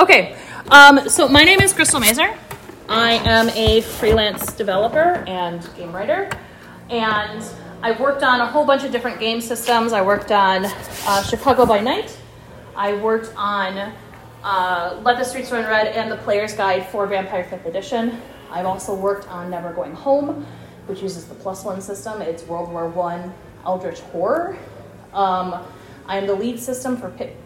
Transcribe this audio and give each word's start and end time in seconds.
Okay, 0.00 0.34
um, 0.70 1.10
so 1.10 1.28
my 1.28 1.42
name 1.42 1.60
is 1.60 1.74
Crystal 1.74 2.00
Mazur. 2.00 2.34
I 2.88 3.16
am 3.16 3.50
a 3.50 3.82
freelance 3.82 4.50
developer 4.54 5.22
and 5.26 5.68
game 5.76 5.92
writer, 5.94 6.30
and 6.88 7.44
I've 7.82 8.00
worked 8.00 8.22
on 8.22 8.40
a 8.40 8.46
whole 8.46 8.64
bunch 8.64 8.82
of 8.82 8.92
different 8.92 9.20
game 9.20 9.42
systems. 9.42 9.92
I 9.92 10.00
worked 10.00 10.32
on 10.32 10.64
uh, 10.64 11.22
Chicago 11.24 11.66
by 11.66 11.80
Night. 11.80 12.18
I 12.74 12.94
worked 12.94 13.30
on 13.36 13.92
uh, 14.42 14.98
Let 15.04 15.18
the 15.18 15.24
Streets 15.24 15.52
Run 15.52 15.66
Red 15.66 15.88
and 15.88 16.10
the 16.10 16.16
Player's 16.16 16.54
Guide 16.54 16.86
for 16.86 17.06
Vampire 17.06 17.44
5th 17.44 17.66
Edition. 17.66 18.22
I've 18.50 18.64
also 18.64 18.94
worked 18.94 19.28
on 19.28 19.50
Never 19.50 19.70
Going 19.74 19.92
Home, 19.92 20.46
which 20.86 21.02
uses 21.02 21.26
the 21.26 21.34
plus 21.34 21.62
one 21.62 21.82
system. 21.82 22.22
It's 22.22 22.42
World 22.44 22.72
War 22.72 22.88
One 22.88 23.34
Eldritch 23.66 24.00
Horror. 24.00 24.56
Um, 25.12 25.62
I'm 26.06 26.26
the 26.26 26.34
lead 26.34 26.58
system 26.58 26.96
for 26.96 27.10
Pip, 27.10 27.36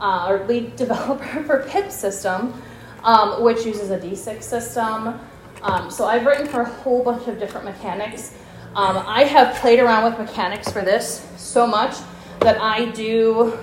uh, 0.00 0.26
or 0.28 0.46
lead 0.46 0.76
developer 0.76 1.42
for 1.44 1.64
Pip 1.68 1.90
system, 1.90 2.62
um, 3.04 3.42
which 3.42 3.64
uses 3.64 3.90
a 3.90 3.98
D6 3.98 4.42
system. 4.42 5.18
Um, 5.62 5.90
so 5.90 6.06
I've 6.06 6.26
written 6.26 6.46
for 6.46 6.60
a 6.60 6.68
whole 6.68 7.02
bunch 7.02 7.28
of 7.28 7.38
different 7.38 7.64
mechanics. 7.64 8.34
Um, 8.74 9.02
I 9.06 9.24
have 9.24 9.56
played 9.56 9.80
around 9.80 10.04
with 10.04 10.18
mechanics 10.18 10.70
for 10.70 10.82
this 10.82 11.26
so 11.36 11.66
much 11.66 11.96
that 12.40 12.60
I 12.60 12.90
do 12.90 13.58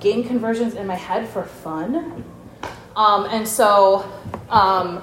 game 0.00 0.24
conversions 0.24 0.74
in 0.74 0.86
my 0.86 0.94
head 0.94 1.28
for 1.28 1.42
fun. 1.42 2.24
Um, 2.96 3.26
and 3.26 3.46
so 3.46 4.10
um, 4.48 5.02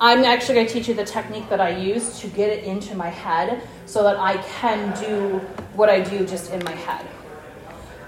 I'm 0.00 0.24
actually 0.24 0.54
going 0.54 0.66
to 0.66 0.72
teach 0.72 0.88
you 0.88 0.94
the 0.94 1.04
technique 1.04 1.48
that 1.50 1.60
I 1.60 1.76
use 1.76 2.18
to 2.20 2.26
get 2.28 2.50
it 2.50 2.64
into 2.64 2.94
my 2.94 3.08
head 3.08 3.62
so 3.86 4.02
that 4.02 4.16
I 4.16 4.38
can 4.38 4.98
do 4.98 5.38
what 5.74 5.90
I 5.90 6.00
do 6.00 6.26
just 6.26 6.52
in 6.52 6.64
my 6.64 6.72
head. 6.72 7.06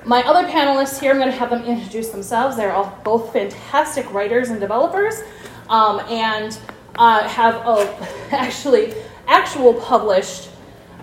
My 0.07 0.23
other 0.23 0.47
panelists 0.47 1.01
here, 1.01 1.11
I'm 1.11 1.19
going 1.19 1.33
to 1.33 1.37
have 1.37 1.51
them 1.51 1.65
introduce 1.65 2.11
themselves. 2.11 2.57
They're 2.57 2.73
all 2.73 2.97
both 3.03 3.33
fantastic 3.33 4.09
writers 4.13 4.51
and 4.51 4.61
developers, 4.61 5.17
um, 5.69 5.99
and 6.09 6.57
uh, 6.95 7.27
have 7.27 7.57
a, 7.67 8.09
actually 8.31 8.95
actual 9.27 9.75
published 9.75 10.51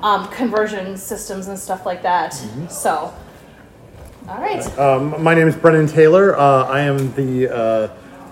um, 0.02 0.30
conversion 0.30 0.96
systems 0.96 1.50
and 1.50 1.60
stuff 1.60 1.86
like 1.86 2.02
that. 2.04 2.32
Mm-hmm. 2.32 2.68
So, 2.70 3.14
all 4.30 4.38
right. 4.40 4.66
Um, 4.80 5.22
my 5.22 5.36
name 5.36 5.50
is 5.50 5.56
Brennan 5.58 5.88
Taylor. 5.88 6.40
Uh, 6.40 6.64
I 6.64 6.80
am 6.80 7.14
the 7.16 7.54
uh, 7.54 7.88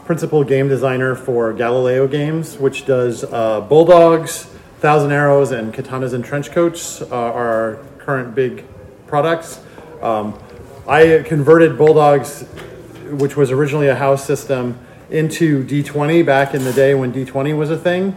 principal 0.05 0.41
game 0.41 0.69
designer 0.69 1.15
for 1.15 1.51
Galileo 1.51 2.07
Games, 2.07 2.57
which 2.57 2.85
does 2.85 3.25
uh, 3.25 3.59
Bulldogs, 3.59 4.45
Thousand 4.79 5.11
Arrows, 5.11 5.51
and 5.51 5.73
Katanas 5.73 6.13
and 6.13 6.23
Trenchcoats 6.23 7.01
uh, 7.11 7.13
are 7.13 7.49
our 7.49 7.75
current 7.97 8.33
big 8.33 8.63
products. 9.05 9.59
Um, 10.01 10.39
I 10.87 11.23
converted 11.27 11.77
Bulldogs, 11.77 12.41
which 13.11 13.37
was 13.37 13.51
originally 13.51 13.87
a 13.87 13.95
house 13.95 14.25
system, 14.25 14.79
into 15.11 15.63
D20 15.63 16.25
back 16.25 16.55
in 16.55 16.63
the 16.63 16.73
day 16.73 16.95
when 16.95 17.13
D20 17.13 17.55
was 17.55 17.69
a 17.69 17.77
thing, 17.77 18.15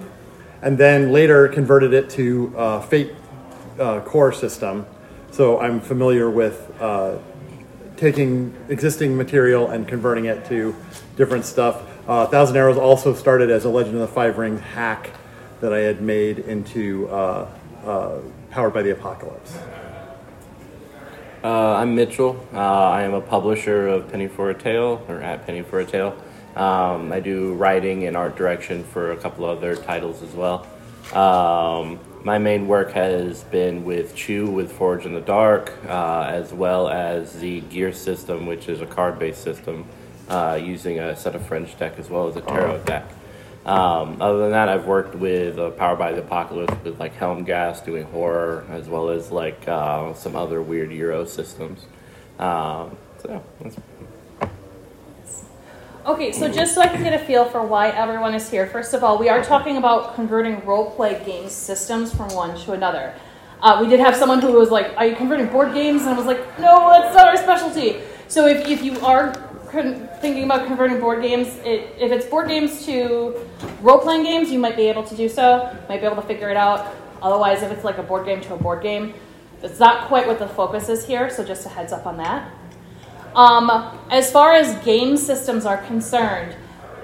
and 0.63 0.79
then 0.79 1.13
later 1.13 1.47
converted 1.49 1.93
it 1.93 2.09
to 2.11 2.55
uh, 2.57 2.81
Fate 2.81 3.13
uh, 3.79 4.01
core 4.01 4.33
system. 4.33 4.87
So 5.31 5.61
I'm 5.61 5.81
familiar 5.81 6.31
with 6.31 6.73
uh, 6.81 7.19
taking 7.99 8.55
existing 8.69 9.17
material 9.17 9.69
and 9.71 9.87
converting 9.87 10.25
it 10.25 10.47
to 10.47 10.75
different 11.17 11.45
stuff. 11.45 11.83
Uh, 12.09 12.27
Thousand 12.27 12.57
Arrows 12.57 12.79
also 12.79 13.13
started 13.15 13.51
as 13.51 13.67
a 13.67 13.69
Legend 13.69 13.97
of 13.97 14.01
the 14.01 14.09
Five 14.09 14.39
Rings 14.39 14.61
hack 14.61 15.11
that 15.61 15.73
I 15.73 15.81
had 15.81 16.01
made 16.01 16.39
into 16.39 17.09
uh, 17.09 17.49
uh, 17.85 18.19
Powered 18.51 18.73
by 18.73 18.83
the 18.83 18.93
Apocalypse. 18.93 19.59
Uh, 21.45 21.75
I'm 21.75 21.95
Mitchell. 21.95 22.43
Uh, 22.55 22.59
I 22.59 23.03
am 23.03 23.13
a 23.13 23.21
publisher 23.21 23.87
of 23.87 24.11
Penny 24.11 24.29
for 24.29 24.49
a 24.49 24.55
Tale, 24.55 25.05
or 25.09 25.21
at 25.21 25.45
Penny 25.45 25.61
for 25.61 25.79
a 25.81 25.85
Tale. 25.85 26.17
Um, 26.57 27.13
I 27.13 27.21
do 27.21 27.53
writing 27.53 28.07
and 28.07 28.17
art 28.17 28.35
direction 28.35 28.83
for 28.83 29.13
a 29.13 29.17
couple 29.19 29.45
other 29.45 29.77
titles 29.77 30.23
as 30.23 30.33
well. 30.33 30.67
Um, 31.13 32.01
my 32.25 32.39
main 32.39 32.67
work 32.67 32.93
has 32.93 33.45
been 33.45 33.85
with 33.85 34.17
Chew 34.17 34.47
with 34.47 34.73
Forged 34.73 35.05
in 35.05 35.13
the 35.13 35.21
Dark, 35.21 35.75
uh, 35.87 36.23
as 36.31 36.55
well 36.55 36.89
as 36.89 37.39
the 37.39 37.61
Gear 37.61 37.93
system, 37.93 38.47
which 38.47 38.71
is 38.71 38.81
a 38.81 38.87
card 38.87 39.19
based 39.19 39.43
system 39.43 39.85
uh, 40.31 40.59
using 40.59 40.99
a 40.99 41.15
set 41.15 41.35
of 41.35 41.47
French 41.47 41.79
deck 41.79 41.99
as 41.99 42.09
well 42.09 42.27
as 42.27 42.37
a 42.37 42.41
tarot 42.41 42.85
deck. 42.85 43.05
Um, 43.65 44.21
other 44.21 44.39
than 44.41 44.51
that, 44.51 44.69
I've 44.69 44.87
worked 44.87 45.15
with 45.15 45.59
uh, 45.59 45.71
Power 45.71 45.97
by 45.97 46.13
the 46.13 46.21
Apocalypse 46.21 46.75
with 46.85 47.01
like 47.01 47.17
Helmgast 47.17 47.85
doing 47.85 48.05
horror, 48.05 48.67
as 48.71 48.89
well 48.89 49.09
as 49.09 49.31
like 49.31 49.67
uh, 49.67 50.13
some 50.15 50.37
other 50.37 50.61
weird 50.61 50.93
Euro 50.93 51.25
systems. 51.25 51.87
Um, 52.39 52.97
so 53.23 53.43
that's 53.61 53.77
Okay, 56.07 56.33
so 56.33 56.53
just 56.53 56.75
so 56.75 56.83
I 56.83 56.89
can 56.89 57.03
get 57.03 57.15
a 57.19 57.25
feel 57.25 57.47
for 57.47 57.67
why 57.67 57.89
everyone 57.89 58.35
is 58.35 58.51
here, 58.51 58.67
first 58.67 58.93
of 58.93 59.03
all, 59.03 59.17
we 59.17 59.31
are 59.31 59.43
talking 59.43 59.79
about 59.79 60.15
converting 60.15 60.63
role 60.67 60.91
play 60.91 61.23
game 61.25 61.49
systems 61.49 62.15
from 62.15 62.29
one 62.35 62.59
to 62.61 62.73
another. 62.73 63.15
Uh, 63.63 63.79
we 63.81 63.89
did 63.89 64.01
have 64.01 64.15
someone 64.15 64.43
who 64.43 64.53
was 64.53 64.71
like, 64.71 64.95
Are 64.99 65.07
you 65.07 65.17
converting 65.17 65.47
board 65.47 65.73
games? 65.73 66.03
And 66.03 66.11
I 66.11 66.13
was 66.13 66.27
like, 66.27 66.59
No, 66.59 66.91
that's 66.91 67.17
not 67.17 67.29
our 67.29 67.39
specialty. 67.39 68.03
So 68.29 68.47
if, 68.47 68.69
if 68.69 68.83
you 68.83 69.01
are 69.01 69.33
thinking 70.21 70.45
about 70.45 70.67
converting 70.67 71.01
board 71.01 71.23
games, 71.23 71.49
it, 71.65 71.95
if 71.99 72.13
it's 72.13 72.27
board 72.27 72.49
games 72.49 72.85
to 72.87 73.35
role 73.81 73.99
playing 73.99 74.23
games, 74.23 74.51
you 74.51 74.59
might 74.59 74.77
be 74.77 74.83
able 74.83 75.05
to 75.05 75.17
do 75.17 75.29
so, 75.29 75.77
might 75.89 76.01
be 76.01 76.07
able 76.07 76.17
to 76.17 76.29
figure 76.29 76.51
it 76.51 76.57
out. 76.57 76.95
Otherwise, 77.23 77.63
if 77.63 77.73
it's 77.73 77.85
like 77.85 77.99
a 77.99 78.03
board 78.03 78.27
game 78.27 78.41
to 78.43 78.55
a 78.55 78.57
board 78.57 78.83
game, 78.83 79.15
it's 79.63 79.81
not 79.81 80.09
quite 80.09 80.27
what 80.27 80.39
the 80.39 80.49
focus 80.49 80.89
is 80.89 81.07
here, 81.07 81.31
so 81.31 81.45
just 81.45 81.65
a 81.67 81.69
heads 81.69 81.93
up 81.93 82.07
on 82.07 82.19
that. 82.19 82.53
Um, 83.35 83.99
as 84.11 84.31
far 84.31 84.53
as 84.53 84.75
game 84.85 85.17
systems 85.17 85.65
are 85.65 85.79
concerned, 85.79 86.55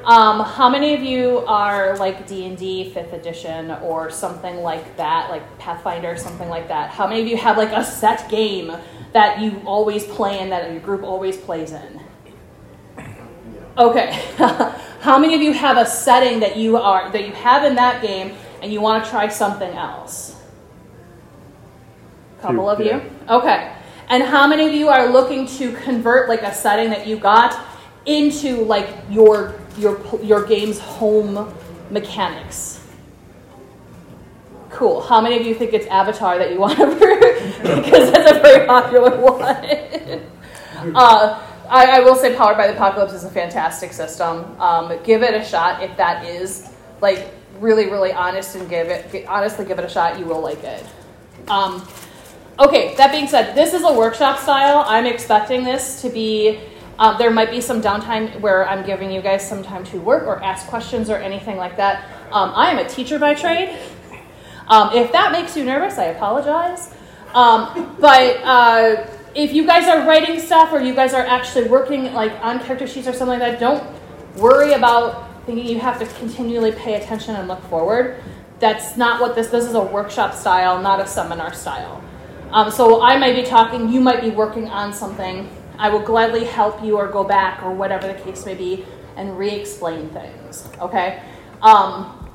um, 0.04 0.40
how 0.40 0.68
many 0.68 0.94
of 0.94 1.02
you 1.02 1.38
are 1.46 1.96
like 1.98 2.26
D&D 2.26 2.92
5th 2.94 3.12
edition 3.12 3.70
or 3.82 4.10
something 4.10 4.56
like 4.56 4.96
that, 4.96 5.28
like 5.30 5.58
Pathfinder, 5.58 6.16
something 6.16 6.48
like 6.48 6.68
that? 6.68 6.90
How 6.90 7.06
many 7.06 7.20
of 7.20 7.26
you 7.26 7.36
have 7.36 7.58
like 7.58 7.72
a 7.72 7.84
set 7.84 8.28
game 8.30 8.72
that 9.12 9.40
you 9.40 9.60
always 9.66 10.04
play 10.04 10.40
in, 10.40 10.50
that 10.50 10.70
your 10.70 10.80
group 10.80 11.02
always 11.02 11.36
plays 11.36 11.72
in? 11.72 11.99
Okay. 13.78 14.12
How 15.00 15.18
many 15.18 15.34
of 15.34 15.40
you 15.40 15.52
have 15.52 15.78
a 15.78 15.86
setting 15.86 16.40
that 16.40 16.56
you 16.56 16.76
are 16.76 17.10
that 17.10 17.26
you 17.26 17.32
have 17.32 17.64
in 17.64 17.74
that 17.76 18.02
game 18.02 18.36
and 18.62 18.70
you 18.70 18.82
want 18.82 19.02
to 19.02 19.10
try 19.10 19.28
something 19.28 19.72
else? 19.72 20.36
A 22.38 22.42
couple 22.42 22.68
of 22.68 22.80
you. 22.80 23.00
Okay. 23.28 23.72
And 24.10 24.22
how 24.24 24.46
many 24.46 24.66
of 24.66 24.74
you 24.74 24.88
are 24.88 25.08
looking 25.08 25.46
to 25.58 25.72
convert 25.72 26.28
like 26.28 26.42
a 26.42 26.52
setting 26.52 26.90
that 26.90 27.06
you 27.06 27.16
got 27.16 27.58
into 28.04 28.64
like 28.64 28.88
your 29.08 29.54
your 29.78 30.00
your 30.22 30.44
game's 30.44 30.78
home 30.78 31.54
mechanics? 31.90 32.86
Cool. 34.68 35.00
How 35.00 35.20
many 35.20 35.38
of 35.38 35.46
you 35.46 35.54
think 35.54 35.72
it's 35.72 35.86
Avatar 35.86 36.38
that 36.38 36.52
you 36.52 36.60
want 36.60 36.76
to 36.76 36.86
because 37.62 38.12
that's 38.12 38.36
a 38.36 38.40
very 38.40 38.66
popular 38.66 39.16
one. 39.18 40.94
uh, 40.94 41.49
I, 41.70 41.98
I, 41.98 42.00
will 42.00 42.16
say 42.16 42.34
Powered 42.34 42.56
by 42.56 42.66
the 42.66 42.72
Apocalypse 42.72 43.12
is 43.12 43.22
a 43.22 43.30
fantastic 43.30 43.92
system. 43.92 44.60
Um, 44.60 44.98
give 45.04 45.22
it 45.22 45.34
a 45.34 45.44
shot 45.44 45.84
if 45.84 45.96
that 45.96 46.26
is 46.26 46.68
like 47.00 47.32
really, 47.60 47.86
really 47.86 48.12
honest 48.12 48.56
and 48.56 48.68
give 48.68 48.88
it 48.88 49.24
honestly 49.28 49.64
give 49.64 49.78
it 49.78 49.84
a 49.84 49.88
shot. 49.88 50.18
You 50.18 50.24
will 50.24 50.40
like 50.40 50.62
it. 50.64 50.84
Um, 51.46 51.86
okay, 52.58 52.96
that 52.96 53.12
being 53.12 53.28
said, 53.28 53.54
this 53.54 53.72
is 53.72 53.84
a 53.84 53.92
workshop 53.92 54.40
style. 54.40 54.84
I'm 54.86 55.06
expecting 55.06 55.62
this 55.62 56.02
to 56.02 56.10
be. 56.10 56.60
Uh, 56.98 57.16
there 57.16 57.30
might 57.30 57.50
be 57.50 57.60
some 57.60 57.80
downtime 57.80 58.40
where 58.40 58.68
I'm 58.68 58.84
giving 58.84 59.10
you 59.10 59.22
guys 59.22 59.48
some 59.48 59.62
time 59.62 59.84
to 59.84 59.98
work 60.00 60.26
or 60.26 60.42
ask 60.42 60.66
questions 60.66 61.08
or 61.08 61.16
anything 61.16 61.56
like 61.56 61.76
that. 61.76 62.04
Um, 62.32 62.52
I 62.54 62.70
am 62.72 62.78
a 62.78 62.88
teacher 62.88 63.18
by 63.18 63.34
trade. 63.34 63.78
Um, 64.66 64.90
if 64.92 65.10
that 65.12 65.32
makes 65.32 65.56
you 65.56 65.64
nervous, 65.64 65.98
I 65.98 66.06
apologize. 66.06 66.92
Um, 67.32 67.96
but 68.00 68.36
uh, 68.42 69.06
if 69.34 69.52
you 69.52 69.66
guys 69.66 69.86
are 69.86 70.06
writing 70.06 70.40
stuff 70.40 70.72
or 70.72 70.80
you 70.80 70.94
guys 70.94 71.14
are 71.14 71.24
actually 71.24 71.68
working 71.68 72.12
like 72.12 72.32
on 72.42 72.58
character 72.60 72.86
sheets 72.86 73.06
or 73.06 73.12
something 73.12 73.38
like 73.38 73.50
that, 73.50 73.60
don't 73.60 73.84
worry 74.36 74.72
about 74.72 75.44
thinking 75.46 75.66
you 75.66 75.78
have 75.78 75.98
to 75.98 76.06
continually 76.18 76.72
pay 76.72 76.94
attention 76.94 77.36
and 77.36 77.48
look 77.48 77.62
forward. 77.64 78.22
That's 78.58 78.96
not 78.96 79.20
what 79.20 79.34
this. 79.34 79.48
This 79.48 79.64
is 79.64 79.74
a 79.74 79.80
workshop 79.80 80.34
style, 80.34 80.82
not 80.82 81.00
a 81.00 81.06
seminar 81.06 81.54
style. 81.54 82.02
Um, 82.50 82.70
so 82.70 83.02
I 83.02 83.16
might 83.16 83.36
be 83.36 83.44
talking, 83.44 83.88
you 83.88 84.00
might 84.00 84.20
be 84.20 84.30
working 84.30 84.68
on 84.68 84.92
something. 84.92 85.48
I 85.78 85.88
will 85.88 86.02
gladly 86.02 86.44
help 86.44 86.82
you 86.82 86.96
or 86.96 87.08
go 87.08 87.24
back 87.24 87.62
or 87.62 87.72
whatever 87.72 88.06
the 88.06 88.14
case 88.14 88.44
may 88.44 88.54
be 88.54 88.84
and 89.16 89.38
re-explain 89.38 90.08
things. 90.10 90.68
Okay. 90.80 91.22
Um, 91.62 92.28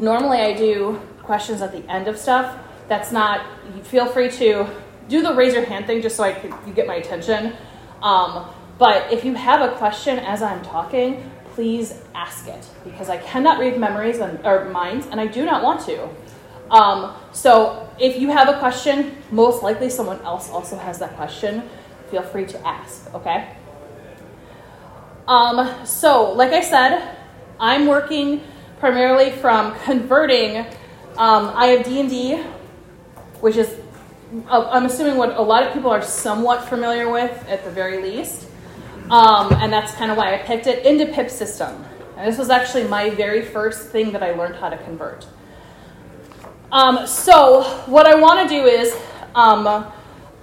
normally 0.00 0.38
I 0.38 0.52
do 0.54 1.00
questions 1.22 1.62
at 1.62 1.72
the 1.72 1.88
end 1.90 2.08
of 2.08 2.18
stuff. 2.18 2.58
That's 2.88 3.12
not. 3.12 3.46
Feel 3.84 4.06
free 4.06 4.30
to 4.32 4.68
do 5.10 5.22
the 5.22 5.34
raise 5.34 5.52
your 5.52 5.64
hand 5.64 5.86
thing 5.86 6.00
just 6.00 6.16
so 6.16 6.22
I 6.22 6.32
could, 6.32 6.54
you 6.66 6.72
get 6.72 6.86
my 6.86 6.94
attention. 6.94 7.52
Um, 8.00 8.46
but 8.78 9.12
if 9.12 9.24
you 9.24 9.34
have 9.34 9.60
a 9.60 9.76
question 9.76 10.18
as 10.18 10.40
I'm 10.40 10.62
talking, 10.62 11.30
please 11.54 12.00
ask 12.14 12.46
it 12.46 12.66
because 12.84 13.10
I 13.10 13.18
cannot 13.18 13.58
read 13.58 13.78
memories 13.78 14.18
and, 14.18 14.40
or 14.46 14.70
minds, 14.70 15.06
and 15.10 15.20
I 15.20 15.26
do 15.26 15.44
not 15.44 15.62
want 15.62 15.80
to. 15.82 16.08
Um, 16.70 17.14
so 17.32 17.90
if 17.98 18.18
you 18.18 18.30
have 18.30 18.48
a 18.48 18.58
question, 18.58 19.16
most 19.30 19.62
likely 19.62 19.90
someone 19.90 20.20
else 20.22 20.48
also 20.48 20.78
has 20.78 20.98
that 21.00 21.16
question. 21.16 21.68
Feel 22.10 22.22
free 22.22 22.46
to 22.46 22.66
ask. 22.66 23.12
Okay. 23.14 23.54
Um, 25.28 25.84
so, 25.84 26.32
like 26.32 26.52
I 26.52 26.60
said, 26.60 27.16
I'm 27.58 27.86
working 27.86 28.42
primarily 28.78 29.30
from 29.30 29.78
converting. 29.84 30.58
Um, 31.18 31.52
I 31.54 31.66
have 31.66 31.84
D 31.84 32.00
and 32.00 32.08
D, 32.08 32.42
which 33.40 33.56
is 33.56 33.68
I'm 34.48 34.86
assuming 34.86 35.16
what 35.16 35.36
a 35.36 35.42
lot 35.42 35.64
of 35.64 35.72
people 35.72 35.90
are 35.90 36.02
somewhat 36.02 36.68
familiar 36.68 37.10
with 37.10 37.32
at 37.48 37.64
the 37.64 37.70
very 37.70 38.00
least, 38.00 38.46
um, 39.10 39.52
and 39.54 39.72
that's 39.72 39.92
kind 39.94 40.12
of 40.12 40.16
why 40.16 40.34
I 40.34 40.38
picked 40.38 40.68
it 40.68 40.86
into 40.86 41.06
pip 41.06 41.28
system. 41.28 41.84
And 42.16 42.30
this 42.30 42.38
was 42.38 42.48
actually 42.48 42.84
my 42.84 43.10
very 43.10 43.42
first 43.42 43.88
thing 43.88 44.12
that 44.12 44.22
I 44.22 44.30
learned 44.32 44.54
how 44.54 44.68
to 44.68 44.78
convert. 44.78 45.26
Um, 46.70 47.08
so 47.08 47.62
what 47.86 48.06
I 48.06 48.14
want 48.14 48.48
to 48.48 48.54
do 48.54 48.66
is 48.66 48.96
um, 49.34 49.92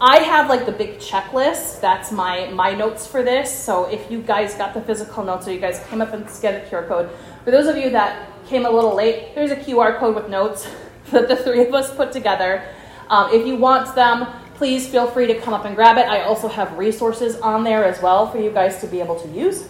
I 0.02 0.18
have 0.18 0.50
like 0.50 0.66
the 0.66 0.74
big 0.74 1.00
checklist. 1.00 1.80
That's 1.80 2.12
my 2.12 2.48
my 2.48 2.74
notes 2.74 3.08
for 3.08 3.24
this. 3.24 3.58
So 3.58 3.86
if 3.86 4.12
you 4.12 4.22
guys 4.22 4.54
got 4.56 4.74
the 4.74 4.82
physical 4.82 5.24
notes 5.24 5.48
or 5.48 5.54
you 5.54 5.62
guys 5.62 5.82
came 5.90 6.02
up 6.02 6.12
and 6.12 6.30
scanned 6.30 6.62
the 6.62 6.70
QR 6.70 6.86
code, 6.90 7.10
for 7.46 7.52
those 7.52 7.68
of 7.68 7.78
you 7.78 7.90
that 7.92 8.28
came 8.48 8.66
a 8.66 8.70
little 8.70 8.94
late, 8.94 9.30
here's 9.30 9.52
a 9.52 9.56
QR 9.56 9.98
code 9.98 10.14
with 10.14 10.28
notes 10.28 10.70
that 11.12 11.30
the 11.30 11.38
three 11.38 11.66
of 11.66 11.74
us 11.74 11.96
put 11.96 12.12
together. 12.12 12.68
Um, 13.10 13.34
if 13.34 13.46
you 13.48 13.56
want 13.56 13.94
them, 13.96 14.28
please 14.56 14.88
feel 14.88 15.08
free 15.08 15.28
to 15.28 15.40
come 15.40 15.54
up 15.54 15.66
and 15.66 15.76
grab 15.76 15.98
it. 15.98 16.08
I 16.08 16.24
also 16.24 16.48
have 16.48 16.78
resources 16.78 17.38
on 17.38 17.64
there 17.64 17.86
as 17.86 18.02
well 18.02 18.30
for 18.30 18.40
you 18.40 18.52
guys 18.52 18.82
to 18.82 18.88
be 18.88 19.00
able 19.00 19.20
to 19.20 19.28
use. 19.30 19.68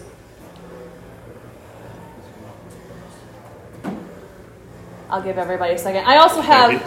I'll 5.10 5.22
give 5.22 5.38
everybody 5.38 5.74
a 5.74 5.78
second. 5.78 6.04
I 6.04 6.16
also 6.16 6.40
have 6.40 6.82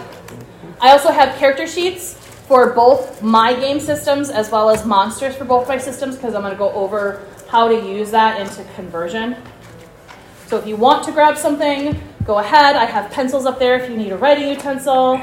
I 0.80 0.90
also 0.90 1.10
have 1.10 1.36
character 1.38 1.66
sheets 1.66 2.14
for 2.14 2.72
both 2.72 3.22
my 3.22 3.54
game 3.54 3.80
systems 3.80 4.30
as 4.30 4.50
well 4.50 4.68
as 4.68 4.84
monsters 4.84 5.34
for 5.36 5.44
both 5.44 5.68
my 5.68 5.78
systems 5.78 6.16
because 6.16 6.34
I'm 6.34 6.42
going 6.42 6.52
to 6.52 6.58
go 6.58 6.70
over 6.72 7.26
how 7.48 7.68
to 7.68 7.74
use 7.74 8.10
that 8.10 8.40
into 8.40 8.64
conversion. 8.74 9.36
So 10.46 10.58
if 10.58 10.66
you 10.66 10.76
want 10.76 11.04
to 11.04 11.12
grab 11.12 11.36
something, 11.36 12.00
go 12.24 12.38
ahead. 12.38 12.76
I 12.76 12.84
have 12.84 13.10
pencils 13.10 13.46
up 13.46 13.58
there 13.58 13.76
if 13.76 13.88
you 13.88 13.96
need 13.96 14.12
a 14.12 14.16
writing 14.16 14.48
utensil. 14.48 15.20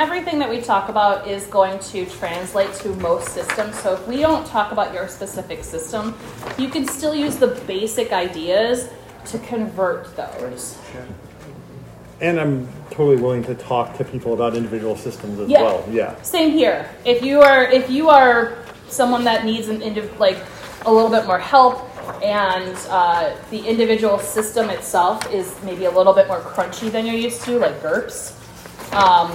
Everything 0.00 0.38
that 0.38 0.48
we 0.48 0.62
talk 0.62 0.88
about 0.88 1.28
is 1.28 1.44
going 1.48 1.78
to 1.78 2.06
translate 2.06 2.72
to 2.72 2.88
most 2.96 3.28
systems. 3.28 3.78
So 3.80 3.92
if 3.92 4.08
we 4.08 4.16
don't 4.16 4.46
talk 4.46 4.72
about 4.72 4.94
your 4.94 5.06
specific 5.08 5.62
system, 5.62 6.16
you 6.56 6.70
can 6.70 6.88
still 6.88 7.14
use 7.14 7.36
the 7.36 7.48
basic 7.66 8.10
ideas 8.10 8.88
to 9.26 9.38
convert 9.40 10.16
those. 10.16 10.78
And 12.22 12.40
I'm 12.40 12.66
totally 12.90 13.16
willing 13.16 13.44
to 13.44 13.54
talk 13.54 13.94
to 13.98 14.04
people 14.04 14.32
about 14.32 14.56
individual 14.56 14.96
systems 14.96 15.38
as 15.38 15.50
Yeah. 15.50 15.62
well. 15.62 15.84
Yeah. 15.90 16.14
Same 16.22 16.50
here. 16.50 16.88
If 17.04 17.22
you 17.22 17.42
are 17.42 17.64
if 17.64 17.90
you 17.90 18.08
are 18.08 18.56
someone 18.88 19.24
that 19.24 19.44
needs 19.44 19.68
an 19.68 19.80
indiv- 19.80 20.18
like 20.18 20.38
a 20.86 20.92
little 20.92 21.10
bit 21.10 21.26
more 21.26 21.38
help 21.38 21.86
and 22.22 22.74
uh, 22.88 23.34
the 23.50 23.60
individual 23.66 24.18
system 24.18 24.70
itself 24.70 25.30
is 25.32 25.54
maybe 25.62 25.84
a 25.84 25.90
little 25.90 26.14
bit 26.14 26.26
more 26.26 26.40
crunchy 26.40 26.90
than 26.90 27.04
you're 27.06 27.14
used 27.14 27.42
to, 27.44 27.58
like 27.58 27.80
GURPS, 27.82 28.32
um, 28.92 29.30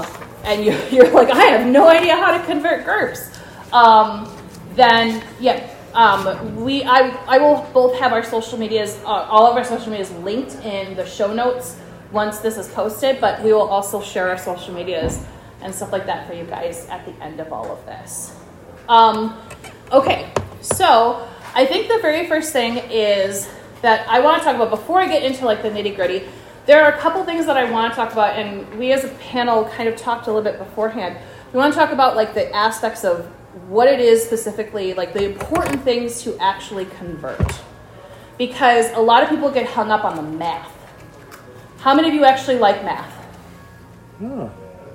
and 0.45 0.63
you, 0.63 0.71
you're 0.92 1.12
like, 1.12 1.30
I 1.30 1.44
have 1.45 1.68
no 1.68 1.88
idea 1.88 2.15
how 2.15 2.38
to 2.38 2.44
convert 2.45 2.86
GURPS, 2.86 3.74
um, 3.74 4.31
then 4.75 5.24
yeah, 5.39 5.69
um, 5.94 6.56
we 6.63 6.83
I, 6.83 7.09
I 7.27 7.38
will 7.38 7.68
both 7.74 7.97
have 8.00 8.12
our 8.12 8.24
social 8.24 8.57
medias, 8.57 9.00
uh, 9.06 9.07
all 9.07 9.47
of 9.47 9.56
our 9.56 9.63
social 9.63 9.89
medias 9.89 10.12
linked 10.12 10.56
in 10.63 10.95
the 10.95 11.06
show 11.06 11.33
notes 11.33 11.77
once 12.12 12.39
this 12.39 12.57
is 12.57 12.68
posted, 12.69 13.19
but 13.19 13.42
we 13.44 13.53
will 13.53 13.68
also 13.68 14.01
share 14.01 14.30
our 14.30 14.38
social 14.38 14.74
medias 14.74 15.24
and 15.62 15.74
stuff 15.74 15.92
like 15.92 16.06
that 16.06 16.27
for 16.27 16.33
you 16.33 16.44
guys 16.44 16.88
at 16.89 17.06
the 17.06 17.24
end 17.24 17.39
of 17.39 17.51
all 17.51 17.71
of 17.71 17.86
this. 17.86 18.36
Um, 18.88 19.38
okay, 19.91 20.31
so 20.62 21.27
I 21.53 21.65
think 21.65 21.88
the 21.88 22.00
very 22.00 22.27
first 22.27 22.53
thing 22.53 22.77
is 22.89 23.50
that 23.81 24.07
I 24.09 24.19
want 24.19 24.41
to 24.41 24.45
talk 24.45 24.56
about 24.56 24.69
before 24.69 25.00
I 25.00 25.07
get 25.07 25.24
into 25.24 25.45
like 25.45 25.62
the 25.62 25.69
nitty 25.69 25.95
gritty. 25.95 26.27
There 26.65 26.83
are 26.83 26.91
a 26.91 26.97
couple 26.97 27.23
things 27.25 27.45
that 27.45 27.57
I 27.57 27.69
want 27.69 27.94
to 27.94 27.95
talk 27.95 28.12
about, 28.12 28.38
and 28.38 28.79
we 28.79 28.91
as 28.91 29.03
a 29.03 29.09
panel 29.09 29.65
kind 29.65 29.88
of 29.88 29.95
talked 29.95 30.27
a 30.27 30.31
little 30.31 30.41
bit 30.41 30.57
beforehand. 30.57 31.17
We 31.53 31.59
want 31.59 31.73
to 31.73 31.79
talk 31.79 31.91
about 31.91 32.15
like 32.15 32.33
the 32.33 32.51
aspects 32.56 33.03
of 33.03 33.27
what 33.67 33.88
it 33.88 34.00
is 34.00 34.23
specifically, 34.23 34.94
like 34.94 35.13
the 35.13 35.25
important 35.25 35.83
things 35.83 36.23
to 36.23 36.35
actually 36.39 36.85
convert, 36.85 37.62
because 38.39 38.91
a 38.94 39.00
lot 39.00 39.21
of 39.21 39.29
people 39.29 39.51
get 39.51 39.67
hung 39.67 39.91
up 39.91 40.03
on 40.03 40.15
the 40.15 40.23
math. 40.23 40.71
How 41.77 41.94
many 41.94 42.07
of 42.07 42.15
you 42.15 42.25
actually 42.25 42.57
like 42.57 42.83
math? 42.83 43.13
Oh. 44.23 44.51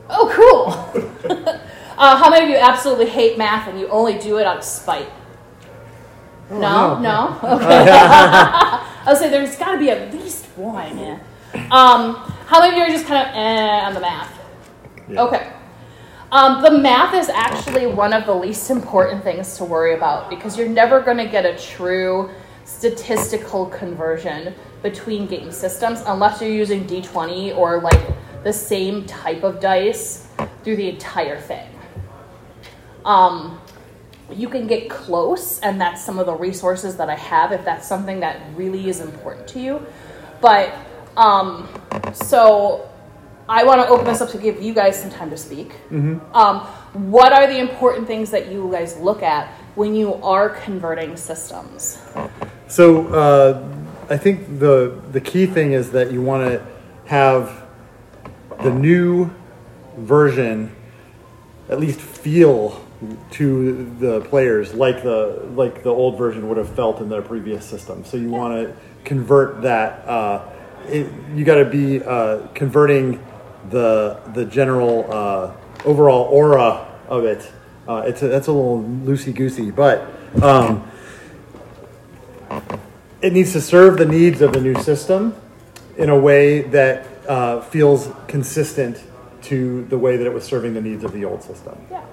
Oh, 0.09 0.93
cool. 0.93 1.31
uh, 1.97 2.17
how 2.17 2.29
many 2.31 2.47
of 2.47 2.51
you 2.51 2.57
absolutely 2.57 3.07
hate 3.07 3.39
math 3.39 3.69
and 3.69 3.79
you 3.79 3.87
only 3.89 4.19
do 4.19 4.39
it 4.39 4.47
out 4.47 4.59
of 4.59 4.65
spite? 4.65 5.09
Oh, 6.51 6.59
no, 6.59 6.99
no. 6.99 7.39
Okay. 7.57 7.89
I'll 9.07 9.17
say 9.17 9.31
there's 9.31 9.57
got 9.57 9.73
to 9.73 9.79
be 9.79 9.89
at 9.89 10.13
least 10.13 10.47
one. 10.57 11.21
Um, 11.71 12.15
how 12.47 12.61
many 12.61 12.73
of 12.73 12.77
you 12.79 12.83
are 12.85 12.89
just 12.89 13.07
kind 13.07 13.29
of 13.29 13.35
eh 13.35 13.87
on 13.87 13.95
the 13.95 14.01
math? 14.01 14.39
Yeah. 15.09 15.23
Okay. 15.23 15.53
Um, 16.33 16.63
the 16.63 16.71
math 16.71 17.15
is 17.15 17.29
actually 17.29 17.87
one 17.87 18.13
of 18.13 18.25
the 18.25 18.35
least 18.35 18.71
important 18.71 19.25
things 19.25 19.57
to 19.57 19.65
worry 19.65 19.95
about 19.95 20.31
because 20.31 20.57
you're 20.57 20.69
never 20.69 21.01
going 21.01 21.17
to 21.17 21.27
get 21.27 21.45
a 21.45 21.59
true 21.59 22.31
statistical 22.65 23.67
conversion 23.67 24.55
between 24.83 25.27
game 25.27 25.51
systems 25.51 26.03
unless 26.07 26.41
you're 26.41 26.51
using 26.51 26.87
D20 26.87 27.57
or 27.57 27.81
like 27.81 28.01
the 28.45 28.53
same 28.53 29.05
type 29.07 29.43
of 29.43 29.61
dice 29.61 30.29
through 30.63 30.77
the 30.77 30.89
entire 30.89 31.41
thing. 31.41 31.69
Um, 33.05 33.61
you 34.33 34.49
can 34.49 34.69
get 34.69 34.89
close, 34.89 35.59
and 35.61 35.81
that's 35.81 36.05
some 36.05 36.19
of 36.21 36.27
the 36.27 36.35
resources 36.35 36.97
that 36.97 37.11
I 37.11 37.17
have 37.17 37.51
if 37.51 37.65
that's 37.65 37.89
something 37.89 38.21
that 38.21 38.41
really 38.55 38.89
is 38.89 39.01
important 39.01 39.49
to 39.49 39.61
you. 39.61 39.85
But 40.41 40.73
um, 41.21 41.69
so 42.15 42.89
I 43.49 43.65
want 43.65 43.83
to 43.83 43.89
open 43.89 44.07
this 44.07 44.21
up 44.21 44.31
to 44.31 44.39
give 44.39 44.63
you 44.63 44.73
guys 44.73 45.01
some 45.01 45.11
time 45.11 45.29
to 45.31 45.37
speak. 45.37 45.75
Um, 46.35 46.61
what 47.13 47.33
are 47.33 47.47
the 47.47 47.59
important 47.59 48.07
things 48.07 48.31
that 48.31 48.51
you 48.51 48.71
guys 48.73 48.97
look 48.97 49.23
at 49.23 49.49
when 49.75 49.95
you 49.95 50.15
are 50.15 50.49
converting 50.49 51.17
systems? 51.17 52.01
So 52.69 53.09
uh, 53.09 53.69
I 54.09 54.17
think 54.17 54.61
the 54.61 55.01
the 55.13 55.21
key 55.21 55.47
thing 55.47 55.73
is 55.73 55.91
that 55.91 56.11
you 56.11 56.23
want 56.23 56.49
to 56.49 56.67
have 57.07 57.67
the 58.63 58.73
new 58.73 59.31
version 59.97 60.75
at 61.69 61.81
least 61.81 62.01
feel 62.01 62.85
to 63.31 63.95
the 63.99 64.21
players 64.23 64.75
like 64.75 65.03
the 65.03 65.49
like 65.55 65.83
the 65.83 65.91
old 65.91 66.19
version 66.19 66.49
would 66.49 66.59
have 66.59 66.69
felt 66.69 67.01
in 67.01 67.09
their 67.09 67.23
previous 67.23 67.65
system. 67.67 68.05
So 68.05 68.17
you 68.17 68.31
want 68.31 68.55
to 68.55 68.77
convert 69.05 69.63
that. 69.63 70.07
Uh, 70.07 70.49
it, 70.87 71.13
you 71.35 71.45
got 71.45 71.57
to 71.57 71.65
be 71.65 72.03
uh, 72.03 72.47
converting 72.55 73.25
the 73.71 74.21
the 74.35 74.45
general 74.45 75.07
uh, 75.13 75.53
overall 75.85 76.25
aura 76.25 76.87
of 77.09 77.25
it. 77.25 77.51
Uh, 77.89 78.03
it's 78.07 78.23
a, 78.23 78.29
that's 78.29 78.47
a 78.47 78.53
little 78.53 78.83
loosey 78.83 79.35
goosey, 79.35 79.71
but. 79.71 80.09
Um, 80.43 80.87
it 83.23 83.33
needs 83.33 83.53
to 83.53 83.61
serve 83.61 83.99
the 83.99 84.07
needs 84.07 84.41
of 84.41 84.53
the 84.53 84.61
new 84.61 84.75
system 84.83 85.35
in 85.99 86.09
a 86.09 86.19
way 86.19 86.63
that 86.63 87.07
uh, 87.29 87.61
feels 87.61 88.11
consistent 88.27 89.03
to 89.43 89.85
the 89.87 89.99
way 89.99 90.17
that 90.17 90.27
it 90.27 90.33
was 90.33 90.45
serving 90.45 90.75
the 90.75 90.81
needs 90.81 91.05
of 91.05 91.13
the 91.13 91.25
old 91.25 91.43
system. 91.43 91.79
Yeah. 91.91 92.05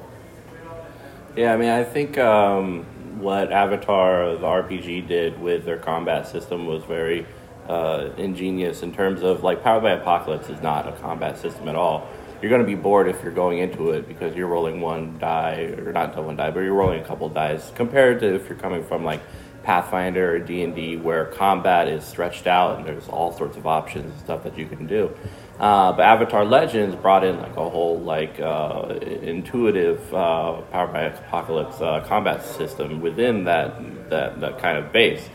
Yeah, 1.36 1.54
I 1.54 1.58
mean, 1.58 1.70
I 1.70 1.84
think 1.84 2.18
um, 2.18 2.84
what 3.20 3.52
Avatar, 3.52 4.36
the 4.36 4.46
RPG, 4.46 5.08
did 5.08 5.40
with 5.40 5.66
their 5.66 5.78
combat 5.78 6.28
system 6.28 6.66
was 6.66 6.84
very 6.84 7.28
uh, 7.68 8.10
ingenious 8.18 8.82
in 8.82 8.94
terms 8.94 9.24
of 9.24 9.44
like 9.44 9.64
Powered 9.64 9.84
by 9.84 9.92
Apocalypse 9.92 10.50
is 10.50 10.62
not 10.62 10.88
a 10.88 10.92
combat 10.94 11.38
system 11.38 11.68
at 11.68 11.76
all. 11.76 12.08
You're 12.42 12.50
going 12.50 12.62
to 12.62 12.68
be 12.68 12.76
bored 12.76 13.08
if 13.08 13.24
you're 13.24 13.34
going 13.34 13.58
into 13.60 13.92
it 13.92 14.08
because 14.08 14.36
you're 14.36 14.48
rolling 14.48 14.80
one 14.80 15.18
die, 15.18 15.74
or 15.78 15.92
not 15.92 16.16
one 16.24 16.36
die, 16.36 16.52
but 16.52 16.60
you're 16.60 16.74
rolling 16.74 17.02
a 17.02 17.04
couple 17.04 17.28
dice 17.30 17.72
compared 17.76 18.20
to 18.20 18.36
if 18.36 18.48
you're 18.48 18.60
coming 18.60 18.84
from 18.84 19.04
like 19.04 19.22
Pathfinder 19.64 20.36
or 20.36 20.40
D 20.40 20.64
and 20.64 20.74
D, 20.74 20.96
where 20.96 21.26
combat 21.26 21.90
is 21.90 22.06
stretched 22.06 22.48
out 22.48 22.78
and 22.78 22.88
there's 22.88 23.10
all 23.10 23.36
sorts 23.36 23.58
of 23.58 23.68
options 23.68 24.12
and 24.12 24.20
stuff 24.22 24.44
that 24.44 24.58
you 24.58 24.66
can 24.66 24.88
do. 24.88 25.14
Uh, 25.60 25.92
but 25.92 26.04
Avatar 26.04 26.46
Legends 26.46 26.96
brought 26.96 27.24
in 27.24 27.38
like 27.38 27.58
a 27.58 27.70
whole 27.70 28.00
like 28.00 28.40
uh, 28.40 28.96
intuitive 29.02 30.14
uh, 30.14 30.62
Powered 30.72 30.94
by 30.94 31.02
Apocalypse 31.02 31.82
uh, 31.82 32.02
combat 32.08 32.46
system 32.46 33.02
within 33.02 33.44
that, 33.46 34.10
that 34.10 34.40
that 34.40 34.60
kind 34.60 34.78
of 34.78 34.94
base. 34.94 35.28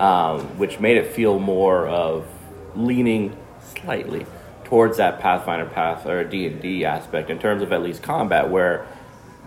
Um, 0.00 0.40
which 0.58 0.80
made 0.80 0.96
it 0.96 1.12
feel 1.12 1.38
more 1.38 1.86
of 1.86 2.26
leaning 2.74 3.36
slightly 3.76 4.26
towards 4.64 4.96
that 4.96 5.20
Pathfinder 5.20 5.66
path 5.66 6.06
or 6.06 6.24
D 6.24 6.46
and 6.46 6.60
D 6.60 6.84
aspect 6.84 7.28
in 7.28 7.38
terms 7.38 7.62
of 7.62 7.72
at 7.72 7.82
least 7.82 8.02
combat, 8.02 8.48
where 8.48 8.86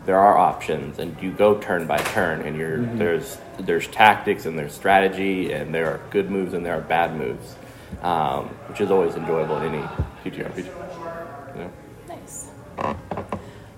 there 0.05 0.19
are 0.19 0.37
options 0.37 0.99
and 0.99 1.19
you 1.21 1.31
go 1.31 1.57
turn 1.57 1.87
by 1.87 1.97
turn, 1.97 2.41
and 2.41 2.55
you're 2.55 2.77
mm-hmm. 2.77 2.97
there's 2.99 3.37
there's 3.59 3.87
tactics 3.87 4.45
and 4.45 4.57
there's 4.57 4.73
strategy, 4.73 5.51
and 5.51 5.73
there 5.73 5.87
are 5.87 5.99
good 6.11 6.29
moves 6.29 6.53
and 6.53 6.63
there 6.63 6.77
are 6.77 6.81
bad 6.81 7.15
moves, 7.15 7.55
um, 8.03 8.49
which 8.67 8.79
is 8.79 8.91
always 8.91 9.15
enjoyable 9.15 9.57
in 9.57 9.73
any 9.73 9.87
TTRPG. 10.23 10.67
Yeah. 11.55 11.67
Nice. 12.07 12.51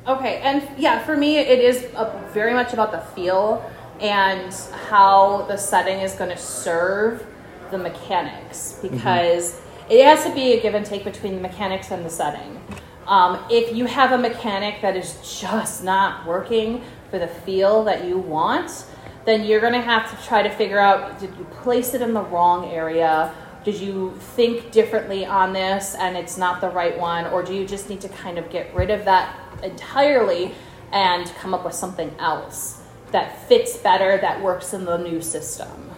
Okay, 0.08 0.39
and 0.41 0.67
yeah, 0.77 1.03
for 1.05 1.15
me, 1.15 1.38
it 1.38 1.60
is 1.60 1.86
a, 1.96 2.29
very 2.34 2.53
much 2.53 2.74
about 2.74 2.91
the 2.91 3.00
feel 3.00 3.63
and 3.99 4.53
how 4.87 5.43
the 5.43 5.57
setting 5.57 5.99
is 5.99 6.13
going 6.13 6.29
to 6.29 6.37
serve 6.37 7.25
the 7.71 7.77
mechanics 7.77 8.73
mm-hmm. 8.73 8.95
because 8.95 9.53
mm-hmm. 9.53 9.91
it 9.91 10.05
has 10.05 10.23
to 10.23 10.33
be 10.33 10.53
a 10.53 10.61
give 10.61 10.75
and 10.75 10.85
take 10.85 11.03
between 11.03 11.35
the 11.35 11.41
mechanics 11.41 11.91
and 11.91 12.05
the 12.05 12.09
setting. 12.09 12.61
Um, 13.07 13.43
if 13.49 13.75
you 13.75 13.85
have 13.85 14.11
a 14.11 14.17
mechanic 14.17 14.81
that 14.81 14.95
is 14.95 15.39
just 15.39 15.83
not 15.83 16.25
working 16.25 16.83
for 17.11 17.19
the 17.19 17.27
feel 17.27 17.83
that 17.83 18.05
you 18.05 18.17
want, 18.17 18.85
then 19.25 19.43
you're 19.43 19.61
going 19.61 19.73
to 19.73 19.81
have 19.81 20.09
to 20.09 20.27
try 20.27 20.41
to 20.41 20.49
figure 20.49 20.79
out 20.79 21.19
did 21.19 21.35
you 21.37 21.45
place 21.45 21.93
it 21.93 22.01
in 22.01 22.13
the 22.13 22.21
wrong 22.21 22.65
area? 22.65 23.33
Did 23.63 23.79
you 23.79 24.15
think 24.35 24.71
differently 24.71 25.25
on 25.25 25.53
this 25.53 25.95
and 25.95 26.15
it's 26.15 26.37
not 26.37 26.61
the 26.61 26.69
right 26.69 26.97
one? 26.99 27.25
Or 27.27 27.41
do 27.41 27.53
you 27.53 27.65
just 27.65 27.89
need 27.89 28.01
to 28.01 28.09
kind 28.09 28.37
of 28.37 28.49
get 28.49 28.73
rid 28.75 28.89
of 28.89 29.05
that 29.05 29.39
entirely 29.63 30.53
and 30.91 31.27
come 31.35 31.53
up 31.53 31.65
with 31.65 31.73
something 31.73 32.13
else 32.19 32.75
that 33.15 33.48
fits 33.48 33.77
better, 33.77 34.17
that 34.17 34.41
works 34.41 34.74
in 34.74 34.84
the 34.84 34.98
new 34.98 35.22
system? 35.22 35.89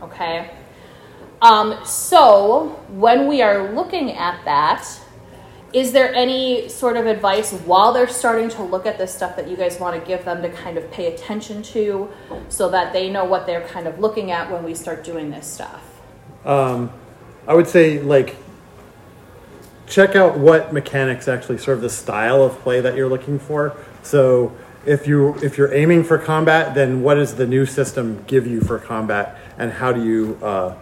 Okay? 0.00 0.52
Um, 1.42 1.76
so, 1.84 2.80
when 2.90 3.26
we 3.26 3.42
are 3.42 3.72
looking 3.72 4.12
at 4.12 4.44
that, 4.44 4.86
is 5.72 5.90
there 5.90 6.14
any 6.14 6.68
sort 6.68 6.96
of 6.96 7.06
advice 7.06 7.52
while 7.52 7.92
they're 7.92 8.08
starting 8.08 8.48
to 8.50 8.62
look 8.62 8.86
at 8.86 8.98
this 8.98 9.12
stuff 9.12 9.34
that 9.36 9.48
you 9.48 9.56
guys 9.56 9.80
want 9.80 10.00
to 10.00 10.06
give 10.06 10.24
them 10.24 10.42
to 10.42 10.48
kind 10.50 10.78
of 10.78 10.88
pay 10.92 11.12
attention 11.12 11.62
to 11.62 12.08
so 12.48 12.68
that 12.70 12.92
they 12.92 13.10
know 13.10 13.24
what 13.24 13.46
they're 13.46 13.66
kind 13.68 13.88
of 13.88 13.98
looking 13.98 14.30
at 14.30 14.50
when 14.50 14.62
we 14.62 14.74
start 14.74 15.02
doing 15.02 15.30
this 15.30 15.46
stuff? 15.46 15.82
Um, 16.44 16.92
I 17.48 17.54
would 17.54 17.66
say, 17.66 18.00
like, 18.00 18.36
check 19.86 20.14
out 20.14 20.38
what 20.38 20.72
mechanics 20.72 21.26
actually 21.26 21.58
serve 21.58 21.80
the 21.80 21.90
style 21.90 22.42
of 22.42 22.58
play 22.60 22.80
that 22.80 22.94
you're 22.96 23.08
looking 23.08 23.40
for. 23.40 23.76
So, 24.02 24.52
if 24.86 25.06
you 25.06 25.34
if 25.36 25.58
you're 25.58 25.72
aiming 25.72 26.04
for 26.04 26.18
combat, 26.18 26.74
then 26.74 27.02
what 27.02 27.14
does 27.14 27.34
the 27.34 27.46
new 27.46 27.66
system 27.66 28.24
give 28.26 28.46
you 28.46 28.60
for 28.60 28.78
combat, 28.78 29.38
and 29.58 29.72
how 29.72 29.92
do 29.92 30.04
you 30.04 30.38
uh, 30.42 30.74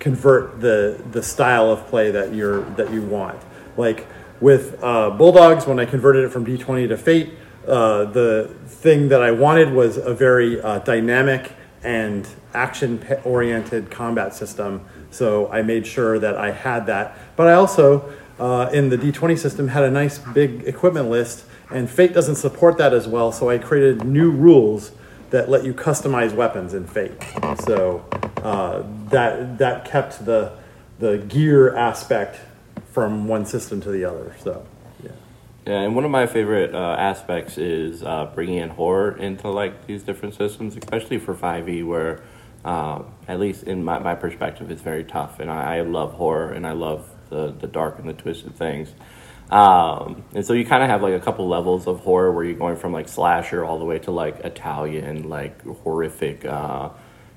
convert 0.00 0.60
the 0.60 1.02
the 1.12 1.22
style 1.22 1.70
of 1.70 1.86
play 1.86 2.10
that 2.10 2.34
you're 2.34 2.62
that 2.72 2.92
you 2.92 3.02
want? 3.02 3.40
Like 3.76 4.06
with 4.40 4.82
uh, 4.82 5.10
Bulldogs, 5.10 5.66
when 5.66 5.78
I 5.78 5.84
converted 5.84 6.24
it 6.24 6.30
from 6.30 6.44
D20 6.44 6.88
to 6.88 6.96
Fate, 6.96 7.34
uh, 7.66 8.04
the 8.06 8.52
thing 8.66 9.08
that 9.08 9.22
I 9.22 9.30
wanted 9.30 9.72
was 9.72 9.96
a 9.98 10.12
very 10.12 10.60
uh, 10.60 10.80
dynamic 10.80 11.52
and 11.84 12.28
action 12.54 13.04
oriented 13.24 13.90
combat 13.90 14.34
system. 14.34 14.84
So 15.10 15.50
I 15.52 15.62
made 15.62 15.86
sure 15.86 16.18
that 16.18 16.36
I 16.36 16.50
had 16.50 16.86
that. 16.86 17.16
But 17.36 17.46
I 17.48 17.52
also, 17.52 18.12
uh, 18.38 18.70
in 18.72 18.88
the 18.88 18.96
D20 18.96 19.38
system, 19.38 19.68
had 19.68 19.84
a 19.84 19.90
nice 19.90 20.18
big 20.18 20.64
equipment 20.64 21.08
list, 21.08 21.44
and 21.74 21.90
Fate 21.90 22.12
doesn't 22.12 22.36
support 22.36 22.78
that 22.78 22.92
as 22.92 23.08
well. 23.08 23.32
So 23.32 23.48
I 23.50 23.58
created 23.58 24.04
new 24.04 24.30
rules 24.30 24.92
that 25.30 25.48
let 25.48 25.64
you 25.64 25.72
customize 25.72 26.34
weapons 26.34 26.74
in 26.74 26.86
Fate. 26.86 27.12
So 27.64 28.04
uh, 28.42 28.82
that 29.08 29.58
that 29.58 29.84
kept 29.84 30.24
the 30.24 30.52
the 30.98 31.18
gear 31.18 31.74
aspect 31.74 32.38
from 32.92 33.26
one 33.26 33.44
system 33.44 33.80
to 33.80 33.90
the 33.90 34.04
other. 34.04 34.34
So, 34.40 34.64
yeah. 35.02 35.10
Yeah, 35.66 35.80
and 35.80 35.96
one 35.96 36.04
of 36.04 36.10
my 36.10 36.26
favorite 36.26 36.74
uh, 36.74 36.96
aspects 36.98 37.58
is 37.58 38.02
uh, 38.02 38.30
bringing 38.34 38.58
in 38.58 38.68
horror 38.68 39.16
into 39.16 39.48
like 39.48 39.86
these 39.86 40.02
different 40.02 40.34
systems, 40.34 40.76
especially 40.76 41.18
for 41.18 41.34
5e, 41.34 41.84
where 41.86 42.22
um, 42.64 43.06
at 43.26 43.40
least 43.40 43.64
in 43.64 43.82
my, 43.82 43.98
my 43.98 44.14
perspective, 44.14 44.70
it's 44.70 44.82
very 44.82 45.02
tough, 45.02 45.40
and 45.40 45.50
I, 45.50 45.78
I, 45.78 45.80
love 45.80 46.12
horror 46.12 46.52
and 46.52 46.64
I 46.64 46.72
love 46.72 47.08
the 47.28 47.52
the 47.58 47.66
dark 47.66 47.98
and 47.98 48.08
the 48.08 48.12
twisted 48.12 48.54
things. 48.54 48.94
Um, 49.52 50.24
and 50.34 50.46
so 50.46 50.54
you 50.54 50.64
kind 50.64 50.82
of 50.82 50.88
have 50.88 51.02
like 51.02 51.12
a 51.12 51.20
couple 51.20 51.46
levels 51.46 51.86
of 51.86 52.00
horror 52.00 52.32
where 52.32 52.42
you're 52.42 52.54
going 52.54 52.76
from 52.76 52.92
like 52.92 53.06
slasher 53.06 53.62
all 53.62 53.78
the 53.78 53.84
way 53.84 53.98
to 53.98 54.10
like 54.10 54.40
Italian, 54.40 55.28
like 55.28 55.62
horrific, 55.66 56.44
uh, 56.44 56.88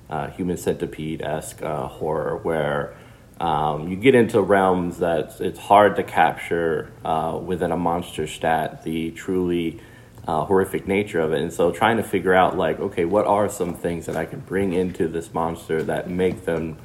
uh 0.09 0.29
human 0.29 0.55
centipede 0.55 1.21
esque 1.21 1.61
uh, 1.61 1.87
horror, 1.87 2.37
where 2.37 2.95
um, 3.41 3.89
you 3.89 3.97
get 3.97 4.15
into 4.15 4.41
realms 4.41 4.99
that 4.99 5.41
it's 5.41 5.59
hard 5.59 5.97
to 5.97 6.03
capture 6.03 6.93
uh, 7.03 7.37
within 7.43 7.73
a 7.73 7.77
monster 7.77 8.27
stat 8.27 8.83
the 8.83 9.11
truly 9.11 9.81
uh, 10.25 10.45
horrific 10.45 10.87
nature 10.87 11.19
of 11.19 11.33
it. 11.33 11.41
And 11.41 11.51
so 11.51 11.69
trying 11.71 11.97
to 11.97 12.03
figure 12.03 12.33
out 12.33 12.57
like, 12.57 12.79
okay, 12.79 13.03
what 13.03 13.25
are 13.25 13.49
some 13.49 13.73
things 13.73 14.05
that 14.05 14.15
I 14.15 14.23
can 14.23 14.39
bring 14.39 14.71
into 14.71 15.09
this 15.09 15.33
monster 15.33 15.83
that 15.83 16.09
make 16.09 16.45
them 16.45 16.77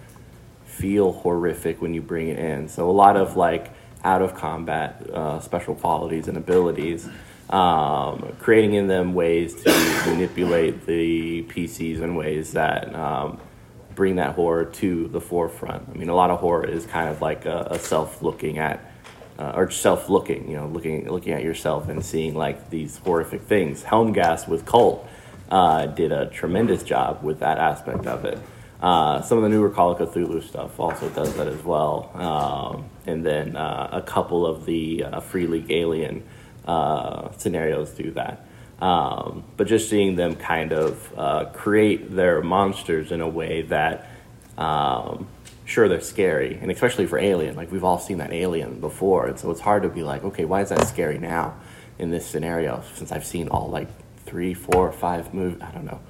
feel 0.65 1.13
horrific 1.13 1.81
when 1.81 1.95
you 1.95 2.03
bring 2.03 2.29
it 2.29 2.39
in. 2.39 2.69
So 2.69 2.91
a 2.91 2.93
lot 2.93 3.17
of 3.17 3.37
like 3.37 3.71
out 4.05 4.23
of 4.23 4.35
combat 4.35 5.09
uh, 5.13 5.41
special 5.41 5.75
qualities 5.75 6.29
and 6.29 6.37
abilities. 6.37 7.09
Um, 7.49 8.37
creating 8.39 8.75
in 8.75 8.87
them 8.87 9.13
ways 9.13 9.61
to 9.65 9.71
manipulate 10.07 10.87
the 10.87 11.43
PCs 11.45 12.01
in 12.01 12.15
ways 12.15 12.53
that 12.53 12.95
um, 12.95 13.41
bring 13.97 14.17
that 14.17 14.35
horror 14.35 14.67
to 14.67 15.09
the 15.09 15.21
forefront. 15.21 15.89
I 15.93 15.99
mean, 15.99 16.09
a 16.09 16.15
lot 16.15 16.31
of 16.31 16.39
horror 16.39 16.65
is 16.65 16.87
kind 16.87 17.09
of 17.09 17.21
like 17.21 17.47
a, 17.47 17.69
a 17.73 17.79
self-looking 17.79 18.59
at, 18.59 18.81
uh, 19.39 19.53
or 19.57 19.71
self-looking, 19.71 20.49
you 20.49 20.57
know, 20.57 20.69
looking 20.69 21.11
looking 21.11 21.33
at 21.33 21.43
yourself 21.43 21.89
and 21.89 22.05
seeing 22.05 22.35
like 22.35 22.71
these 22.71 22.99
horrific 22.99 23.43
things. 23.43 23.83
Helmgast 23.83 24.47
with 24.47 24.65
Kult 24.65 25.07
uh, 25.51 25.87
did 25.87 26.13
a 26.13 26.27
tremendous 26.31 26.85
job 26.85 27.23
with 27.23 27.41
that 27.41 27.59
aspect 27.59 28.07
of 28.07 28.25
it. 28.25 28.39
Uh, 28.81 29.21
some 29.21 29.37
of 29.37 29.43
the 29.43 29.51
newer 29.51 29.69
Call 29.69 29.93
of 29.93 29.99
Cthulhu 29.99 30.43
stuff 30.43 30.81
also 30.81 31.11
does 31.11 31.35
that 31.37 31.47
as 31.47 31.63
well, 31.63 32.11
um, 32.15 32.89
and 33.07 33.25
then 33.25 33.55
uh, 33.55 33.91
a 33.93 34.01
couple 34.01 34.47
of 34.47 34.65
the 34.65 35.05
uh, 35.05 35.21
Free 35.21 35.47
League 35.47 35.71
Alien 35.71 36.27
uh, 36.67 37.31
scenarios 37.37 37.91
do 37.91 38.11
that. 38.13 38.47
Um, 38.81 39.45
but 39.59 39.67
just 39.67 39.91
seeing 39.91 40.17
them 40.17 40.35
kind 40.35 40.73
of 40.73 41.13
uh, 41.19 41.45
create 41.53 42.17
their 42.17 42.41
monsters 42.41 43.13
in 43.13 43.21
a 43.21 43.29
way 43.29 43.63
that, 43.63 44.09
um, 44.57 45.29
sure, 45.67 45.87
they're 45.87 46.01
scary, 46.01 46.59
and 46.63 46.71
especially 46.71 47.07
for 47.07 47.19
Alien. 47.19 47.57
Like 47.57 47.71
we've 47.71 47.85
all 47.85 47.99
seen 47.99 48.17
that 48.19 48.33
Alien 48.33 48.81
before, 48.81 49.27
and 49.27 49.39
so 49.39 49.51
it's 49.51 49.61
hard 49.61 49.83
to 49.83 49.91
be 49.91 50.03
like, 50.03 50.25
okay, 50.25 50.47
why 50.47 50.63
is 50.63 50.71
that 50.71 50.87
scary 50.89 51.19
now 51.19 51.57
in 51.99 52.11
this 52.11 52.25
scenario? 52.25 52.83
Since 52.95 53.13
I've 53.13 53.27
seen 53.27 53.49
all 53.49 53.69
like 53.69 53.89
three, 54.25 54.55
four, 54.55 54.91
five 54.91 55.35
movies, 55.35 55.61
I 55.61 55.71
don't 55.73 55.85
know. 55.85 56.01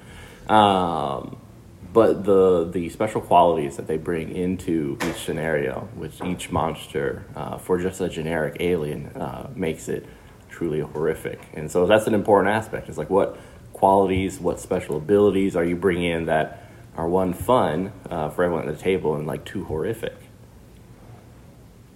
But 1.93 2.23
the 2.23 2.69
the 2.71 2.89
special 2.89 3.21
qualities 3.21 3.75
that 3.77 3.87
they 3.87 3.97
bring 3.97 4.33
into 4.33 4.97
each 5.09 5.17
scenario 5.25 5.89
which 5.95 6.21
each 6.21 6.49
monster 6.51 7.25
uh, 7.35 7.57
for 7.57 7.79
just 7.79 7.99
a 7.99 8.07
generic 8.07 8.57
alien 8.59 9.07
uh, 9.07 9.49
makes 9.55 9.89
it 9.89 10.05
truly 10.49 10.79
horrific. 10.79 11.41
And 11.53 11.71
so 11.71 11.85
that's 11.85 12.07
an 12.07 12.13
important 12.13 12.53
aspect. 12.53 12.87
It's 12.87 12.97
like 12.97 13.09
what 13.09 13.37
qualities, 13.73 14.39
what 14.39 14.59
special 14.59 14.95
abilities 14.97 15.55
are 15.55 15.65
you 15.65 15.75
bringing 15.75 16.11
in 16.11 16.25
that 16.25 16.69
are 16.95 17.07
one 17.07 17.33
fun 17.33 17.91
uh, 18.09 18.29
for 18.29 18.43
everyone 18.43 18.67
at 18.67 18.77
the 18.77 18.81
table 18.81 19.15
and 19.15 19.25
like 19.25 19.43
two 19.43 19.63
horrific. 19.65 20.15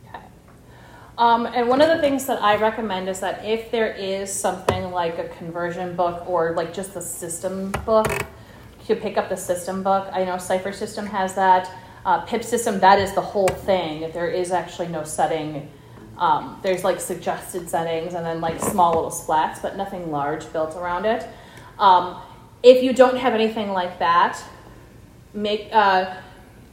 Okay. 0.08 0.24
Um, 1.18 1.46
and 1.46 1.68
one 1.70 1.82
of 1.82 1.90
the 1.90 2.00
things 2.00 2.26
that 2.26 2.42
I 2.42 2.56
recommend 2.56 3.08
is 3.08 3.20
that 3.20 3.46
if 3.46 3.72
there 3.72 3.94
is 3.94 4.34
something 4.34 4.92
like 4.92 5.20
a 5.20 5.28
conversion 5.28 5.96
book 5.96 6.28
or 6.28 6.54
like 6.54 6.74
just 6.74 6.94
the 6.94 7.02
system 7.02 7.72
book, 7.86 8.08
you 8.90 8.96
pick 8.96 9.18
up 9.18 9.30
the 9.30 9.38
system 9.38 9.84
book. 9.84 10.08
I 10.12 10.24
know 10.24 10.38
Cypher 10.38 10.72
System 10.72 11.06
has 11.08 11.36
that. 11.36 11.70
Uh, 12.06 12.22
Pip 12.22 12.44
System, 12.44 12.80
that 12.80 13.00
is 13.00 13.14
the 13.14 13.22
whole 13.22 13.48
thing. 13.48 14.12
There 14.12 14.30
is 14.30 14.52
actually 14.52 14.90
no 14.90 15.04
setting 15.04 15.70
um, 16.18 16.60
there's 16.64 16.84
like 16.84 17.00
suggested 17.00 17.70
settings 17.70 18.14
and 18.14 18.26
then 18.26 18.40
like 18.40 18.60
small 18.60 18.96
little 18.96 19.12
splats, 19.12 19.62
but 19.62 19.76
nothing 19.76 20.12
large 20.12 20.52
built 20.54 20.76
around 20.76 21.06
it. 21.06 21.28
Um, 21.78 22.22
if 22.64 22.82
you 22.82 22.94
don't 22.94 23.18
have 23.18 23.34
anything 23.34 23.72
like 23.72 24.00
that, 24.00 24.42
make 25.34 25.70
uh, 25.74 26.16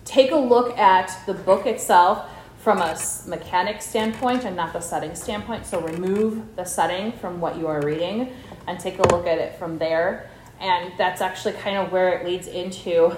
take 0.04 0.31
a 0.31 0.37
look 0.37 0.78
at 0.78 1.19
the 1.26 1.35
book 1.35 1.66
itself 1.66 2.28
from 2.59 2.78
a 2.78 2.97
mechanic 3.26 3.83
standpoint 3.83 4.45
and 4.45 4.54
not 4.54 4.73
the 4.73 4.81
setting 4.81 5.16
standpoint. 5.16 5.66
So 5.66 5.81
remove 5.81 6.54
the 6.54 6.64
setting 6.64 7.11
from 7.12 7.40
what 7.40 7.57
you 7.57 7.66
are 7.66 7.85
reading 7.85 8.33
and 8.69 8.78
take 8.78 9.00
a 9.00 9.09
look 9.09 9.26
at 9.26 9.38
it 9.38 9.59
from 9.59 9.78
there. 9.78 10.31
And 10.62 10.92
that's 10.97 11.21
actually 11.21 11.54
kind 11.54 11.76
of 11.76 11.90
where 11.90 12.16
it 12.16 12.25
leads 12.25 12.47
into 12.47 13.16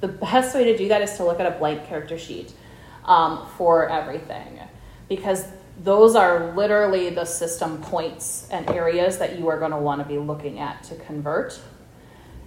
the 0.00 0.08
best 0.08 0.54
way 0.54 0.64
to 0.64 0.76
do 0.76 0.88
that 0.88 1.00
is 1.00 1.16
to 1.16 1.24
look 1.24 1.40
at 1.40 1.46
a 1.46 1.58
blank 1.58 1.86
character 1.86 2.18
sheet 2.18 2.52
um, 3.06 3.48
for 3.56 3.88
everything 3.88 4.60
because 5.08 5.46
those 5.82 6.14
are 6.14 6.54
literally 6.54 7.08
the 7.10 7.24
system 7.24 7.80
points 7.82 8.46
and 8.50 8.68
areas 8.70 9.18
that 9.18 9.38
you 9.38 9.48
are 9.48 9.58
going 9.58 9.70
to 9.70 9.78
want 9.78 10.02
to 10.02 10.06
be 10.06 10.18
looking 10.18 10.58
at 10.58 10.82
to 10.84 10.94
convert. 10.96 11.58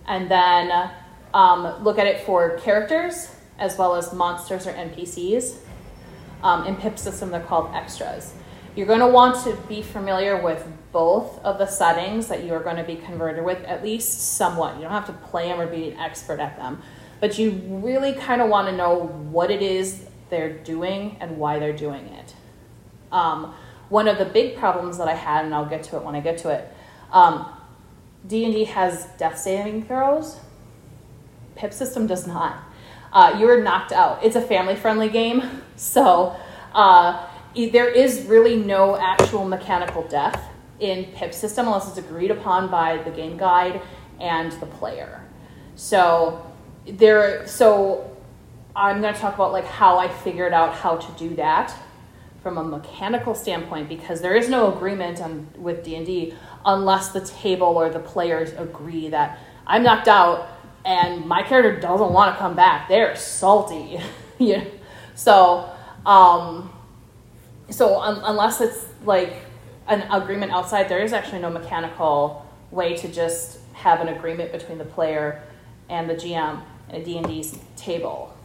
And 0.06 0.30
then 0.30 0.92
um, 1.34 1.84
look 1.84 1.98
at 1.98 2.06
it 2.06 2.22
for 2.26 2.58
characters 2.60 3.34
as 3.58 3.78
well 3.78 3.96
as 3.96 4.14
monsters 4.14 4.68
or 4.68 4.74
NPCs. 4.74 5.58
Um, 6.44 6.68
in 6.68 6.76
PIP 6.76 7.00
system, 7.00 7.32
they're 7.32 7.42
called 7.42 7.74
extras. 7.74 8.34
You're 8.76 8.86
going 8.86 9.00
to 9.00 9.08
want 9.08 9.44
to 9.46 9.56
be 9.68 9.82
familiar 9.82 10.42
with 10.42 10.68
both 10.96 11.44
of 11.44 11.58
the 11.58 11.66
settings 11.66 12.30
that 12.30 12.46
you 12.46 12.54
are 12.54 12.62
going 12.62 12.78
to 12.78 12.84
be 12.84 12.96
converted 12.96 13.44
with, 13.44 13.62
at 13.66 13.84
least 13.84 14.38
somewhat. 14.38 14.78
You 14.78 14.84
don't 14.84 14.92
have 14.92 15.08
to 15.08 15.28
play 15.28 15.50
them 15.50 15.60
or 15.60 15.68
be 15.68 15.90
an 15.90 16.00
expert 16.00 16.40
at 16.40 16.56
them, 16.56 16.82
but 17.20 17.38
you 17.38 17.52
really 17.68 18.14
kind 18.14 18.42
of 18.42 18.48
want 18.48 18.70
to 18.70 18.72
know 18.74 19.08
what 19.30 19.52
it 19.52 19.62
is 19.62 20.06
they're 20.30 20.54
doing 20.54 21.18
and 21.20 21.38
why 21.38 21.60
they're 21.60 21.76
doing 21.76 22.06
it. 22.06 22.34
Um, 23.12 23.54
one 23.90 24.08
of 24.08 24.18
the 24.18 24.24
big 24.24 24.56
problems 24.56 24.98
that 24.98 25.10
I 25.10 25.16
had, 25.16 25.44
and 25.44 25.54
I'll 25.54 25.66
get 25.66 25.84
to 25.84 25.98
it 25.98 26.04
when 26.06 26.16
I 26.16 26.22
get 26.22 26.38
to 26.40 26.50
it, 26.50 26.74
um, 27.12 27.46
D&D 28.26 28.64
has 28.64 29.06
death 29.18 29.38
saving 29.38 29.84
throws. 29.84 30.40
PIP 31.58 31.74
system 31.74 32.08
does 32.08 32.26
not. 32.26 32.64
Uh, 33.12 33.36
you 33.38 33.50
are 33.50 33.62
knocked 33.62 33.92
out. 33.92 34.24
It's 34.24 34.38
a 34.38 34.42
family-friendly 34.42 35.10
game, 35.10 35.62
so 35.76 36.38
uh, 36.74 37.28
there 37.54 37.90
is 37.90 38.22
really 38.28 38.56
no 38.56 38.96
actual 38.96 39.46
mechanical 39.46 40.04
death 40.04 40.52
in 40.92 41.06
PIP 41.14 41.34
system 41.34 41.68
unless 41.68 41.88
it's 41.88 41.98
agreed 41.98 42.32
upon 42.32 42.70
by 42.70 42.98
the 42.98 43.12
game 43.12 43.38
guide 43.38 43.82
and 44.20 44.52
the 44.54 44.66
player. 44.66 45.22
So 45.76 46.46
there, 46.88 47.48
so 47.48 48.16
I'm 48.76 49.02
going 49.02 49.14
to 49.14 49.20
talk 49.20 49.36
about 49.36 49.52
like 49.52 49.66
how 49.66 49.98
I 49.98 50.08
figured 50.08 50.54
out 50.54 50.74
how 50.74 50.98
to 50.98 51.12
do 51.18 51.36
that 51.36 51.74
from 52.42 52.58
a 52.58 52.64
mechanical 52.64 53.34
standpoint 53.34 53.90
because 53.90 54.22
there 54.22 54.36
is 54.36 54.50
no 54.50 54.72
agreement 54.72 55.20
on 55.20 55.48
with 55.58 55.84
D&D 55.84 56.36
unless 56.64 57.10
the 57.10 57.22
table 57.22 57.68
or 57.68 57.90
the 57.90 58.00
players 58.00 58.52
agree 58.54 59.10
that 59.10 59.40
I'm 59.66 59.84
knocked 59.84 60.08
out 60.08 60.50
and 60.86 61.26
my 61.26 61.42
character 61.42 61.80
doesn't 61.80 62.12
want 62.12 62.36
to 62.36 62.40
come 62.40 62.56
back. 62.56 62.88
They're 62.88 63.16
salty. 63.16 64.00
yeah. 64.38 64.64
So, 65.16 65.70
um, 66.06 66.72
so 67.72 68.00
un- 68.00 68.22
unless 68.24 68.62
it's 68.62 68.86
like 69.04 69.34
an 69.88 70.02
agreement 70.12 70.52
outside, 70.52 70.90
there 70.90 71.00
is 71.00 71.14
actually 71.14 71.40
no 71.40 71.50
mechanical 71.50 72.46
way 72.72 72.96
to 72.98 73.08
just 73.08 73.60
have 73.74 74.02
an 74.02 74.10
agreement 74.10 74.52
between 74.52 74.78
the 74.78 74.86
player 74.86 75.42
and 75.90 76.10
the 76.10 76.16
GM 76.16 76.62
in 76.90 76.96
a 76.96 77.04
D&D 77.04 77.46
table 77.76 78.36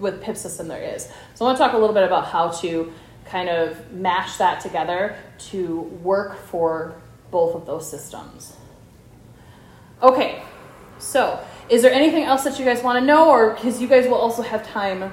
with 0.00 0.22
PIP 0.22 0.36
system 0.36 0.68
there 0.68 0.82
is. 0.82 1.08
So 1.34 1.44
I 1.44 1.48
want 1.48 1.58
to 1.58 1.64
talk 1.64 1.74
a 1.74 1.78
little 1.78 1.94
bit 1.94 2.04
about 2.04 2.26
how 2.26 2.48
to 2.60 2.92
kind 3.24 3.48
of 3.48 3.92
mash 3.92 4.36
that 4.36 4.60
together 4.60 5.16
to 5.50 5.80
work 6.02 6.36
for 6.36 6.94
both 7.30 7.54
of 7.54 7.66
those 7.66 7.88
systems. 7.88 8.56
Okay, 10.02 10.42
so 10.98 11.38
is 11.68 11.82
there 11.82 11.92
anything 11.92 12.24
else 12.24 12.42
that 12.44 12.58
you 12.58 12.64
guys 12.64 12.82
want 12.82 12.98
to 12.98 13.04
know, 13.04 13.30
or 13.30 13.54
because 13.54 13.80
you 13.80 13.86
guys 13.86 14.06
will 14.06 14.16
also 14.16 14.42
have 14.42 14.66
time 14.66 15.12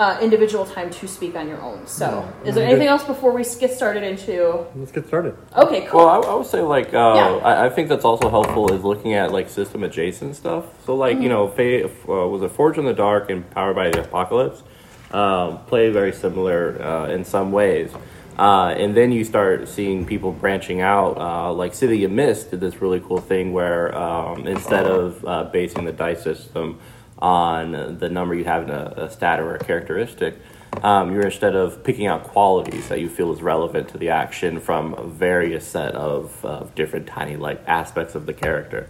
uh, 0.00 0.18
individual 0.22 0.64
time 0.64 0.88
to 0.88 1.06
speak 1.06 1.36
on 1.36 1.46
your 1.46 1.60
own. 1.60 1.86
So, 1.86 2.26
is 2.42 2.54
there 2.54 2.66
anything 2.66 2.88
else 2.88 3.04
before 3.04 3.32
we 3.32 3.44
get 3.44 3.70
started 3.70 4.02
into? 4.02 4.64
Let's 4.74 4.92
get 4.92 5.06
started. 5.06 5.36
Okay, 5.54 5.86
cool. 5.86 6.00
Well, 6.00 6.08
I, 6.08 6.26
I 6.26 6.34
would 6.34 6.46
say 6.46 6.62
like 6.62 6.94
uh, 6.94 7.12
Yeah. 7.16 7.40
I, 7.44 7.66
I 7.66 7.68
think 7.68 7.90
that's 7.90 8.06
also 8.06 8.30
helpful 8.30 8.72
is 8.72 8.82
looking 8.82 9.12
at 9.12 9.30
like 9.30 9.50
system 9.50 9.84
adjacent 9.84 10.36
stuff. 10.36 10.64
So 10.86 10.96
like 10.96 11.20
you 11.20 11.28
know, 11.28 11.48
Fa- 11.48 11.84
uh, 11.84 12.26
was 12.28 12.40
it 12.40 12.50
Forged 12.50 12.78
in 12.78 12.86
the 12.86 12.94
Dark 12.94 13.28
and 13.28 13.48
Powered 13.50 13.76
by 13.76 13.90
the 13.90 14.00
Apocalypse 14.00 14.62
um, 15.10 15.58
play 15.66 15.90
very 15.90 16.14
similar 16.14 16.82
uh, 16.82 17.08
in 17.08 17.22
some 17.22 17.52
ways. 17.52 17.92
Uh, 18.38 18.68
and 18.78 18.96
then 18.96 19.12
you 19.12 19.22
start 19.22 19.68
seeing 19.68 20.06
people 20.06 20.32
branching 20.32 20.80
out. 20.80 21.18
Uh, 21.18 21.52
like 21.52 21.74
City 21.74 22.04
of 22.04 22.10
Mist 22.10 22.52
did 22.52 22.60
this 22.60 22.80
really 22.80 23.00
cool 23.00 23.20
thing 23.20 23.52
where 23.52 23.94
um, 23.94 24.46
instead 24.46 24.86
of 24.86 25.22
uh, 25.26 25.44
basing 25.44 25.84
the 25.84 25.92
dice 25.92 26.22
system 26.22 26.80
on 27.20 27.98
the 27.98 28.08
number 28.08 28.34
you 28.34 28.44
have 28.44 28.64
in 28.64 28.70
a, 28.70 28.94
a 28.96 29.10
stat 29.10 29.40
or 29.40 29.54
a 29.54 29.58
characteristic, 29.58 30.36
um, 30.82 31.12
you're 31.12 31.24
instead 31.24 31.54
of 31.54 31.82
picking 31.84 32.06
out 32.06 32.24
qualities 32.24 32.88
that 32.88 33.00
you 33.00 33.08
feel 33.08 33.32
is 33.32 33.42
relevant 33.42 33.88
to 33.90 33.98
the 33.98 34.10
action 34.10 34.60
from 34.60 34.94
a 34.94 35.04
various 35.04 35.66
set 35.66 35.94
of, 35.94 36.44
of 36.44 36.74
different 36.74 37.06
tiny 37.06 37.36
like 37.36 37.62
aspects 37.66 38.14
of 38.14 38.26
the 38.26 38.32
character. 38.32 38.88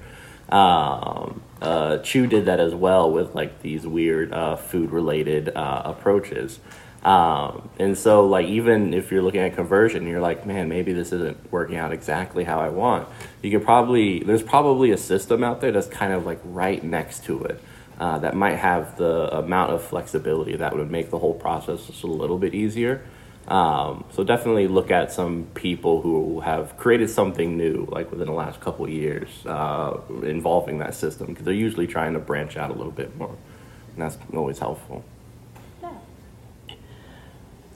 Um, 0.50 1.42
uh, 1.62 1.98
Chew 1.98 2.26
did 2.26 2.46
that 2.46 2.61
as 2.61 2.74
well 2.74 3.11
with 3.11 3.35
like 3.35 3.62
these 3.62 3.87
weird 3.87 4.33
uh, 4.33 4.57
food 4.57 4.90
related 4.90 5.48
uh, 5.50 5.83
approaches. 5.85 6.61
Um, 7.02 7.70
and 7.78 7.96
so 7.96 8.26
like 8.26 8.46
even 8.46 8.92
if 8.92 9.11
you're 9.11 9.22
looking 9.22 9.40
at 9.40 9.54
conversion, 9.54 10.07
you're 10.07 10.20
like, 10.20 10.46
man, 10.46 10.68
maybe 10.68 10.92
this 10.92 11.12
isn't 11.12 11.50
working 11.50 11.76
out 11.76 11.92
exactly 11.92 12.44
how 12.44 12.61
I 12.61 12.68
want. 12.68 13.09
You 13.42 13.50
could 13.50 13.64
probably 13.64 14.20
there's 14.20 14.42
probably 14.42 14.90
a 14.90 14.98
system 14.98 15.42
out 15.42 15.61
there 15.61 15.72
that's 15.72 15.87
kind 15.87 16.12
of 16.12 16.26
like 16.26 16.40
right 16.44 16.83
next 16.85 17.24
to 17.24 17.42
it. 17.44 17.62
Uh, 18.00 18.18
that 18.18 18.34
might 18.34 18.56
have 18.56 18.96
the 18.96 19.28
amount 19.36 19.70
of 19.70 19.82
flexibility 19.82 20.56
that 20.56 20.74
would 20.74 20.90
make 20.90 21.10
the 21.10 21.18
whole 21.18 21.34
process 21.34 21.84
just 21.84 22.02
a 22.02 22.06
little 22.06 22.38
bit 22.38 22.54
easier. 22.54 23.02
Um, 23.46 24.04
so 24.10 24.24
definitely 24.24 24.68
look 24.68 24.90
at 24.90 25.12
some 25.12 25.48
people 25.52 26.00
who 26.00 26.40
have 26.40 26.78
created 26.78 27.10
something 27.10 27.58
new, 27.58 27.86
like 27.90 28.10
within 28.10 28.26
the 28.26 28.32
last 28.32 28.58
couple 28.58 28.88
years, 28.88 29.28
uh, 29.44 30.00
involving 30.22 30.78
that 30.78 30.94
system, 30.94 31.26
because 31.26 31.44
they're 31.44 31.52
usually 31.52 31.86
trying 31.86 32.14
to 32.14 32.18
branch 32.18 32.56
out 32.56 32.70
a 32.70 32.72
little 32.72 32.90
bit 32.90 33.14
more, 33.18 33.36
and 33.92 34.02
that's 34.02 34.16
always 34.32 34.58
helpful. 34.58 35.04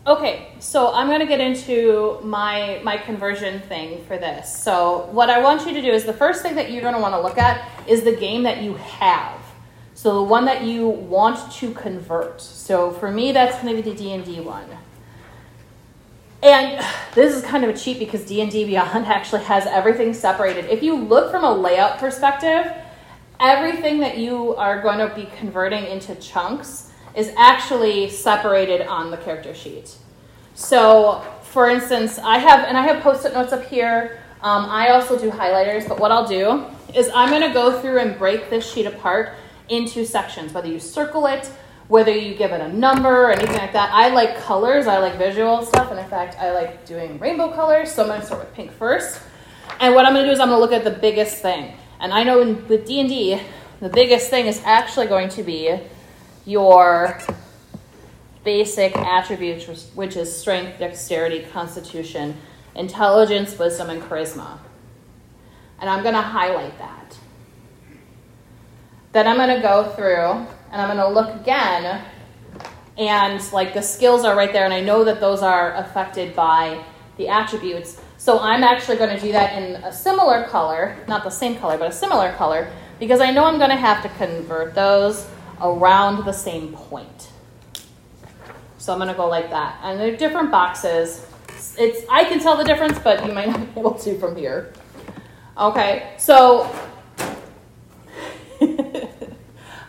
Okay, 0.07 0.49
so 0.59 0.93
I'm 0.93 1.09
going 1.09 1.21
to 1.21 1.27
get 1.27 1.41
into 1.41 2.19
my 2.23 2.81
my 2.83 2.97
conversion 2.97 3.61
thing 3.61 4.05
for 4.07 4.17
this. 4.17 4.55
So 4.63 5.09
what 5.13 5.29
I 5.29 5.41
want 5.41 5.67
you 5.67 5.75
to 5.75 5.83
do 5.83 5.91
is 5.91 6.05
the 6.05 6.13
first 6.13 6.43
thing 6.43 6.55
that 6.57 6.71
you're 6.71 6.83
going 6.83 6.95
to 6.95 7.01
want 7.01 7.15
to 7.15 7.21
look 7.21 7.39
at 7.39 7.69
is 7.87 8.05
the 8.05 8.17
game 8.17 8.43
that 8.45 8.63
you 8.63 8.75
have. 8.75 9.44
So 9.95 10.15
the 10.17 10.23
one 10.23 10.45
that 10.47 10.65
you 10.65 10.89
want 10.89 11.53
to 11.55 11.73
convert. 11.73 12.41
So 12.41 12.91
for 12.91 13.11
me, 13.11 13.33
that's 13.33 13.63
going 13.63 13.75
to 13.77 13.83
be 13.83 13.91
the 13.91 13.97
D 13.97 14.13
and 14.13 14.25
D 14.25 14.41
one. 14.41 14.69
And 16.43 16.85
this 17.15 17.35
is 17.35 17.43
kind 17.43 17.65
of 17.65 17.71
a 17.71 17.79
cheat 17.79 17.99
because 17.99 18.27
D 18.27 18.43
and 18.43 18.51
D 18.51 18.65
Beyond 18.65 19.07
actually 19.07 19.45
has 19.45 19.67
everything 19.67 20.13
separated. 20.13 20.67
If 20.67 20.83
you 20.83 20.97
look 20.97 21.31
from 21.31 21.45
a 21.45 21.55
layout 21.55 21.99
perspective, 21.99 22.71
everything 23.41 24.01
that 24.01 24.19
you 24.19 24.55
are 24.57 24.83
going 24.83 24.99
to 24.99 25.15
be 25.15 25.27
converting 25.39 25.85
into 25.85 26.15
chunks 26.17 26.91
is 27.15 27.33
actually 27.37 28.11
separated 28.11 28.83
on 28.83 29.11
the 29.11 29.17
character 29.17 29.55
sheet. 29.55 29.97
So, 30.55 31.25
for 31.43 31.69
instance, 31.69 32.19
I 32.19 32.39
have, 32.39 32.61
and 32.69 32.77
I 32.77 32.83
have 32.83 33.03
post 33.03 33.25
it 33.25 33.33
notes 33.33 33.53
up 33.53 33.65
here. 33.65 34.23
Um, 34.43 34.67
I 34.67 34.91
also 34.91 35.19
do 35.19 35.31
highlighters, 35.31 35.89
but 35.89 35.99
what 35.99 36.11
I'll 36.11 36.27
do 36.27 36.67
is 36.95 37.09
I'm 37.15 37.31
going 37.31 37.43
to 37.43 37.55
go 37.55 37.81
through 37.81 38.01
and 38.01 38.19
break 38.19 38.51
this 38.51 38.71
sheet 38.71 38.87
apart 38.87 39.33
into 39.69 40.05
sections, 40.05 40.53
whether 40.53 40.69
you 40.69 40.79
circle 40.79 41.27
it, 41.27 41.51
whether 41.89 42.13
you 42.13 42.35
give 42.35 42.53
it 42.53 42.61
a 42.61 42.69
number 42.73 43.31
anything 43.33 43.57
like 43.57 43.73
that. 43.73 43.91
I 43.93 44.09
like 44.09 44.39
colors, 44.39 44.87
I 44.87 44.99
like 44.99 45.17
visual 45.19 45.65
stuff, 45.65 45.91
and 45.91 46.01
in 46.01 46.09
fact, 46.09 46.37
I 46.39 46.53
like 46.53 46.87
doing 46.87 47.19
rainbow 47.19 47.53
colors, 47.53 47.93
so 47.93 48.03
I'm 48.03 48.09
to 48.21 48.27
start 48.27 48.45
with 48.45 48.55
pink 48.55 48.73
first. 48.73 49.21
And 49.81 49.95
what 49.95 50.05
I'm 50.05 50.13
to 50.25 50.31
do 50.31 50.33
is 50.33 50.41
I'm 50.41 50.49
to 50.49 50.59
look 50.59 50.73
at 50.73 50.85
the 50.85 50.91
biggest 50.91 51.43
thing. 51.43 51.75
And 52.01 52.13
I 52.13 52.23
know 52.23 52.41
in, 52.41 52.67
with 52.69 52.87
D&D, 52.87 53.41
the 53.81 53.89
biggest 53.89 54.31
thing 54.31 54.47
is 54.47 54.63
actually 54.65 55.07
going 55.07 55.29
to 55.31 55.43
be 55.43 55.79
your 56.47 57.19
basic 58.45 58.97
attributes, 58.97 59.67
which- 59.67 59.85
which 59.95 60.17
is 60.17 60.35
strength, 60.35 60.79
dexterity, 60.79 61.47
constitution, 61.53 62.37
intelligence, 62.75 63.59
wisdom, 63.59 63.91
and 63.91 64.03
charisma. 64.03 64.59
And 65.81 65.89
I'm 65.91 66.03
going 66.03 66.15
to 66.15 66.23
highlight 66.23 66.79
that. 66.79 67.19
Then 69.15 69.29
I'm 69.29 69.37
going 69.37 69.57
to 69.57 69.63
go 69.63 69.85
through 69.95 70.45
and 70.73 70.83
I'm 70.83 70.95
going 70.95 70.99
to 70.99 71.09
look 71.09 71.41
again, 71.41 72.05
and 72.99 73.53
like 73.53 73.73
the 73.73 73.81
skills 73.81 74.25
are 74.25 74.37
right 74.37 74.53
there, 74.53 74.65
and 74.65 74.75
I 74.75 74.81
know 74.81 75.05
that 75.05 75.21
those 75.21 75.41
are 75.41 75.73
affected 75.77 76.35
by 76.35 76.85
the 77.17 77.29
attributes. 77.29 78.01
So 78.19 78.41
I'm 78.41 78.65
actually 78.65 78.97
going 78.97 79.15
to 79.15 79.21
do 79.21 79.31
that 79.31 79.63
in 79.63 79.77
a 79.85 79.93
similar 79.93 80.43
color, 80.45 80.97
not 81.07 81.23
the 81.23 81.31
same 81.31 81.57
color, 81.57 81.79
but 81.79 81.91
a 81.91 81.93
similar 81.93 82.33
color, 82.33 82.69
because 82.99 83.21
I 83.21 83.31
know 83.31 83.45
I'm 83.45 83.59
going 83.59 83.71
to 83.71 83.77
have 83.77 84.03
to 84.03 84.09
convert 84.19 84.75
those 84.75 85.29
around 85.61 86.25
the 86.25 86.33
same 86.33 86.73
point. 86.73 87.31
So 88.79 88.93
I'm 88.93 88.99
going 88.99 89.11
to 89.11 89.15
go 89.15 89.29
like 89.29 89.49
that. 89.51 89.79
And 89.85 90.01
they're 90.01 90.17
different 90.17 90.51
boxes. 90.51 91.25
It's 91.79 92.05
I 92.11 92.25
can 92.25 92.41
tell 92.41 92.57
the 92.57 92.65
difference, 92.65 92.99
but 92.99 93.25
you 93.25 93.33
might 93.33 93.49
not 93.49 93.61
be 93.75 93.81
able 93.81 93.95
to 93.95 94.19
from 94.19 94.35
here. 94.35 94.73
Okay, 95.57 96.15
so 96.19 96.69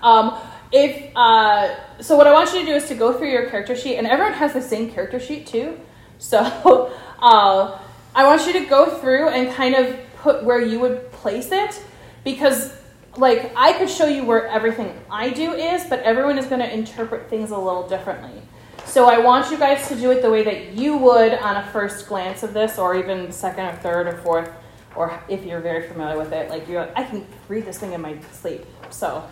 um, 0.06 0.38
if 0.72 1.12
uh, 1.16 1.76
so, 2.00 2.16
what 2.16 2.28
I 2.28 2.34
want 2.34 2.54
you 2.54 2.60
to 2.60 2.66
do 2.66 2.74
is 2.74 2.88
to 2.90 2.96
go 2.96 3.12
through 3.18 3.32
your 3.32 3.50
character 3.50 3.76
sheet, 3.76 3.98
and 3.98 4.06
everyone 4.06 4.34
has 4.34 4.54
the 4.54 4.62
same 4.62 4.92
character 4.92 5.20
sheet 5.20 5.48
too. 5.48 5.80
So 6.20 6.40
uh, 7.20 7.80
I 8.14 8.26
want 8.26 8.46
you 8.46 8.54
to 8.54 8.66
go 8.66 8.98
through 9.00 9.30
and 9.30 9.52
kind 9.54 9.76
of 9.76 9.98
put 10.18 10.44
where 10.44 10.62
you 10.62 10.80
would 10.80 11.12
place 11.12 11.52
it, 11.52 11.82
because 12.24 12.72
like 13.18 13.52
I 13.56 13.74
could 13.74 13.90
show 13.90 14.06
you 14.06 14.26
where 14.26 14.48
everything 14.48 14.94
I 15.10 15.32
do 15.32 15.54
is, 15.54 15.86
but 15.86 16.02
everyone 16.02 16.38
is 16.38 16.46
going 16.46 16.62
to 16.62 16.72
interpret 16.72 17.30
things 17.30 17.52
a 17.52 17.58
little 17.58 17.88
differently. 17.88 18.42
So 18.86 19.10
I 19.10 19.18
want 19.18 19.50
you 19.50 19.58
guys 19.58 19.88
to 19.88 19.96
do 19.96 20.12
it 20.12 20.22
the 20.22 20.30
way 20.30 20.44
that 20.44 20.74
you 20.74 20.98
would 20.98 21.34
on 21.34 21.58
a 21.58 21.66
first 21.72 22.08
glance 22.08 22.44
of 22.44 22.54
this, 22.54 22.78
or 22.78 22.96
even 22.96 23.32
second 23.32 23.66
or 23.66 23.76
third 23.78 24.08
or 24.08 24.18
fourth, 24.18 24.52
or 24.96 25.20
if 25.28 25.44
you're 25.44 25.62
very 25.62 25.88
familiar 25.88 26.18
with 26.18 26.32
it. 26.32 26.50
Like 26.50 26.68
you're, 26.68 26.90
I 26.96 27.04
can 27.04 27.26
read 27.48 27.66
this 27.66 27.80
thing 27.80 27.94
in 27.94 28.02
my 28.02 28.20
sleep. 28.32 28.66
So, 28.92 29.28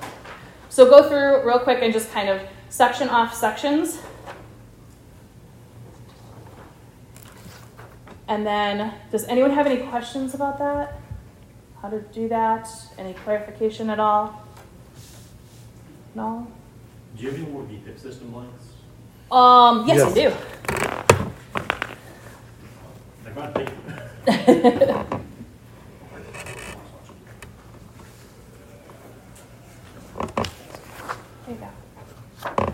so 0.73 0.89
go 0.89 1.07
through 1.07 1.45
real 1.45 1.59
quick 1.59 1.83
and 1.83 1.93
just 1.93 2.11
kind 2.11 2.27
of 2.27 2.41
section 2.69 3.07
off 3.07 3.35
sections. 3.35 3.99
And 8.27 8.43
then, 8.43 8.91
does 9.11 9.23
anyone 9.25 9.51
have 9.51 9.67
any 9.67 9.85
questions 9.85 10.33
about 10.33 10.57
that? 10.57 10.99
How 11.79 11.89
to 11.89 11.99
do 12.01 12.27
that? 12.29 12.67
Any 12.97 13.13
clarification 13.13 13.91
at 13.91 13.99
all? 13.99 14.41
No? 16.15 16.47
Do 17.17 17.23
you 17.23 17.29
have 17.29 17.39
any 17.39 17.47
more 17.51 17.61
VPIP 17.61 17.99
system 17.99 18.31
blanks? 18.31 18.63
Um, 19.31 19.87
yes, 19.87 20.01
I 20.01 20.15
Yes. 20.15 20.33
Never 23.25 23.39
mind, 23.39 23.53
thank 23.53 23.69
you. 23.69 23.75
do. 24.25 24.61
There 24.61 25.03
you 25.11 25.19
go. 32.43 32.72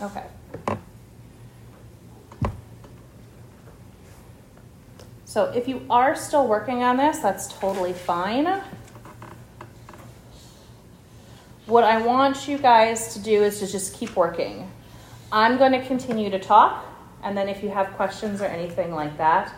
Okay. 0.00 0.24
So 5.24 5.44
if 5.52 5.66
you 5.68 5.84
are 5.88 6.14
still 6.14 6.46
working 6.46 6.82
on 6.82 6.96
this, 6.96 7.18
that's 7.18 7.48
totally 7.48 7.92
fine. 7.92 8.62
What 11.66 11.84
I 11.84 12.00
want 12.00 12.46
you 12.46 12.58
guys 12.58 13.14
to 13.14 13.20
do 13.20 13.42
is 13.42 13.58
to 13.60 13.66
just 13.66 13.94
keep 13.94 14.16
working. 14.16 14.70
I'm 15.32 15.58
going 15.58 15.72
to 15.72 15.84
continue 15.84 16.30
to 16.30 16.38
talk, 16.38 16.84
and 17.22 17.36
then 17.36 17.48
if 17.48 17.62
you 17.62 17.70
have 17.70 17.88
questions 17.94 18.40
or 18.40 18.46
anything 18.46 18.94
like 18.94 19.18
that, 19.18 19.52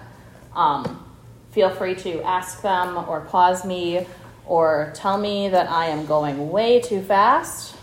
um, 0.54 1.04
feel 1.50 1.70
free 1.70 1.94
to 1.96 2.22
ask 2.22 2.62
them 2.62 2.96
or 3.08 3.20
pause 3.22 3.64
me 3.64 4.06
or 4.46 4.92
tell 4.94 5.18
me 5.18 5.48
that 5.48 5.70
I 5.70 5.86
am 5.86 6.06
going 6.06 6.50
way 6.50 6.80
too 6.80 7.02
fast. 7.02 7.76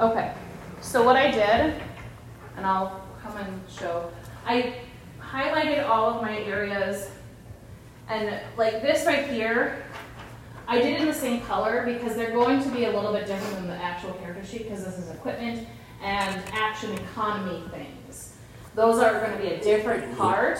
Okay, 0.00 0.32
so 0.80 1.02
what 1.02 1.16
I 1.16 1.30
did, 1.30 1.74
and 2.56 2.64
I'll 2.64 3.02
come 3.22 3.36
and 3.36 3.60
show, 3.70 4.10
I 4.46 4.76
highlighted 5.20 5.86
all 5.86 6.14
of 6.14 6.22
my 6.22 6.38
areas, 6.38 7.10
and 8.08 8.40
like 8.56 8.80
this 8.80 9.04
right 9.04 9.28
here, 9.28 9.84
I 10.66 10.78
did 10.78 10.94
it 10.94 11.00
in 11.02 11.06
the 11.06 11.12
same 11.12 11.42
color 11.42 11.84
because 11.84 12.16
they're 12.16 12.30
going 12.30 12.62
to 12.62 12.68
be 12.70 12.84
a 12.86 12.90
little 12.90 13.12
bit 13.12 13.26
different 13.26 13.56
than 13.56 13.66
the 13.66 13.74
actual 13.74 14.14
character 14.14 14.42
sheet 14.42 14.62
because 14.62 14.86
this 14.86 14.96
is 14.96 15.10
equipment 15.10 15.68
and 16.02 16.42
action 16.54 16.92
economy 16.92 17.62
things. 17.70 18.36
Those 18.74 19.00
are 19.00 19.20
going 19.20 19.36
to 19.36 19.38
be 19.38 19.48
a 19.48 19.59
different 19.70 20.18
part 20.18 20.58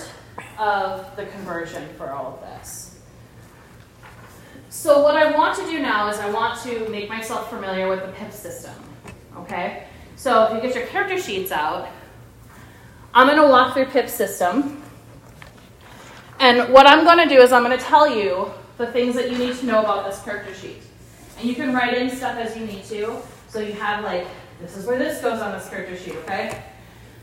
of 0.56 1.16
the 1.16 1.26
conversion 1.26 1.88
for 1.96 2.12
all 2.12 2.34
of 2.34 2.40
this. 2.40 3.00
So 4.68 5.02
what 5.02 5.16
I 5.16 5.36
want 5.36 5.58
to 5.58 5.66
do 5.66 5.80
now 5.80 6.08
is 6.08 6.18
I 6.18 6.30
want 6.30 6.60
to 6.62 6.88
make 6.90 7.08
myself 7.08 7.50
familiar 7.50 7.88
with 7.88 8.02
the 8.02 8.12
PIP 8.12 8.32
system. 8.32 8.74
Okay? 9.36 9.86
So 10.14 10.44
if 10.44 10.54
you 10.54 10.60
get 10.60 10.76
your 10.76 10.86
character 10.86 11.18
sheets 11.18 11.50
out, 11.50 11.88
I'm 13.12 13.26
going 13.26 13.42
to 13.42 13.48
walk 13.48 13.74
through 13.74 13.86
PIP 13.86 14.08
system. 14.08 14.80
And 16.38 16.72
what 16.72 16.86
I'm 16.86 17.04
going 17.04 17.18
to 17.18 17.34
do 17.34 17.40
is 17.40 17.50
I'm 17.50 17.64
going 17.64 17.76
to 17.76 17.84
tell 17.84 18.08
you 18.08 18.52
the 18.78 18.86
things 18.92 19.16
that 19.16 19.28
you 19.28 19.38
need 19.38 19.56
to 19.56 19.66
know 19.66 19.80
about 19.80 20.08
this 20.08 20.22
character 20.22 20.54
sheet. 20.54 20.82
And 21.36 21.48
you 21.48 21.56
can 21.56 21.74
write 21.74 21.94
in 21.94 22.08
stuff 22.08 22.36
as 22.36 22.56
you 22.56 22.64
need 22.64 22.84
to. 22.84 23.20
So 23.48 23.58
you 23.58 23.72
have 23.72 24.04
like, 24.04 24.28
this 24.60 24.76
is 24.76 24.86
where 24.86 24.98
this 24.98 25.20
goes 25.20 25.40
on 25.40 25.50
this 25.50 25.68
character 25.68 25.96
sheet, 25.96 26.14
okay? 26.14 26.62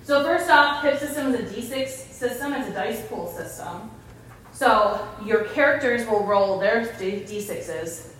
So 0.08 0.24
first 0.24 0.50
off, 0.50 0.82
PIP 0.82 1.00
system 1.00 1.36
is 1.36 1.42
a 1.42 1.54
D6 1.54 1.90
system. 2.14 2.54
It's 2.54 2.70
a 2.70 2.72
dice 2.72 3.06
pool 3.08 3.28
system. 3.28 3.92
So 4.54 5.06
your 5.26 5.44
characters 5.50 6.08
will 6.08 6.24
roll 6.24 6.60
their 6.60 6.86
D- 6.98 7.26
D6s, 7.28 8.14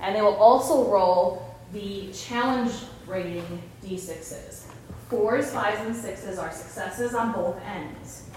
and 0.00 0.14
they 0.14 0.22
will 0.22 0.36
also 0.36 0.88
roll 0.88 1.52
the 1.72 2.12
challenge 2.12 2.70
rating 3.08 3.60
D6s. 3.84 4.66
Fours, 5.10 5.50
fives, 5.50 5.80
and 5.80 5.96
sixes 5.96 6.38
are 6.38 6.52
successes 6.52 7.12
on 7.12 7.32
both 7.32 7.60
ends. 7.64 8.30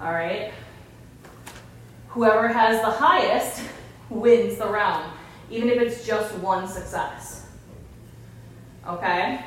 All 0.00 0.14
right? 0.14 0.50
Whoever 2.08 2.48
has 2.48 2.80
the 2.80 2.90
highest 2.90 3.64
wins 4.08 4.56
the 4.56 4.66
round, 4.66 5.12
even 5.50 5.68
if 5.68 5.78
it's 5.78 6.06
just 6.06 6.34
one 6.36 6.66
success. 6.66 7.50
Okay? 8.88 9.44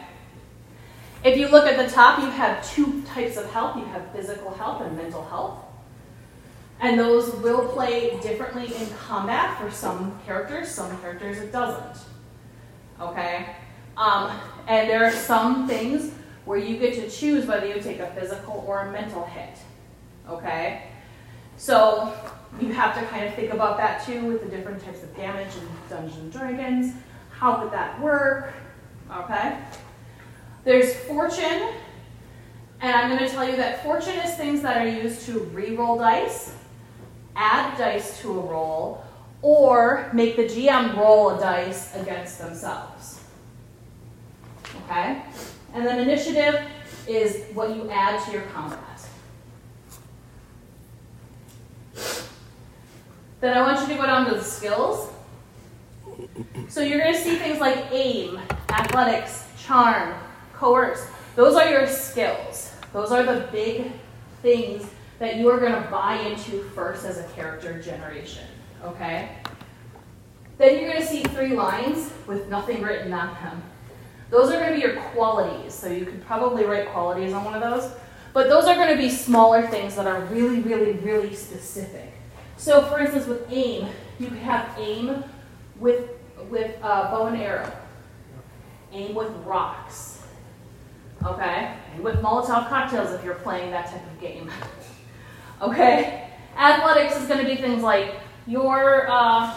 If 1.25 1.39
you 1.39 1.47
look 1.47 1.65
at 1.65 1.75
the 1.75 1.91
top, 1.91 2.19
you 2.19 2.29
have 2.29 2.63
two 2.71 3.01
types 3.01 3.35
of 3.35 3.51
health 3.51 3.75
you 3.77 3.85
have 3.85 4.11
physical 4.11 4.53
health 4.53 4.83
and 4.83 4.95
mental 4.95 5.25
health. 5.25 5.57
And 6.79 6.99
those 6.99 7.33
will 7.37 7.67
play 7.69 8.19
differently 8.21 8.65
in 8.75 8.87
combat 8.91 9.59
for 9.59 9.71
some 9.71 10.19
characters, 10.23 10.69
some 10.69 10.95
characters 11.01 11.39
it 11.39 11.51
doesn't. 11.51 12.05
Okay? 13.01 13.55
Um, 13.97 14.39
and 14.67 14.87
there 14.87 15.03
are 15.03 15.11
some 15.11 15.67
things 15.67 16.11
where 16.45 16.59
you 16.59 16.77
get 16.77 16.93
to 16.93 17.09
choose 17.09 17.47
whether 17.47 17.65
you 17.65 17.81
take 17.81 17.97
a 17.97 18.11
physical 18.11 18.63
or 18.67 18.81
a 18.81 18.91
mental 18.91 19.25
hit. 19.25 19.57
Okay? 20.29 20.83
So 21.57 22.13
you 22.61 22.71
have 22.71 22.93
to 22.99 23.03
kind 23.07 23.25
of 23.25 23.33
think 23.33 23.51
about 23.51 23.77
that 23.77 24.05
too 24.05 24.25
with 24.25 24.43
the 24.43 24.55
different 24.55 24.83
types 24.83 25.01
of 25.01 25.15
damage 25.17 25.55
in 25.55 25.67
Dungeons 25.89 26.17
and 26.17 26.31
Dragons. 26.31 26.93
How 27.31 27.63
would 27.63 27.71
that 27.71 27.99
work? 27.99 28.53
Okay? 29.11 29.57
There's 30.65 30.95
fortune, 30.95 31.69
and 32.81 32.95
I'm 32.95 33.15
going 33.15 33.19
to 33.19 33.29
tell 33.29 33.47
you 33.47 33.55
that 33.57 33.83
fortune 33.83 34.15
is 34.15 34.33
things 34.33 34.63
that 34.63 34.77
are 34.77 34.89
used 34.89 35.27
to 35.27 35.41
re-roll 35.53 35.99
dice, 35.99 36.55
add 37.35 37.77
dice 37.77 38.19
to 38.21 38.31
a 38.31 38.41
roll, 38.41 39.05
or 39.43 40.09
make 40.11 40.35
the 40.35 40.45
GM 40.45 40.97
roll 40.97 41.37
a 41.37 41.39
dice 41.39 41.95
against 41.95 42.39
themselves. 42.39 43.21
Okay? 44.85 45.21
And 45.75 45.85
then 45.85 45.99
initiative 45.99 46.59
is 47.07 47.43
what 47.53 47.69
you 47.75 47.87
add 47.91 48.25
to 48.25 48.31
your 48.31 48.41
combat. 48.53 48.79
Then 53.39 53.55
I 53.55 53.61
want 53.61 53.81
you 53.81 53.93
to 53.93 54.01
go 54.01 54.07
down 54.07 54.27
to 54.29 54.33
the 54.33 54.43
skills. 54.43 55.11
So 56.69 56.81
you're 56.81 56.97
going 56.97 57.13
to 57.13 57.19
see 57.19 57.35
things 57.35 57.59
like 57.59 57.85
aim, 57.91 58.39
athletics, 58.69 59.47
charm, 59.59 60.15
coerce. 60.57 61.07
Those 61.35 61.55
are 61.55 61.69
your 61.69 61.87
skills. 61.87 62.73
Those 62.93 63.11
are 63.11 63.23
the 63.23 63.47
big 63.51 63.91
things 64.41 64.89
that 65.19 65.37
you 65.37 65.49
are 65.49 65.59
going 65.59 65.73
to 65.73 65.89
buy 65.89 66.17
into 66.17 66.63
first 66.69 67.05
as 67.05 67.17
a 67.17 67.23
character 67.29 67.81
generation. 67.81 68.45
Okay? 68.83 69.37
Then 70.57 70.79
you're 70.79 70.89
going 70.89 71.01
to 71.01 71.07
see 71.07 71.23
three 71.23 71.53
lines 71.53 72.11
with 72.27 72.49
nothing 72.49 72.81
written 72.81 73.13
on 73.13 73.33
them. 73.35 73.63
Those 74.29 74.51
are 74.51 74.59
going 74.59 74.69
to 74.69 74.75
be 74.75 74.81
your 74.81 75.01
qualities. 75.11 75.73
So 75.73 75.89
you 75.89 76.05
could 76.05 76.25
probably 76.25 76.63
write 76.63 76.89
qualities 76.89 77.33
on 77.33 77.43
one 77.43 77.53
of 77.53 77.61
those. 77.61 77.91
But 78.33 78.49
those 78.49 78.65
are 78.65 78.75
going 78.75 78.89
to 78.89 78.97
be 79.01 79.09
smaller 79.09 79.65
things 79.67 79.95
that 79.95 80.07
are 80.07 80.21
really, 80.25 80.59
really, 80.59 80.93
really 80.93 81.33
specific. 81.33 82.11
So, 82.57 82.85
for 82.85 82.99
instance, 82.99 83.27
with 83.27 83.49
aim, 83.49 83.87
you 84.19 84.27
could 84.27 84.37
have 84.39 84.69
aim 84.77 85.23
with 85.79 86.09
with 86.49 86.75
uh, 86.81 87.11
bow 87.11 87.27
and 87.27 87.41
arrow, 87.41 87.71
aim 88.91 89.15
with 89.15 89.31
rocks, 89.45 90.14
okay, 91.23 91.77
and 91.93 92.03
with 92.03 92.15
Molotov 92.17 92.67
cocktails 92.69 93.11
if 93.13 93.23
you're 93.23 93.35
playing 93.35 93.71
that 93.71 93.87
type 93.87 94.01
of 94.05 94.19
game. 94.19 94.51
okay, 95.61 96.29
athletics 96.57 97.15
is 97.15 97.27
going 97.27 97.45
to 97.45 97.45
be 97.45 97.55
things 97.55 97.83
like 97.83 98.15
your 98.47 99.07
uh, 99.09 99.55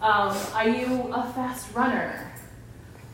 um, 0.00 0.36
are 0.54 0.68
you 0.68 1.10
a 1.12 1.32
fast 1.32 1.74
runner, 1.74 2.32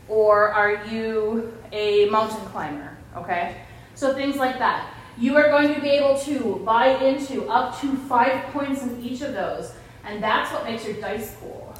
or 0.07 0.49
are 0.49 0.85
you 0.85 1.57
a 1.71 2.09
mountain 2.09 2.45
climber? 2.47 2.97
Okay, 3.15 3.55
so 3.95 4.13
things 4.13 4.35
like 4.35 4.59
that. 4.59 4.89
you 5.17 5.35
are 5.37 5.49
going 5.49 5.73
to 5.73 5.79
be 5.79 5.89
able 5.89 6.17
to 6.17 6.61
buy 6.65 6.87
into 7.03 7.47
up 7.47 7.79
to 7.79 7.95
five 7.95 8.43
points 8.45 8.81
in 8.81 9.01
each 9.01 9.21
of 9.21 9.33
those. 9.33 9.73
And 10.05 10.21
that's 10.21 10.51
what 10.51 10.65
makes 10.65 10.85
your 10.85 10.95
dice 10.95 11.35
pool. 11.35 11.73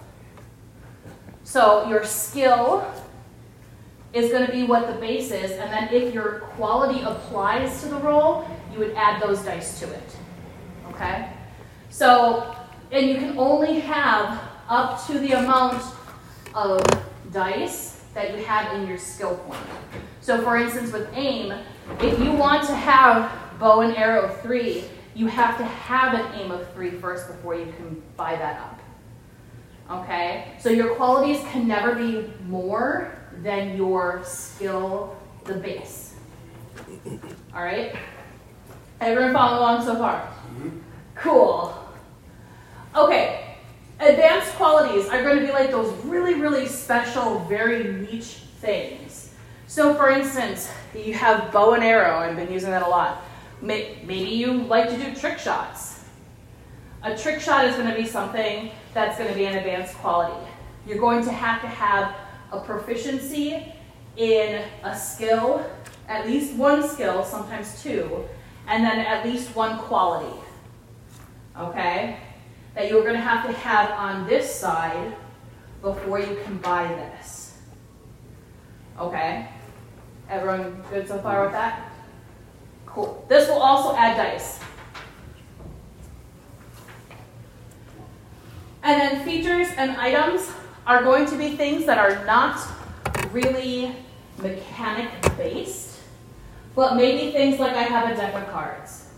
So 1.43 1.87
your 1.89 2.05
skill 2.05 2.85
is 4.13 4.31
going 4.31 4.45
to 4.45 4.51
be 4.51 4.63
what 4.63 4.87
the 4.87 4.93
base 4.99 5.31
is, 5.31 5.51
and 5.51 5.71
then 5.71 5.89
if 5.91 6.13
your 6.13 6.41
quality 6.55 7.01
applies 7.01 7.81
to 7.81 7.89
the 7.89 7.97
roll, 7.97 8.47
you 8.71 8.79
would 8.79 8.93
add 8.95 9.21
those 9.21 9.43
dice 9.43 9.79
to 9.79 9.91
it. 9.91 10.15
Okay? 10.89 11.29
So, 11.89 12.55
and 12.91 13.09
you 13.09 13.15
can 13.15 13.37
only 13.37 13.79
have 13.79 14.39
up 14.69 15.05
to 15.07 15.17
the 15.17 15.31
amount 15.31 15.83
of 16.53 16.83
dice 17.31 18.03
that 18.13 18.37
you 18.37 18.45
have 18.45 18.79
in 18.79 18.87
your 18.87 18.99
skill 18.99 19.35
point. 19.35 19.59
So, 20.21 20.41
for 20.41 20.57
instance, 20.57 20.93
with 20.93 21.09
aim, 21.13 21.51
if 21.99 22.19
you 22.19 22.31
want 22.31 22.67
to 22.67 22.75
have 22.75 23.31
bow 23.59 23.81
and 23.81 23.95
arrow 23.97 24.29
three, 24.43 24.85
you 25.15 25.27
have 25.27 25.57
to 25.57 25.63
have 25.63 26.13
an 26.13 26.39
aim 26.39 26.51
of 26.51 26.71
three 26.73 26.91
first 26.91 27.27
before 27.27 27.55
you 27.55 27.65
can 27.77 28.01
buy 28.15 28.35
that 28.35 28.59
up. 28.61 28.79
Okay? 30.01 30.53
So 30.59 30.69
your 30.69 30.95
qualities 30.95 31.41
can 31.51 31.67
never 31.67 31.95
be 31.95 32.31
more 32.47 33.22
than 33.41 33.75
your 33.75 34.21
skill, 34.23 35.15
the 35.45 35.55
base. 35.55 36.15
All 37.53 37.63
right? 37.63 37.95
Everyone 39.01 39.33
follow 39.33 39.59
along 39.59 39.85
so 39.85 39.95
far? 39.95 40.21
Mm-hmm. 40.21 40.79
Cool. 41.15 41.77
Okay. 42.95 43.57
Advanced 43.99 44.53
qualities 44.53 45.07
are 45.07 45.21
going 45.23 45.39
to 45.39 45.45
be 45.45 45.51
like 45.51 45.71
those 45.71 45.93
really, 46.05 46.35
really 46.35 46.67
special, 46.67 47.39
very 47.45 47.91
niche 47.93 48.41
things. 48.59 49.33
So, 49.67 49.93
for 49.93 50.09
instance, 50.09 50.69
you 50.95 51.13
have 51.13 51.51
bow 51.51 51.73
and 51.73 51.83
arrow. 51.83 52.17
I've 52.17 52.35
been 52.35 52.51
using 52.51 52.71
that 52.71 52.83
a 52.83 52.87
lot. 52.87 53.23
Maybe 53.61 54.15
you 54.15 54.53
like 54.53 54.89
to 54.89 54.97
do 54.97 55.15
trick 55.15 55.39
shots. 55.39 56.03
A 57.03 57.17
trick 57.17 57.41
shot 57.41 57.65
is 57.65 57.75
going 57.75 57.89
to 57.89 57.95
be 57.95 58.05
something 58.05 58.71
that's 58.93 59.17
going 59.17 59.29
to 59.29 59.35
be 59.35 59.45
an 59.45 59.57
advanced 59.57 59.95
quality. 59.95 60.47
You're 60.87 60.99
going 60.99 61.23
to 61.25 61.31
have 61.31 61.61
to 61.61 61.67
have 61.67 62.15
a 62.53 62.59
proficiency 62.59 63.73
in 64.15 64.63
a 64.83 64.97
skill, 64.97 65.65
at 66.07 66.27
least 66.27 66.53
one 66.53 66.87
skill, 66.87 67.23
sometimes 67.23 67.81
two, 67.81 68.23
and 68.67 68.83
then 68.83 68.99
at 68.99 69.25
least 69.25 69.55
one 69.55 69.79
quality. 69.79 70.39
Okay? 71.57 72.17
That 72.75 72.89
you're 72.89 73.01
going 73.01 73.15
to 73.15 73.21
have 73.21 73.45
to 73.47 73.53
have 73.53 73.91
on 73.91 74.27
this 74.27 74.53
side 74.53 75.15
before 75.81 76.19
you 76.19 76.37
can 76.43 76.57
buy 76.59 76.87
this. 76.87 77.57
Okay? 78.99 79.49
Everyone 80.29 80.83
good 80.89 81.07
so 81.07 81.17
far 81.19 81.43
with 81.43 81.51
that? 81.51 81.91
Cool. 82.85 83.25
This 83.27 83.49
will 83.49 83.61
also 83.61 83.95
add 83.95 84.15
dice. 84.15 84.59
And 88.83 89.01
then 89.01 89.25
features 89.25 89.69
and 89.77 89.91
items 89.97 90.51
are 90.85 91.03
going 91.03 91.25
to 91.27 91.37
be 91.37 91.55
things 91.55 91.85
that 91.85 91.97
are 91.97 92.25
not 92.25 92.59
really 93.31 93.95
mechanic 94.39 95.09
based, 95.37 95.99
but 96.75 96.95
maybe 96.95 97.31
things 97.31 97.59
like 97.59 97.73
I 97.73 97.83
have 97.83 98.11
a 98.11 98.15
deck 98.15 98.33
of 98.33 98.51
cards, 98.51 99.09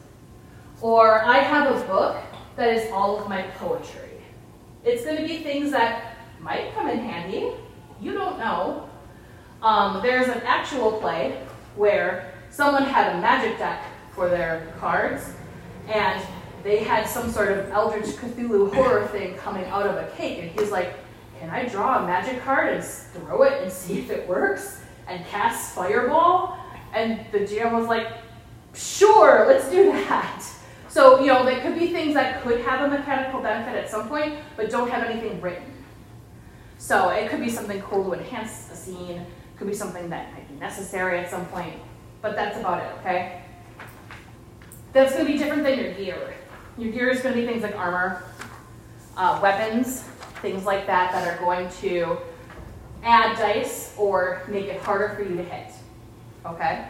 or 0.81 1.23
I 1.23 1.37
have 1.39 1.75
a 1.75 1.87
book 1.87 2.17
that 2.55 2.69
is 2.69 2.91
all 2.91 3.19
of 3.19 3.27
my 3.27 3.41
poetry. 3.57 4.01
It's 4.83 5.03
going 5.03 5.17
to 5.17 5.27
be 5.27 5.37
things 5.37 5.71
that 5.71 6.17
might 6.39 6.73
come 6.75 6.87
in 6.87 6.99
handy. 6.99 7.51
You 7.99 8.13
don't 8.13 8.37
know. 8.37 8.87
Um, 9.63 10.01
there's 10.03 10.27
an 10.27 10.41
actual 10.45 10.99
play 10.99 11.41
where 11.75 12.33
someone 12.51 12.83
had 12.83 13.15
a 13.15 13.21
magic 13.21 13.57
deck 13.57 13.83
for 14.13 14.29
their 14.29 14.71
cards, 14.79 15.33
and 15.87 16.23
they 16.63 16.83
had 16.83 17.07
some 17.07 17.31
sort 17.31 17.51
of 17.51 17.69
Eldritch 17.71 18.15
Cthulhu 18.15 18.73
horror 18.73 19.07
thing 19.07 19.35
coming 19.35 19.65
out 19.65 19.87
of 19.87 19.95
a 19.95 20.11
cake, 20.15 20.39
and 20.39 20.51
he's 20.59 20.71
like, 20.71 20.93
Can 21.45 21.53
I 21.53 21.67
draw 21.67 22.03
a 22.03 22.07
magic 22.07 22.41
card 22.41 22.73
and 22.73 22.83
throw 22.83 23.43
it 23.43 23.61
and 23.61 23.71
see 23.71 23.99
if 23.99 24.09
it 24.09 24.27
works? 24.27 24.81
And 25.07 25.23
cast 25.27 25.75
Fireball? 25.75 26.57
And 26.91 27.23
the 27.31 27.41
GM 27.41 27.71
was 27.71 27.87
like, 27.87 28.07
Sure, 28.73 29.45
let's 29.47 29.69
do 29.69 29.91
that. 29.91 30.43
So, 30.89 31.19
you 31.19 31.27
know, 31.27 31.45
there 31.45 31.61
could 31.61 31.77
be 31.77 31.91
things 31.91 32.15
that 32.15 32.41
could 32.41 32.61
have 32.61 32.91
a 32.91 32.97
mechanical 32.97 33.41
benefit 33.41 33.75
at 33.75 33.91
some 33.91 34.09
point, 34.09 34.39
but 34.57 34.71
don't 34.71 34.89
have 34.89 35.07
anything 35.07 35.39
written. 35.39 35.71
So 36.79 37.09
it 37.09 37.29
could 37.29 37.41
be 37.41 37.49
something 37.49 37.79
cool 37.83 38.05
to 38.05 38.13
enhance 38.13 38.71
a 38.71 38.75
scene, 38.75 39.23
could 39.55 39.67
be 39.67 39.73
something 39.73 40.09
that 40.09 40.33
might 40.33 40.49
be 40.49 40.55
necessary 40.55 41.19
at 41.19 41.29
some 41.29 41.45
point, 41.47 41.75
but 42.23 42.35
that's 42.35 42.57
about 42.57 42.81
it, 42.81 42.89
okay? 43.01 43.43
That's 44.93 45.15
to 45.15 45.23
be 45.23 45.37
different 45.37 45.63
than 45.63 45.77
your 45.77 45.93
gear. 45.93 46.33
Your 46.77 46.91
gear 46.91 47.09
is 47.09 47.21
to 47.21 47.31
be 47.31 47.45
things 47.45 47.61
like 47.61 47.75
armor, 47.75 48.23
uh, 49.15 49.39
weapons, 49.43 50.05
things 50.45 50.63
like 50.63 50.85
that 50.85 51.11
that 51.11 51.27
are 51.27 51.43
going 51.43 51.67
to 51.81 52.17
add 53.03 53.35
dice 53.35 53.95
or 53.97 54.43
make 54.47 54.65
it 54.65 54.79
harder 54.79 55.15
for 55.15 55.23
you 55.23 55.35
to 55.37 55.43
hit. 55.43 55.71
Okay? 56.45 56.87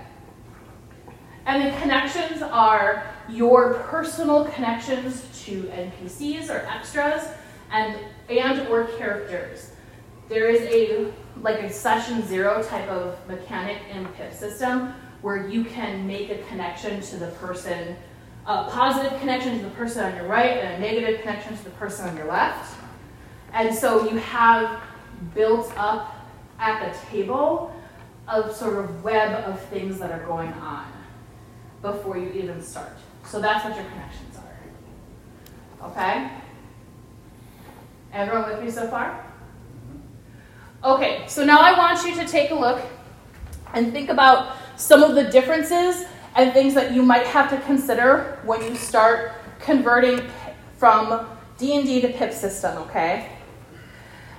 And 1.45 1.65
the 1.65 1.79
connections 1.79 2.41
are 2.41 3.07
your 3.29 3.75
personal 3.75 4.43
connections 4.45 5.25
to 5.45 5.63
NPCs 5.63 6.49
or 6.49 6.65
extras 6.67 7.29
and 7.71 7.97
and 8.29 8.67
or 8.67 8.85
characters. 8.97 9.71
There 10.27 10.49
is 10.49 10.61
a 10.63 11.13
like 11.41 11.61
a 11.61 11.71
session 11.71 12.27
zero 12.27 12.61
type 12.63 12.89
of 12.89 13.17
mechanic 13.27 13.77
in 13.93 14.05
PIP 14.17 14.33
system 14.33 14.93
where 15.21 15.47
you 15.47 15.63
can 15.63 16.05
make 16.05 16.29
a 16.29 16.39
connection 16.49 16.99
to 17.01 17.15
the 17.17 17.27
person 17.27 17.95
a 18.47 18.69
positive 18.69 19.17
connection 19.19 19.57
to 19.57 19.63
the 19.63 19.71
person 19.71 20.03
on 20.03 20.15
your 20.15 20.27
right 20.27 20.57
and 20.57 20.75
a 20.75 20.79
negative 20.79 21.21
connection 21.21 21.57
to 21.57 21.63
the 21.63 21.71
person 21.71 22.07
on 22.07 22.15
your 22.15 22.27
left. 22.27 22.74
And 23.55 23.73
so 23.73 24.03
you 24.09 24.17
have 24.17 24.81
built 25.33 25.71
up 25.77 26.13
at 26.59 26.91
the 26.91 27.07
table 27.07 27.73
a 28.27 28.53
sort 28.53 28.83
of 28.83 29.03
web 29.03 29.45
of 29.45 29.61
things 29.67 29.97
that 29.99 30.11
are 30.11 30.25
going 30.25 30.51
on 30.53 30.85
before 31.81 32.17
you 32.17 32.29
even 32.31 32.61
start. 32.61 32.97
So 33.25 33.39
that's 33.39 33.63
what 33.63 33.75
your 33.75 33.85
connections 33.85 34.37
are. 34.37 35.87
Okay? 35.89 36.29
Everyone 38.11 38.49
with 38.49 38.61
me 38.61 38.69
so 38.69 38.87
far? 38.87 39.25
Okay, 40.83 41.23
so 41.27 41.45
now 41.45 41.61
I 41.61 41.77
want 41.77 42.05
you 42.05 42.13
to 42.15 42.27
take 42.27 42.51
a 42.51 42.55
look 42.55 42.81
and 43.73 43.93
think 43.93 44.09
about 44.09 44.57
some 44.75 45.01
of 45.01 45.15
the 45.15 45.23
differences 45.23 46.05
and 46.35 46.51
things 46.51 46.73
that 46.73 46.91
you 46.91 47.03
might 47.03 47.25
have 47.27 47.49
to 47.51 47.57
consider 47.61 48.37
when 48.43 48.61
you 48.61 48.75
start 48.75 49.31
converting 49.59 50.21
from 50.77 51.25
D&D 51.57 52.01
to 52.01 52.09
PIP 52.09 52.33
system, 52.33 52.77
okay? 52.79 53.29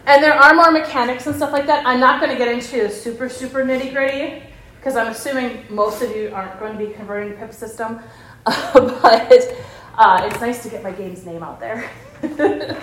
And 0.07 0.23
there 0.23 0.35
are 0.35 0.55
more 0.55 0.71
mechanics 0.71 1.27
and 1.27 1.35
stuff 1.35 1.53
like 1.53 1.67
that. 1.67 1.87
I'm 1.87 2.01
not 2.01 2.21
going 2.21 2.31
to 2.31 2.39
get 2.39 2.49
into 2.49 2.91
super, 2.91 3.29
super 3.29 3.65
nitty 3.65 3.93
gritty 3.93 4.43
because 4.77 4.97
I'm 4.97 5.09
assuming 5.09 5.65
most 5.69 6.01
of 6.01 6.15
you 6.15 6.31
aren't 6.33 6.59
going 6.61 6.79
to 6.79 6.87
be 6.87 6.93
converting 6.93 7.33
to 7.33 7.37
PIP 7.37 7.53
system. 7.53 8.01
but 8.45 9.57
uh, 9.99 10.29
it's 10.31 10.41
nice 10.41 10.63
to 10.63 10.69
get 10.69 10.85
my 10.85 10.93
game's 10.93 11.27
name 11.27 11.43
out 11.43 11.59
there. 11.59 11.91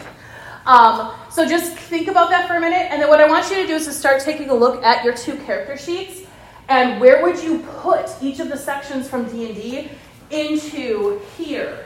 um, 0.65 1.13
so 1.31 1.47
just 1.47 1.77
think 1.77 2.09
about 2.09 2.29
that 2.29 2.47
for 2.47 2.55
a 2.55 2.59
minute. 2.59 2.91
And 2.91 3.01
then 3.01 3.07
what 3.07 3.21
I 3.21 3.27
want 3.27 3.49
you 3.49 3.55
to 3.55 3.67
do 3.67 3.75
is 3.75 3.85
to 3.85 3.93
start 3.93 4.21
taking 4.21 4.49
a 4.49 4.53
look 4.53 4.83
at 4.83 5.05
your 5.05 5.13
two 5.13 5.37
character 5.37 5.77
sheets 5.77 6.27
and 6.69 6.99
where 6.99 7.21
would 7.21 7.41
you 7.41 7.59
put 7.59 8.09
each 8.21 8.39
of 8.39 8.49
the 8.49 8.57
sections 8.57 9.09
from 9.09 9.25
D&D 9.29 9.89
into 10.29 11.21
here? 11.37 11.85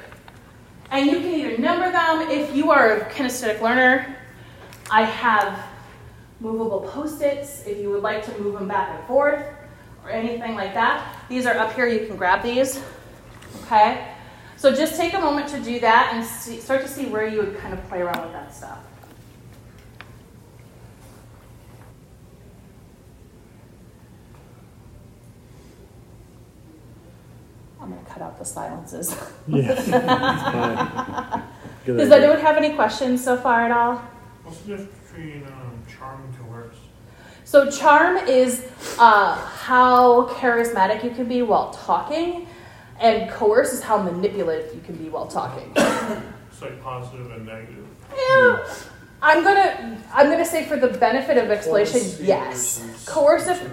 And 0.92 1.08
you 1.08 1.20
can 1.20 1.34
either 1.34 1.58
number 1.58 1.92
them 1.92 2.30
if 2.30 2.56
you 2.56 2.72
are 2.72 2.98
a 2.98 3.10
kinesthetic 3.10 3.62
learner. 3.62 4.17
I 4.90 5.04
have 5.04 5.66
movable 6.40 6.82
post-its 6.82 7.66
if 7.66 7.78
you 7.78 7.90
would 7.90 8.04
like 8.04 8.24
to 8.26 8.38
move 8.40 8.54
them 8.54 8.68
back 8.68 8.98
and 8.98 9.08
forth 9.08 9.44
or 10.04 10.10
anything 10.10 10.56
like 10.56 10.74
that. 10.74 11.16
These 11.28 11.46
are 11.46 11.58
up 11.58 11.74
here, 11.74 11.88
you 11.88 12.08
can 12.08 12.16
grab 12.16 12.42
these. 12.42 12.82
Okay? 13.64 14.14
So 14.56 14.74
just 14.74 14.96
take 14.96 15.14
a 15.14 15.20
moment 15.20 15.50
to 15.50 15.60
do 15.60 15.80
that 15.82 16.12
and 16.14 16.26
see, 16.26 16.60
start 16.60 16.82
to 16.82 16.88
see 16.88 17.06
where 17.06 17.28
you 17.28 17.40
would 17.40 17.58
kind 17.58 17.74
of 17.74 17.88
play 17.90 18.02
around 18.02 18.22
with 18.22 18.32
that 18.32 18.54
stuff. 18.56 18.80
I'm 27.82 27.92
going 27.92 28.04
to 28.04 28.12
cut 28.12 28.22
out 28.22 28.40
the 28.40 28.46
silences. 28.46 29.16
Yes. 29.48 29.86
Does 31.86 32.12
anyone 32.12 32.40
have 32.40 32.58
any 32.58 32.74
questions 32.74 33.24
so 33.24 33.38
far 33.38 33.66
at 33.66 33.72
all? 33.72 34.02
What's 34.48 34.62
the 34.62 34.78
difference 34.78 35.10
between 35.12 35.44
um, 35.44 35.84
charm 35.94 36.24
and 36.24 36.38
coerce? 36.40 36.78
So, 37.44 37.70
charm 37.70 38.16
is 38.16 38.66
uh, 38.98 39.36
how 39.36 40.30
charismatic 40.30 41.04
you 41.04 41.10
can 41.10 41.28
be 41.28 41.42
while 41.42 41.72
talking, 41.72 42.48
and 43.02 43.30
coerce 43.30 43.74
is 43.74 43.82
how 43.82 44.02
manipulative 44.02 44.74
you 44.74 44.80
can 44.82 44.96
be 44.96 45.10
while 45.10 45.28
talking. 45.28 45.74
It's 46.50 46.64
like 46.64 46.82
positive 46.82 47.30
and 47.34 47.46
negative. 47.46 47.86
Yeah, 48.10 48.68
I'm 49.22 49.44
gonna 49.44 50.02
I'm 50.12 50.28
gonna 50.28 50.44
say 50.44 50.66
for 50.66 50.76
the 50.76 50.88
benefit 50.88 51.38
of 51.38 51.52
explanation, 51.52 52.26
yes. 52.26 52.80
versus 52.80 53.06
Coercive 53.06 53.72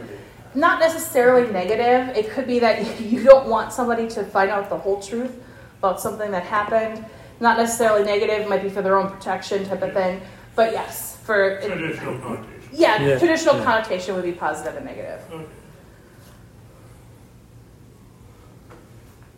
not 0.54 0.80
necessarily 0.80 1.50
negative. 1.50 2.14
It 2.14 2.28
could 2.28 2.46
be 2.46 2.58
that 2.58 3.00
you 3.00 3.22
don't 3.22 3.48
want 3.48 3.72
somebody 3.72 4.06
to 4.08 4.24
find 4.24 4.50
out 4.50 4.68
the 4.68 4.76
whole 4.76 5.00
truth 5.00 5.32
about 5.78 5.98
something 5.98 6.30
that 6.32 6.42
happened. 6.42 7.02
Not 7.40 7.56
necessarily 7.56 8.04
negative, 8.04 8.42
it 8.42 8.48
might 8.50 8.62
be 8.62 8.68
for 8.68 8.82
their 8.82 8.98
own 8.98 9.10
protection 9.10 9.64
type 9.64 9.80
of 9.80 9.94
thing. 9.94 10.20
But 10.54 10.72
yes, 10.72 11.16
for 11.24 11.60
Traditional 11.60 12.18
connotation. 12.18 12.60
yeah, 12.72 13.00
Yeah. 13.02 13.18
traditional 13.18 13.56
Yeah. 13.58 13.64
connotation 13.64 14.14
would 14.14 14.24
be 14.24 14.32
positive 14.32 14.76
and 14.76 14.86
negative. 14.86 15.20
Okay. 15.32 15.44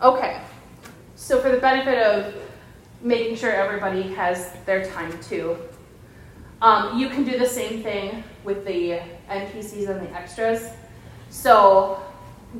Okay, 0.03 0.41
so 1.15 1.41
for 1.41 1.49
the 1.51 1.57
benefit 1.57 1.99
of 1.99 2.35
making 3.01 3.35
sure 3.37 3.51
everybody 3.51 4.03
has 4.13 4.51
their 4.67 4.85
time 4.85 5.19
too, 5.23 5.57
um, 6.61 6.99
you 6.99 7.09
can 7.09 7.25
do 7.25 7.39
the 7.39 7.47
same 7.49 7.83
thing 7.83 8.23
with 8.45 8.67
the 8.67 9.01
NPCs 9.31 9.89
and 9.89 10.07
the 10.07 10.11
extras. 10.15 10.69
So, 11.31 11.99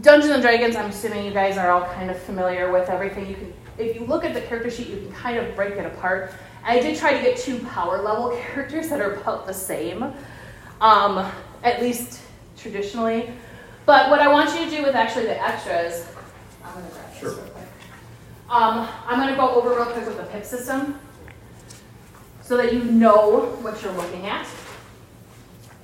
Dungeons 0.01 0.33
and 0.33 0.43
Dragons, 0.43 0.77
I'm 0.77 0.89
assuming 0.91 1.27
you 1.27 1.33
guys 1.33 1.59
are 1.59 1.71
all 1.71 1.85
kind 1.93 2.11
of 2.11 2.19
familiar 2.19 2.73
with 2.73 2.89
everything. 2.89 3.27
You 3.29 3.35
can, 3.35 3.53
if 3.79 3.95
you 3.95 4.07
look 4.07 4.25
at 4.25 4.33
the 4.33 4.41
character 4.41 4.71
sheet, 4.71 4.89
you 4.89 4.97
can 4.97 5.13
kind 5.13 5.37
of 5.37 5.55
break 5.55 5.75
it 5.75 5.85
apart. 5.85 6.33
I 6.67 6.81
did 6.81 6.99
try 6.99 7.17
to 7.17 7.23
get 7.23 7.37
two 7.39 7.61
power 7.67 8.03
level 8.03 8.37
characters 8.53 8.89
that 8.89 9.01
are 9.01 9.15
about 9.15 9.47
the 9.47 9.55
same, 9.55 10.13
um, 10.81 11.31
at 11.63 11.81
least 11.81 12.21
traditionally. 12.59 13.31
But 13.87 14.11
what 14.11 14.19
I 14.21 14.27
want 14.27 14.53
you 14.59 14.65
to 14.69 14.71
do 14.77 14.83
with 14.83 14.97
actually 14.97 15.27
the 15.27 15.41
extras, 15.41 16.07
I'm 16.65 16.75
gonna 16.75 16.87
grab 16.89 17.11
this 17.11 17.21
Sure. 17.21 17.31
real 17.31 17.39
quick. 17.53 17.67
Um, 18.51 18.89
I'm 19.07 19.21
gonna 19.21 19.37
go 19.37 19.49
over 19.51 19.71
real 19.71 19.87
quick 19.87 20.07
with 20.07 20.17
the 20.17 20.25
pip 20.25 20.45
system 20.45 20.99
so 22.43 22.57
that 22.57 22.73
you 22.73 22.83
know 22.85 23.57
what 23.63 23.81
you're 23.83 23.93
looking 23.93 24.27
at. 24.27 24.47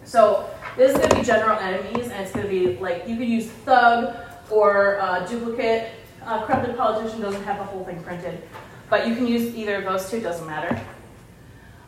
So 0.05 0.51
this 0.77 0.93
is 0.93 0.99
gonna 0.99 1.15
be 1.15 1.23
general 1.23 1.59
enemies, 1.59 2.09
and 2.09 2.23
it's 2.23 2.33
gonna 2.33 2.49
be 2.49 2.77
like 2.79 3.07
you 3.07 3.17
could 3.17 3.29
use 3.29 3.47
thug 3.47 4.17
or 4.51 5.01
uh, 5.01 5.25
duplicate. 5.27 5.91
Uh, 6.25 6.45
corrupted 6.45 6.77
politician 6.77 7.21
doesn't 7.21 7.43
have 7.45 7.59
the 7.59 7.65
whole 7.65 7.85
thing 7.85 8.03
printed, 8.03 8.43
but 8.93 9.09
you 9.09 9.17
can 9.17 9.27
use 9.27 9.55
either 9.55 9.77
of 9.77 9.85
those 9.85 10.11
two. 10.11 10.21
Doesn't 10.21 10.47
matter. 10.47 10.79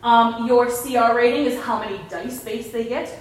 Um, 0.02 0.46
your 0.46 0.68
CR 0.68 1.14
rating 1.14 1.44
is 1.44 1.62
how 1.62 1.78
many 1.78 2.00
dice 2.08 2.42
base 2.42 2.72
they 2.72 2.84
get. 2.84 3.14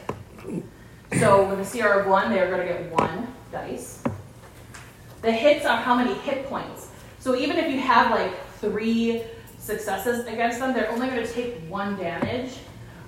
So 1.19 1.49
with 1.49 1.59
a 1.59 1.69
CR 1.69 1.99
of 1.99 2.07
one, 2.07 2.31
they're 2.31 2.49
gonna 2.49 2.63
get 2.63 2.89
one 2.93 3.27
dice. 3.51 4.01
The 5.21 5.33
hits 5.33 5.65
are 5.65 5.75
how 5.75 5.95
many 5.95 6.13
hit 6.19 6.45
points. 6.45 6.87
So 7.19 7.35
even 7.35 7.57
if 7.57 7.69
you 7.69 7.77
have 7.81 8.11
like 8.11 8.31
three 8.61 9.23
successes 9.59 10.27
against 10.27 10.59
them, 10.59 10.73
they're 10.73 10.89
only 10.89 11.07
going 11.07 11.25
to 11.25 11.33
take 11.33 11.59
one 11.69 11.97
damage 11.97 12.59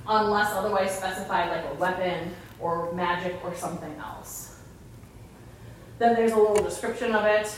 unless 0.07 0.51
otherwise 0.51 0.95
specified, 0.95 1.49
like 1.49 1.65
a 1.71 1.73
weapon 1.75 2.33
or 2.59 2.91
magic 2.93 3.35
or 3.45 3.55
something 3.55 3.93
else. 3.99 4.59
Then 5.99 6.15
there's 6.15 6.33
a 6.33 6.37
little 6.37 6.63
description 6.63 7.15
of 7.15 7.25
it. 7.25 7.53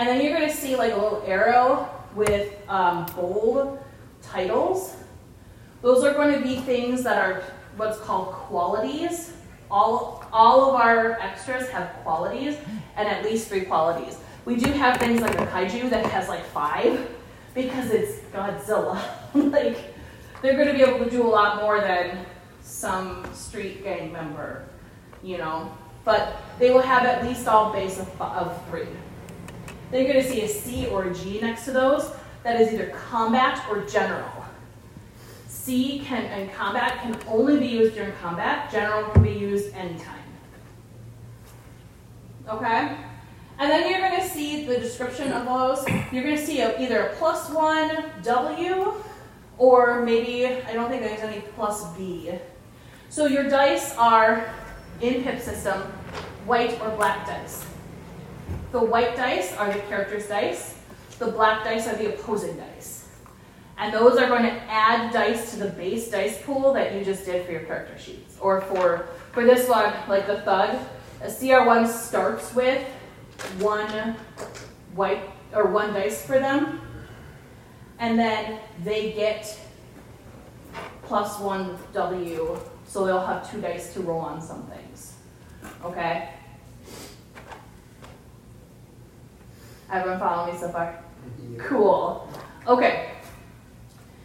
And 0.00 0.08
then 0.08 0.22
you're 0.24 0.34
going 0.34 0.48
to 0.48 0.56
see 0.56 0.76
like 0.76 0.94
a 0.94 0.96
little 0.96 1.22
arrow 1.26 1.86
with 2.14 2.56
um, 2.70 3.04
bold 3.14 3.78
titles. 4.22 4.96
Those 5.82 6.02
are 6.04 6.14
going 6.14 6.32
to 6.32 6.40
be 6.40 6.56
things 6.56 7.02
that 7.02 7.18
are 7.18 7.42
what's 7.76 7.98
called 7.98 8.32
qualities. 8.32 9.34
All, 9.70 10.24
all 10.32 10.70
of 10.70 10.80
our 10.80 11.20
extras 11.20 11.68
have 11.68 11.92
qualities 12.02 12.56
and 12.96 13.06
at 13.06 13.22
least 13.26 13.48
three 13.48 13.66
qualities. 13.66 14.16
We 14.46 14.56
do 14.56 14.72
have 14.72 14.96
things 14.96 15.20
like 15.20 15.38
a 15.38 15.46
kaiju 15.48 15.90
that 15.90 16.06
has 16.06 16.30
like 16.30 16.46
five 16.46 17.06
because 17.54 17.90
it's 17.90 18.20
Godzilla. 18.32 18.98
like 19.52 19.92
they're 20.40 20.56
going 20.56 20.68
to 20.68 20.72
be 20.72 20.80
able 20.80 21.04
to 21.04 21.10
do 21.10 21.26
a 21.26 21.28
lot 21.28 21.60
more 21.60 21.78
than 21.82 22.24
some 22.62 23.22
street 23.34 23.84
gang 23.84 24.14
member, 24.14 24.64
you 25.22 25.36
know. 25.36 25.70
But 26.06 26.40
they 26.58 26.70
will 26.70 26.80
have 26.80 27.04
at 27.04 27.22
least 27.22 27.46
all 27.46 27.70
base 27.70 28.00
of, 28.00 28.22
of 28.22 28.66
three. 28.70 28.86
Then 29.90 30.04
you're 30.04 30.12
going 30.12 30.24
to 30.24 30.30
see 30.30 30.42
a 30.42 30.48
C 30.48 30.86
or 30.86 31.04
a 31.04 31.14
G 31.14 31.40
next 31.40 31.64
to 31.64 31.72
those. 31.72 32.10
That 32.42 32.60
is 32.60 32.72
either 32.72 32.86
combat 33.10 33.64
or 33.68 33.84
general. 33.84 34.30
C 35.46 36.00
can 36.00 36.24
and 36.24 36.52
combat 36.52 37.00
can 37.02 37.16
only 37.28 37.58
be 37.58 37.66
used 37.66 37.94
during 37.94 38.12
combat. 38.12 38.70
General 38.70 39.10
can 39.10 39.22
be 39.22 39.32
used 39.32 39.74
anytime. 39.74 40.16
Okay? 42.48 42.96
And 43.58 43.70
then 43.70 43.90
you're 43.90 44.00
going 44.00 44.20
to 44.20 44.26
see 44.26 44.64
the 44.64 44.78
description 44.78 45.32
of 45.32 45.44
those. 45.44 45.86
You're 46.12 46.24
going 46.24 46.36
to 46.36 46.44
see 46.44 46.60
a, 46.60 46.80
either 46.80 47.08
a 47.08 47.16
plus 47.16 47.50
one 47.50 48.10
W 48.22 48.94
or 49.58 50.02
maybe, 50.02 50.46
I 50.46 50.72
don't 50.72 50.88
think 50.88 51.02
there's 51.02 51.20
any 51.20 51.42
plus 51.54 51.84
B. 51.94 52.32
So 53.10 53.26
your 53.26 53.48
dice 53.48 53.94
are, 53.96 54.54
in 55.02 55.22
PIP 55.22 55.40
system, 55.40 55.82
white 56.46 56.80
or 56.80 56.88
black 56.96 57.26
dice. 57.26 57.66
The 58.72 58.78
white 58.78 59.16
dice 59.16 59.52
are 59.56 59.72
the 59.72 59.80
character's 59.80 60.28
dice. 60.28 60.76
The 61.18 61.26
black 61.26 61.64
dice 61.64 61.88
are 61.88 61.96
the 61.96 62.14
opposing 62.14 62.56
dice. 62.56 63.08
And 63.78 63.92
those 63.92 64.18
are 64.18 64.28
going 64.28 64.42
to 64.42 64.52
add 64.70 65.12
dice 65.12 65.52
to 65.52 65.58
the 65.58 65.70
base 65.70 66.10
dice 66.10 66.40
pool 66.42 66.72
that 66.74 66.94
you 66.94 67.04
just 67.04 67.24
did 67.24 67.44
for 67.46 67.52
your 67.52 67.62
character 67.62 67.98
sheets. 67.98 68.36
Or 68.40 68.60
for, 68.60 69.08
for 69.32 69.44
this 69.44 69.68
one, 69.68 69.92
like 70.08 70.26
the 70.26 70.42
thug, 70.42 70.78
a 71.22 71.26
CR1 71.26 71.88
starts 71.88 72.54
with 72.54 72.86
one 73.58 74.16
white 74.94 75.22
or 75.52 75.66
one 75.66 75.92
dice 75.92 76.24
for 76.24 76.38
them. 76.38 76.80
And 77.98 78.18
then 78.18 78.60
they 78.84 79.12
get 79.12 79.58
plus 81.02 81.40
one 81.40 81.76
W, 81.92 82.58
so 82.86 83.04
they'll 83.04 83.26
have 83.26 83.50
two 83.50 83.60
dice 83.60 83.92
to 83.94 84.00
roll 84.00 84.20
on 84.20 84.40
some 84.40 84.62
things. 84.68 85.14
Okay? 85.84 86.30
Everyone 89.92 90.20
follow 90.20 90.52
me 90.52 90.58
so 90.58 90.68
far? 90.68 90.98
Cool. 91.58 92.28
Okay. 92.66 93.12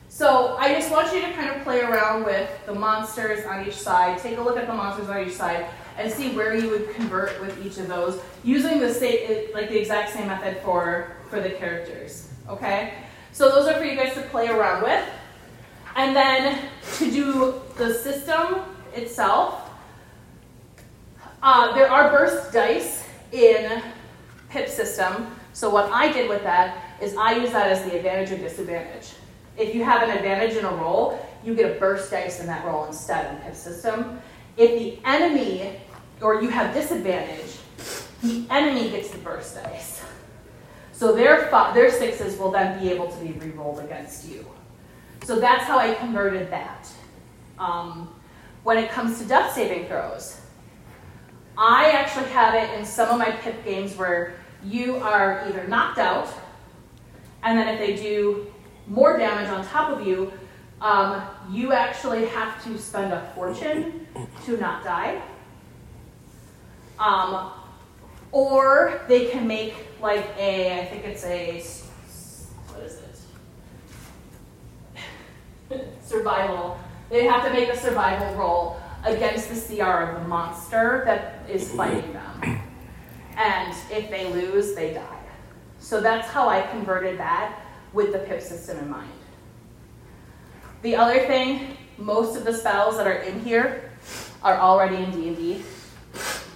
So 0.10 0.56
I 0.58 0.74
just 0.74 0.92
want 0.92 1.14
you 1.14 1.22
to 1.22 1.34
kind 1.34 1.50
of 1.50 1.62
play 1.64 1.82
around 1.82 2.24
with 2.24 2.50
the 2.66 2.74
monsters 2.74 3.46
on 3.46 3.68
each 3.68 3.76
side. 3.76 4.18
Take 4.20 4.38
a 4.38 4.42
look 4.42 4.58
at 4.58 4.68
the 4.68 4.74
monsters 4.74 5.10
on 5.10 5.28
each 5.28 5.34
side 5.34 5.66
and 5.98 6.12
see 6.12 6.36
where 6.36 6.56
you 6.56 6.70
would 6.70 6.94
convert 6.94 7.40
with 7.42 7.66
each 7.66 7.78
of 7.78 7.88
those 7.88 8.22
using 8.44 8.80
the 8.80 8.94
same, 8.94 9.54
like 9.54 9.70
the 9.70 9.78
exact 9.78 10.14
same 10.14 10.28
method 10.28 10.58
for 10.64 11.18
for 11.30 11.42
the 11.42 11.50
characters. 11.50 12.30
Okay. 12.48 12.94
So 13.34 13.50
those 13.50 13.68
are 13.68 13.78
for 13.78 13.84
you 13.84 13.98
guys 13.98 14.14
to 14.14 14.22
play 14.22 14.48
around 14.48 14.84
with, 14.84 15.04
and 15.98 16.16
then 16.16 16.70
to 16.98 17.12
do 17.12 17.62
the 17.76 17.94
system 17.94 18.62
itself. 18.94 19.70
Uh, 21.44 21.76
there 21.76 21.92
are 21.92 22.10
burst 22.10 22.54
dice 22.54 23.04
in 23.34 23.82
PIP 24.50 24.70
system. 24.70 25.35
So 25.56 25.70
what 25.70 25.90
I 25.90 26.12
did 26.12 26.28
with 26.28 26.44
that 26.44 26.78
is 27.02 27.16
I 27.16 27.38
use 27.38 27.52
that 27.54 27.72
as 27.72 27.82
the 27.86 27.96
advantage 27.96 28.30
or 28.30 28.38
disadvantage. 28.38 29.14
If 29.58 29.74
you 29.74 29.86
have 29.86 30.04
an 30.04 30.10
advantage 30.10 30.58
in 30.58 30.66
a 30.66 30.70
roll, 30.70 31.26
you 31.46 31.56
get 31.56 31.78
a 31.78 31.80
burst 31.80 32.12
dice 32.12 32.42
in 32.42 32.48
that 32.48 32.66
roll 32.66 32.84
instead 32.84 33.34
in 33.34 33.42
PIP 33.42 33.56
system. 33.56 34.20
If 34.58 34.78
the 34.78 35.00
enemy, 35.06 35.80
or 36.20 36.42
you 36.42 36.50
have 36.50 36.74
disadvantage, 36.74 37.56
the 38.22 38.46
enemy 38.50 38.90
gets 38.90 39.12
the 39.12 39.18
burst 39.20 39.56
dice. 39.56 40.04
So 40.92 41.16
their, 41.16 41.50
their 41.74 41.90
sixes 41.90 42.38
will 42.38 42.52
then 42.52 42.78
be 42.84 42.92
able 42.92 43.10
to 43.10 43.18
be 43.24 43.32
re-rolled 43.32 43.80
against 43.80 44.28
you. 44.28 44.46
So 45.24 45.40
that's 45.40 45.64
how 45.64 45.80
I 45.80 45.94
converted 45.94 46.52
that. 46.52 46.90
Um, 47.60 48.14
when 48.64 48.78
it 48.78 48.92
comes 48.92 49.20
to 49.20 49.26
death 49.26 49.54
saving 49.54 49.88
throws, 49.88 50.42
I 51.58 51.92
actually 51.92 52.28
have 52.32 52.56
it 52.56 52.78
in 52.78 52.86
some 52.86 53.10
of 53.10 53.18
my 53.18 53.32
PIP 53.32 53.64
games 53.64 53.96
where 53.96 54.36
you 54.66 54.98
are 54.98 55.46
either 55.48 55.68
knocked 55.68 56.00
out, 56.00 56.28
and 57.44 57.58
then 57.58 57.68
if 57.68 57.80
they 57.80 57.96
do 57.96 58.52
more 58.88 59.18
damage 59.18 59.50
on 59.50 59.66
top 59.66 59.98
of 59.98 60.06
you, 60.06 60.32
um, 60.82 61.22
you 61.50 61.72
actually 61.72 62.26
have 62.26 62.64
to 62.64 62.78
spend 62.78 63.14
a 63.14 63.32
fortune 63.34 64.08
to 64.46 64.58
not 64.58 64.84
die. 64.84 65.22
Um, 67.00 67.52
or 68.32 69.02
they 69.08 69.28
can 69.28 69.48
make 69.48 69.74
like 70.02 70.26
a, 70.38 70.82
I 70.82 70.86
think 70.86 71.06
it's 71.06 71.24
a, 71.24 71.62
what 72.74 72.84
is 72.84 73.02
it? 75.72 75.96
survival. 76.04 76.80
They 77.10 77.26
have 77.26 77.46
to 77.46 77.54
make 77.54 77.70
a 77.70 77.78
survival 77.78 78.36
roll 78.36 78.80
against 79.04 79.50
the 79.50 79.78
CR 79.78 79.84
of 79.84 80.22
the 80.22 80.28
monster 80.28 81.04
that 81.06 81.50
is 81.50 81.72
fighting 81.72 82.14
them. 82.14 82.62
If 83.96 84.10
they 84.10 84.32
lose, 84.32 84.76
they 84.76 84.94
die. 84.94 85.20
So 85.80 86.02
that's 86.02 86.28
how 86.28 86.50
I 86.50 86.62
converted 86.64 87.18
that 87.20 87.60
with 87.94 88.12
the 88.12 88.20
PIP 88.20 88.42
system 88.42 88.78
in 88.80 88.90
mind. 88.90 89.12
The 90.82 90.96
other 90.96 91.20
thing, 91.20 91.78
most 91.98 92.36
of 92.36 92.44
the 92.44 92.54
spells 92.54 92.98
that 92.98 93.08
are 93.08 93.22
in 93.22 93.40
here 93.40 93.92
are 94.44 94.58
already 94.58 94.98
in 94.98 95.12
D&D. 95.12 95.64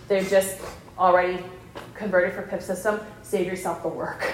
They're 0.07 0.23
just 0.23 0.57
already 0.97 1.43
converted 1.95 2.33
for 2.33 2.41
PIP 2.43 2.61
system. 2.61 2.99
Save 3.21 3.47
yourself 3.47 3.81
the 3.83 3.87
work. 3.87 4.33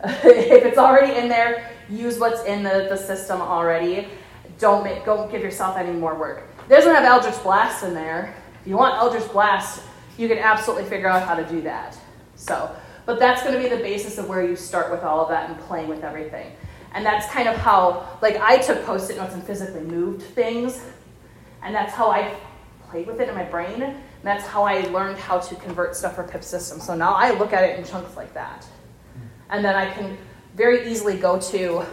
if 0.04 0.64
it's 0.64 0.78
already 0.78 1.16
in 1.16 1.28
there, 1.28 1.70
use 1.88 2.18
what's 2.18 2.44
in 2.44 2.62
the, 2.62 2.86
the 2.90 2.96
system 2.96 3.40
already. 3.40 4.08
Don't 4.58 4.82
make, 4.84 5.04
don't 5.04 5.30
give 5.30 5.42
yourself 5.42 5.76
any 5.76 5.92
more 5.92 6.14
work. 6.14 6.48
It 6.66 6.68
doesn't 6.68 6.92
have 6.92 7.04
Eldritch 7.04 7.40
Blast 7.42 7.84
in 7.84 7.94
there 7.94 8.34
If 8.60 8.66
you 8.66 8.76
want 8.76 8.96
Eldritch 8.96 9.30
Blast, 9.30 9.82
you 10.18 10.28
can 10.28 10.38
absolutely 10.38 10.88
figure 10.88 11.08
out 11.08 11.22
how 11.22 11.34
to 11.34 11.44
do 11.44 11.62
that. 11.62 11.98
So, 12.36 12.74
but 13.04 13.18
that's 13.18 13.42
going 13.42 13.54
to 13.54 13.62
be 13.62 13.68
the 13.68 13.82
basis 13.82 14.18
of 14.18 14.28
where 14.28 14.44
you 14.44 14.56
start 14.56 14.90
with 14.90 15.02
all 15.02 15.20
of 15.20 15.28
that 15.28 15.50
and 15.50 15.58
playing 15.60 15.88
with 15.88 16.02
everything. 16.02 16.52
And 16.92 17.04
that's 17.04 17.30
kind 17.30 17.48
of 17.48 17.56
how, 17.56 18.18
like, 18.22 18.36
I 18.40 18.58
took 18.58 18.84
post 18.84 19.10
it 19.10 19.16
notes 19.16 19.34
and 19.34 19.44
physically 19.44 19.82
moved 19.82 20.22
things. 20.22 20.82
And 21.62 21.74
that's 21.74 21.92
how 21.92 22.10
I 22.10 22.34
played 22.88 23.06
with 23.06 23.20
it 23.20 23.28
in 23.28 23.34
my 23.34 23.44
brain. 23.44 23.82
And 23.82 24.02
that's 24.22 24.46
how 24.46 24.64
I 24.64 24.80
learned 24.86 25.18
how 25.18 25.38
to 25.38 25.54
convert 25.56 25.94
stuff 25.94 26.16
for 26.16 26.24
pip 26.24 26.42
system. 26.42 26.80
So 26.80 26.94
now 26.94 27.12
I 27.12 27.32
look 27.38 27.52
at 27.52 27.62
it 27.64 27.78
in 27.78 27.84
chunks 27.84 28.16
like 28.16 28.32
that. 28.34 28.66
And 29.50 29.64
then 29.64 29.76
I 29.76 29.92
can 29.92 30.16
very 30.54 30.90
easily 30.90 31.18
go 31.18 31.38
to, 31.38 31.84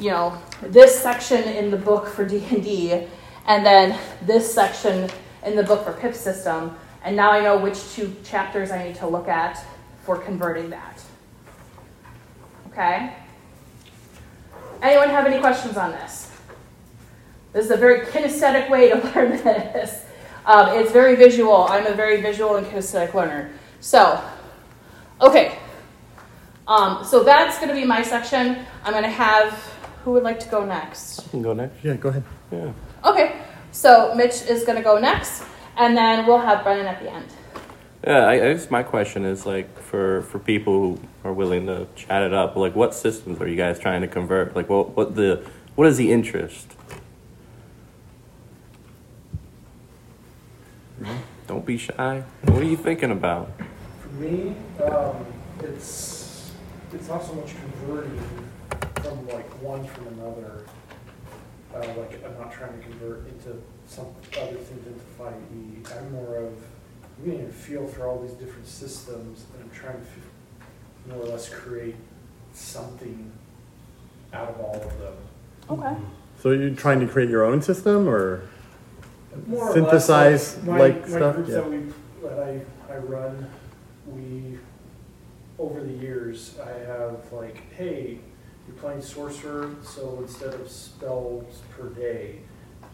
you 0.00 0.10
know, 0.10 0.40
this 0.62 0.98
section 1.00 1.44
in 1.44 1.70
the 1.70 1.76
book 1.76 2.08
for 2.08 2.24
D&D 2.24 3.06
and 3.46 3.64
then 3.64 3.98
this 4.22 4.52
section 4.52 5.08
in 5.44 5.54
the 5.54 5.62
book 5.62 5.84
for 5.84 5.92
pip 5.92 6.14
system. 6.14 6.76
And 7.06 7.14
now 7.14 7.30
I 7.30 7.40
know 7.40 7.56
which 7.56 7.92
two 7.92 8.16
chapters 8.24 8.72
I 8.72 8.82
need 8.82 8.96
to 8.96 9.06
look 9.06 9.28
at 9.28 9.64
for 10.02 10.18
converting 10.18 10.70
that. 10.70 11.00
Okay? 12.66 13.14
Anyone 14.82 15.10
have 15.10 15.24
any 15.24 15.38
questions 15.38 15.76
on 15.76 15.92
this? 15.92 16.32
This 17.52 17.66
is 17.66 17.70
a 17.70 17.76
very 17.76 18.04
kinesthetic 18.06 18.68
way 18.68 18.90
to 18.90 18.96
learn 19.14 19.30
this. 19.30 20.04
Um, 20.46 20.76
it's 20.76 20.90
very 20.90 21.14
visual. 21.14 21.68
I'm 21.68 21.86
a 21.86 21.94
very 21.94 22.20
visual 22.20 22.56
and 22.56 22.66
kinesthetic 22.66 23.14
learner. 23.14 23.52
So, 23.78 24.20
okay. 25.20 25.58
Um, 26.66 27.04
so 27.04 27.22
that's 27.22 27.56
going 27.58 27.68
to 27.68 27.74
be 27.74 27.84
my 27.84 28.02
section. 28.02 28.66
I'm 28.82 28.90
going 28.90 29.04
to 29.04 29.08
have, 29.08 29.52
who 30.02 30.10
would 30.10 30.24
like 30.24 30.40
to 30.40 30.48
go 30.48 30.64
next? 30.64 31.22
You 31.26 31.30
can 31.30 31.42
go 31.42 31.52
next. 31.52 31.84
Yeah, 31.84 31.94
go 31.94 32.08
ahead. 32.08 32.24
Yeah. 32.50 32.72
Okay, 33.04 33.40
so 33.70 34.12
Mitch 34.16 34.42
is 34.42 34.64
going 34.64 34.76
to 34.76 34.82
go 34.82 34.98
next, 34.98 35.44
and 35.76 35.96
then 35.96 36.26
we'll 36.26 36.38
have 36.38 36.62
Brennan 36.64 36.86
at 36.86 37.02
the 37.02 37.10
end. 37.10 37.26
Yeah, 38.06 38.18
I, 38.18 38.32
I 38.34 38.52
guess 38.52 38.70
my 38.70 38.82
question 38.82 39.24
is 39.24 39.46
like 39.46 39.78
for 39.80 40.22
for 40.22 40.38
people 40.38 40.96
who 40.96 41.00
are 41.28 41.32
willing 41.32 41.66
to 41.66 41.88
chat 41.96 42.22
it 42.22 42.32
up, 42.32 42.54
like 42.56 42.76
what 42.76 42.94
systems 42.94 43.40
are 43.40 43.48
you 43.48 43.56
guys 43.56 43.78
trying 43.78 44.02
to 44.02 44.08
convert? 44.08 44.54
Like 44.54 44.68
what 44.68 44.96
what 44.96 45.16
the 45.16 45.44
what 45.74 45.86
is 45.88 45.96
the 45.96 46.12
interest? 46.12 46.72
Don't 51.46 51.66
be 51.66 51.78
shy. 51.78 52.22
What 52.42 52.62
are 52.62 52.64
you 52.64 52.76
thinking 52.76 53.10
about? 53.10 53.50
For 54.00 54.08
me, 54.08 54.54
um, 54.82 55.26
it's 55.60 56.52
it's 56.92 57.08
not 57.08 57.24
so 57.24 57.34
much 57.34 57.54
converting 57.56 58.20
from 59.02 59.26
like 59.28 59.50
one 59.62 59.84
from 59.86 60.06
another. 60.08 60.64
Uh, 61.74 61.78
like 61.98 62.24
I'm 62.24 62.38
not 62.38 62.52
trying 62.52 62.78
to 62.78 62.88
convert 62.88 63.26
into 63.28 63.60
some 63.86 64.06
other 64.40 64.56
things 64.56 64.86
into 64.86 65.00
5e. 65.18 65.96
I'm 65.98 66.12
more 66.12 66.36
of 66.36 66.52
I'm 67.18 67.24
getting 67.30 67.46
a 67.46 67.50
feel 67.50 67.86
for 67.86 68.06
all 68.06 68.20
these 68.20 68.32
different 68.32 68.66
systems, 68.66 69.44
and 69.54 69.62
I'm 69.64 69.70
trying 69.70 69.94
to 69.94 70.00
f- 70.00 71.08
more 71.08 71.18
or 71.24 71.28
less 71.30 71.48
create 71.48 71.94
something 72.52 73.32
out 74.34 74.48
of 74.50 74.60
all 74.60 74.74
of 74.76 74.98
them. 74.98 75.14
Okay. 75.70 75.96
So 76.42 76.50
you're 76.50 76.70
trying 76.70 77.00
to 77.00 77.06
create 77.06 77.30
your 77.30 77.44
own 77.44 77.62
system, 77.62 78.06
or 78.08 78.42
More 79.46 79.70
or 79.70 79.72
Synthesize, 79.72 80.56
less, 80.56 80.64
my, 80.66 80.78
like, 80.78 81.00
my 81.02 81.08
stuff? 81.08 81.34
groups 81.36 81.50
Yeah. 81.50 81.54
that 81.56 81.70
we 81.70 81.92
that 82.22 82.38
I, 82.38 82.92
I 82.92 82.96
run, 82.98 83.50
we 84.08 84.58
over 85.58 85.80
the 85.82 85.92
years 85.92 86.58
I 86.62 86.70
have 86.86 87.32
like, 87.32 87.72
hey, 87.72 88.18
you're 88.66 88.76
playing 88.76 89.00
sorcerer, 89.00 89.70
so 89.82 90.18
instead 90.20 90.52
of 90.54 90.70
spells 90.70 91.62
per 91.70 91.88
day, 91.90 92.40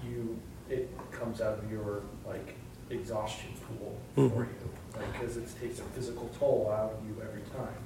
you 0.08 0.38
it 0.70 0.88
comes 1.10 1.40
out 1.40 1.58
of 1.58 1.70
your 1.70 2.02
like 2.26 2.54
exhaustion 2.90 3.50
pool 3.66 3.96
for 4.14 4.20
Mhm. 4.44 4.48
you, 4.48 4.98
like 5.00 5.12
because 5.12 5.36
it 5.36 5.48
takes 5.60 5.78
a 5.78 5.82
physical 5.84 6.28
toll 6.38 6.70
out 6.74 6.92
of 6.92 7.04
you 7.06 7.14
every 7.22 7.42
time. 7.56 7.76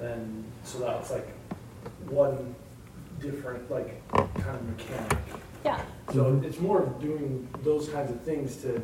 And 0.00 0.44
so 0.64 0.78
that's 0.80 1.10
like 1.10 1.28
one 2.08 2.54
different 3.20 3.70
like 3.70 4.06
kind 4.12 4.56
of 4.56 4.68
mechanic. 4.76 5.18
Yeah. 5.64 5.80
So 6.12 6.24
Mhm. 6.32 6.44
it's 6.44 6.60
more 6.60 6.82
of 6.82 7.00
doing 7.00 7.48
those 7.64 7.88
kinds 7.88 8.10
of 8.10 8.20
things 8.20 8.56
to, 8.62 8.80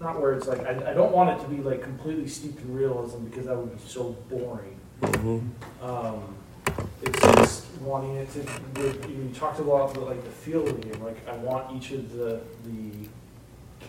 not 0.00 0.20
where 0.20 0.32
it's 0.34 0.46
like, 0.46 0.60
I, 0.60 0.90
I 0.90 0.94
don't 0.94 1.12
want 1.12 1.30
it 1.30 1.42
to 1.42 1.48
be 1.48 1.62
like 1.62 1.82
completely 1.82 2.28
steeped 2.28 2.60
in 2.62 2.74
realism 2.74 3.24
because 3.24 3.46
that 3.46 3.56
would 3.56 3.72
be 3.76 3.82
so 3.88 4.14
boring. 4.30 4.78
Mm-hmm. 5.02 5.84
Um, 5.84 6.22
it's 7.02 7.20
just 7.20 7.45
wanting 7.78 8.16
it 8.16 8.28
to, 8.32 8.40
you 9.08 9.30
talked 9.34 9.58
a 9.58 9.62
lot 9.62 9.90
about 9.96 10.08
like 10.08 10.24
the 10.24 10.30
feel 10.30 10.66
of 10.66 10.80
the 10.80 10.88
game, 10.88 11.02
like 11.02 11.26
I 11.28 11.36
want 11.36 11.76
each 11.76 11.92
of 11.92 12.12
the, 12.12 12.40
the 12.64 13.08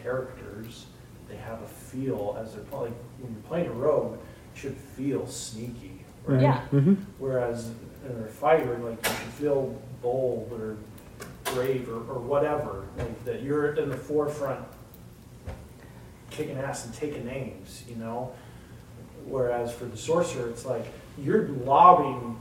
characters, 0.04 0.86
they 1.30 1.36
have 1.38 1.62
a 1.62 1.68
feel 1.68 2.38
as 2.42 2.54
they're, 2.54 2.64
pl- 2.66 2.82
like, 2.84 2.94
when 3.20 3.32
you're 3.34 3.42
playing 3.44 3.68
a 3.68 3.74
rogue, 3.74 4.14
it 4.16 4.20
should 4.60 4.76
feel 4.78 5.28
sneaky, 5.28 6.04
right? 6.26 6.42
Yeah. 6.42 6.60
hmm 6.68 6.94
Whereas 7.18 7.72
in 8.06 8.12
a 8.24 8.28
fighter, 8.28 8.78
like 8.78 8.98
you 9.04 9.10
should 9.16 9.34
feel 9.34 9.82
bold 10.02 10.50
or 10.54 10.78
brave 11.54 11.90
or, 11.90 11.98
or 12.14 12.20
whatever, 12.20 12.86
like 12.98 13.26
that 13.26 13.42
you're 13.42 13.74
in 13.74 13.90
the 13.90 13.98
forefront, 13.98 14.66
kicking 16.30 16.58
ass 16.58 16.86
and 16.86 16.94
taking 16.94 17.26
names, 17.26 17.84
you 17.90 17.96
know. 17.96 18.32
Whereas 19.26 19.74
for 19.74 19.86
the 19.86 19.98
sorcerer, 19.98 20.50
it's 20.50 20.66
like 20.66 20.86
you're 21.18 21.50
lobbing 21.50 22.40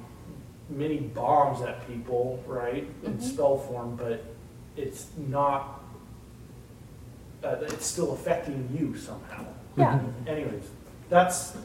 mini 0.69 0.99
bombs 0.99 1.63
at 1.63 1.87
people, 1.87 2.43
right, 2.47 2.89
in 3.05 3.15
Mhm. 3.19 3.23
spell 3.23 3.57
form, 3.59 3.97
but 3.97 4.23
it's 4.77 5.07
not. 5.17 5.81
Uh, 7.45 7.57
it's 7.63 7.87
still 7.87 8.13
affecting 8.13 8.69
you 8.77 8.97
somehow. 8.97 9.45
Yeah. 9.77 10.01
Anyways, 10.27 10.65
that's 11.09 11.57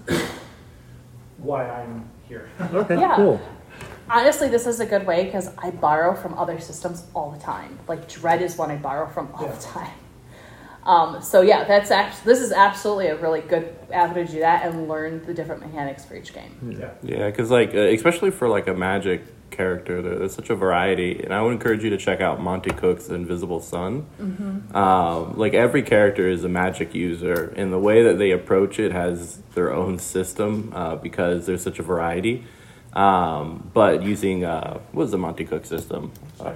why 1.37 1.67
I'm 1.67 2.07
here. 2.27 2.49
Okay, 2.73 2.99
Yeah. 2.99 3.15
cool. 3.15 3.39
Honestly, 4.09 4.49
this 4.49 4.67
is 4.67 4.79
a 4.81 4.85
good 4.85 5.07
way 5.07 5.25
because 5.25 5.49
I 5.57 5.71
borrow 5.71 6.13
from 6.13 6.37
other 6.37 6.59
systems 6.59 7.05
all 7.15 7.31
the 7.31 7.39
time. 7.39 7.79
Like 7.87 8.07
Dread 8.09 8.41
is 8.41 8.57
one 8.57 8.69
I 8.69 8.75
borrow 8.75 9.07
from 9.07 9.29
all 9.33 9.45
Yeah. 9.45 9.51
the 9.53 9.61
time. 9.61 9.93
Um, 10.85 11.21
so 11.21 11.41
yeah, 11.41 11.63
that's 11.65 11.91
actually 11.91 12.25
this 12.25 12.41
is 12.41 12.51
absolutely 12.51 13.07
a 13.07 13.15
really 13.15 13.41
good 13.41 13.75
avenue 13.91 14.25
to 14.25 14.31
do 14.31 14.39
that 14.39 14.65
and 14.65 14.87
learn 14.87 15.23
the 15.25 15.33
different 15.33 15.61
mechanics 15.61 16.03
for 16.05 16.15
each 16.15 16.33
game. 16.33 16.77
Yeah. 16.79 16.91
Yeah, 17.03 17.25
because 17.27 17.51
like 17.51 17.75
uh, 17.75 17.79
especially 17.79 18.31
for 18.31 18.49
like 18.49 18.67
a 18.67 18.73
magic 18.73 19.21
character, 19.51 20.01
there- 20.01 20.17
there's 20.17 20.33
such 20.33 20.49
a 20.49 20.55
variety, 20.55 21.21
and 21.23 21.33
I 21.33 21.41
would 21.41 21.51
encourage 21.51 21.83
you 21.83 21.89
to 21.91 21.97
check 21.97 22.19
out 22.21 22.41
Monte 22.41 22.71
Cook's 22.71 23.09
Invisible 23.09 23.59
Sun. 23.59 24.07
Um, 24.73 25.37
like 25.37 25.53
every 25.53 25.83
character 25.83 26.27
is 26.27 26.43
a 26.43 26.49
magic 26.49 26.95
user, 26.95 27.53
and 27.57 27.71
the 27.71 27.77
way 27.79 28.01
that 28.03 28.17
they 28.17 28.31
approach 28.31 28.79
it 28.79 28.91
has 28.91 29.37
their 29.53 29.73
own 29.73 29.99
system 29.99 30.71
uh, 30.73 30.95
because 30.95 31.45
there's 31.45 31.61
such 31.61 31.79
a 31.79 31.83
variety. 31.83 32.45
Um, 32.93 33.69
but 33.73 34.03
using 34.03 34.45
uh, 34.45 34.79
what 34.93 35.03
is 35.03 35.11
the 35.11 35.17
Monty 35.17 35.45
Cook 35.45 35.65
system? 35.65 36.11
Uh, 36.39 36.53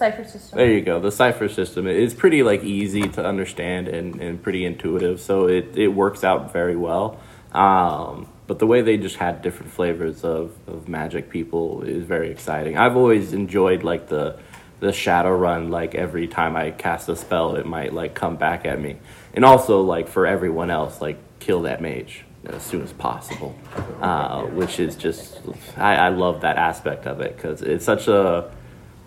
Cipher 0.00 0.24
system. 0.24 0.56
there 0.56 0.72
you 0.72 0.80
go. 0.80 0.98
The 0.98 1.12
cipher 1.12 1.46
system 1.46 1.86
is 1.86 2.14
pretty 2.14 2.42
like 2.42 2.64
easy 2.64 3.02
to 3.02 3.22
understand 3.22 3.86
and, 3.86 4.18
and 4.18 4.42
pretty 4.42 4.64
intuitive, 4.64 5.20
so 5.20 5.46
it, 5.46 5.76
it 5.76 5.88
works 5.88 6.24
out 6.24 6.54
very 6.54 6.74
well. 6.74 7.20
Um, 7.52 8.26
but 8.46 8.58
the 8.60 8.66
way 8.66 8.80
they 8.80 8.96
just 8.96 9.16
had 9.16 9.42
different 9.42 9.72
flavors 9.72 10.24
of, 10.24 10.54
of 10.66 10.88
magic 10.88 11.28
people 11.28 11.82
is 11.82 12.04
very 12.04 12.30
exciting. 12.30 12.78
I've 12.78 12.96
always 12.96 13.34
enjoyed 13.34 13.82
like 13.82 14.08
the 14.08 14.38
the 14.78 14.86
Shadowrun. 14.86 15.68
Like 15.68 15.94
every 15.94 16.26
time 16.28 16.56
I 16.56 16.70
cast 16.70 17.10
a 17.10 17.14
spell, 17.14 17.56
it 17.56 17.66
might 17.66 17.92
like 17.92 18.14
come 18.14 18.36
back 18.36 18.64
at 18.64 18.80
me, 18.80 18.96
and 19.34 19.44
also 19.44 19.82
like 19.82 20.08
for 20.08 20.26
everyone 20.26 20.70
else, 20.70 21.02
like 21.02 21.18
kill 21.40 21.60
that 21.62 21.82
mage 21.82 22.24
as 22.46 22.62
soon 22.62 22.80
as 22.80 22.94
possible, 22.94 23.54
uh, 24.00 24.44
which 24.44 24.80
is 24.80 24.96
just 24.96 25.40
I, 25.76 25.96
I 25.96 26.08
love 26.08 26.40
that 26.40 26.56
aspect 26.56 27.06
of 27.06 27.20
it 27.20 27.36
because 27.36 27.60
it's 27.60 27.84
such 27.84 28.08
a 28.08 28.50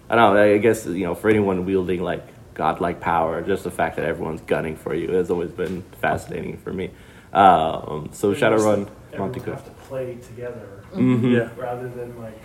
I 0.09 0.15
don't 0.15 0.35
know. 0.35 0.41
I 0.43 0.57
guess 0.57 0.85
you 0.85 1.05
know, 1.05 1.15
for 1.15 1.29
anyone 1.29 1.65
wielding 1.65 2.01
like 2.01 2.23
godlike 2.53 2.99
power, 2.99 3.41
just 3.41 3.63
the 3.63 3.71
fact 3.71 3.95
that 3.95 4.05
everyone's 4.05 4.41
gunning 4.41 4.75
for 4.75 4.93
you 4.93 5.11
has 5.11 5.31
always 5.31 5.51
been 5.51 5.81
fascinating 6.01 6.57
for 6.57 6.71
me. 6.71 6.91
Um, 7.31 8.09
so 8.11 8.27
It 8.29 8.33
makes 8.33 8.43
Shadowrun, 8.43 8.87
everyone 9.11 9.31
Monte 9.31 9.39
have 9.49 9.65
to 9.65 9.71
play 9.71 10.15
together 10.15 10.67
hmm 10.93 11.33
Yeah. 11.33 11.49
rather 11.57 11.89
than 11.89 12.19
like, 12.21 12.39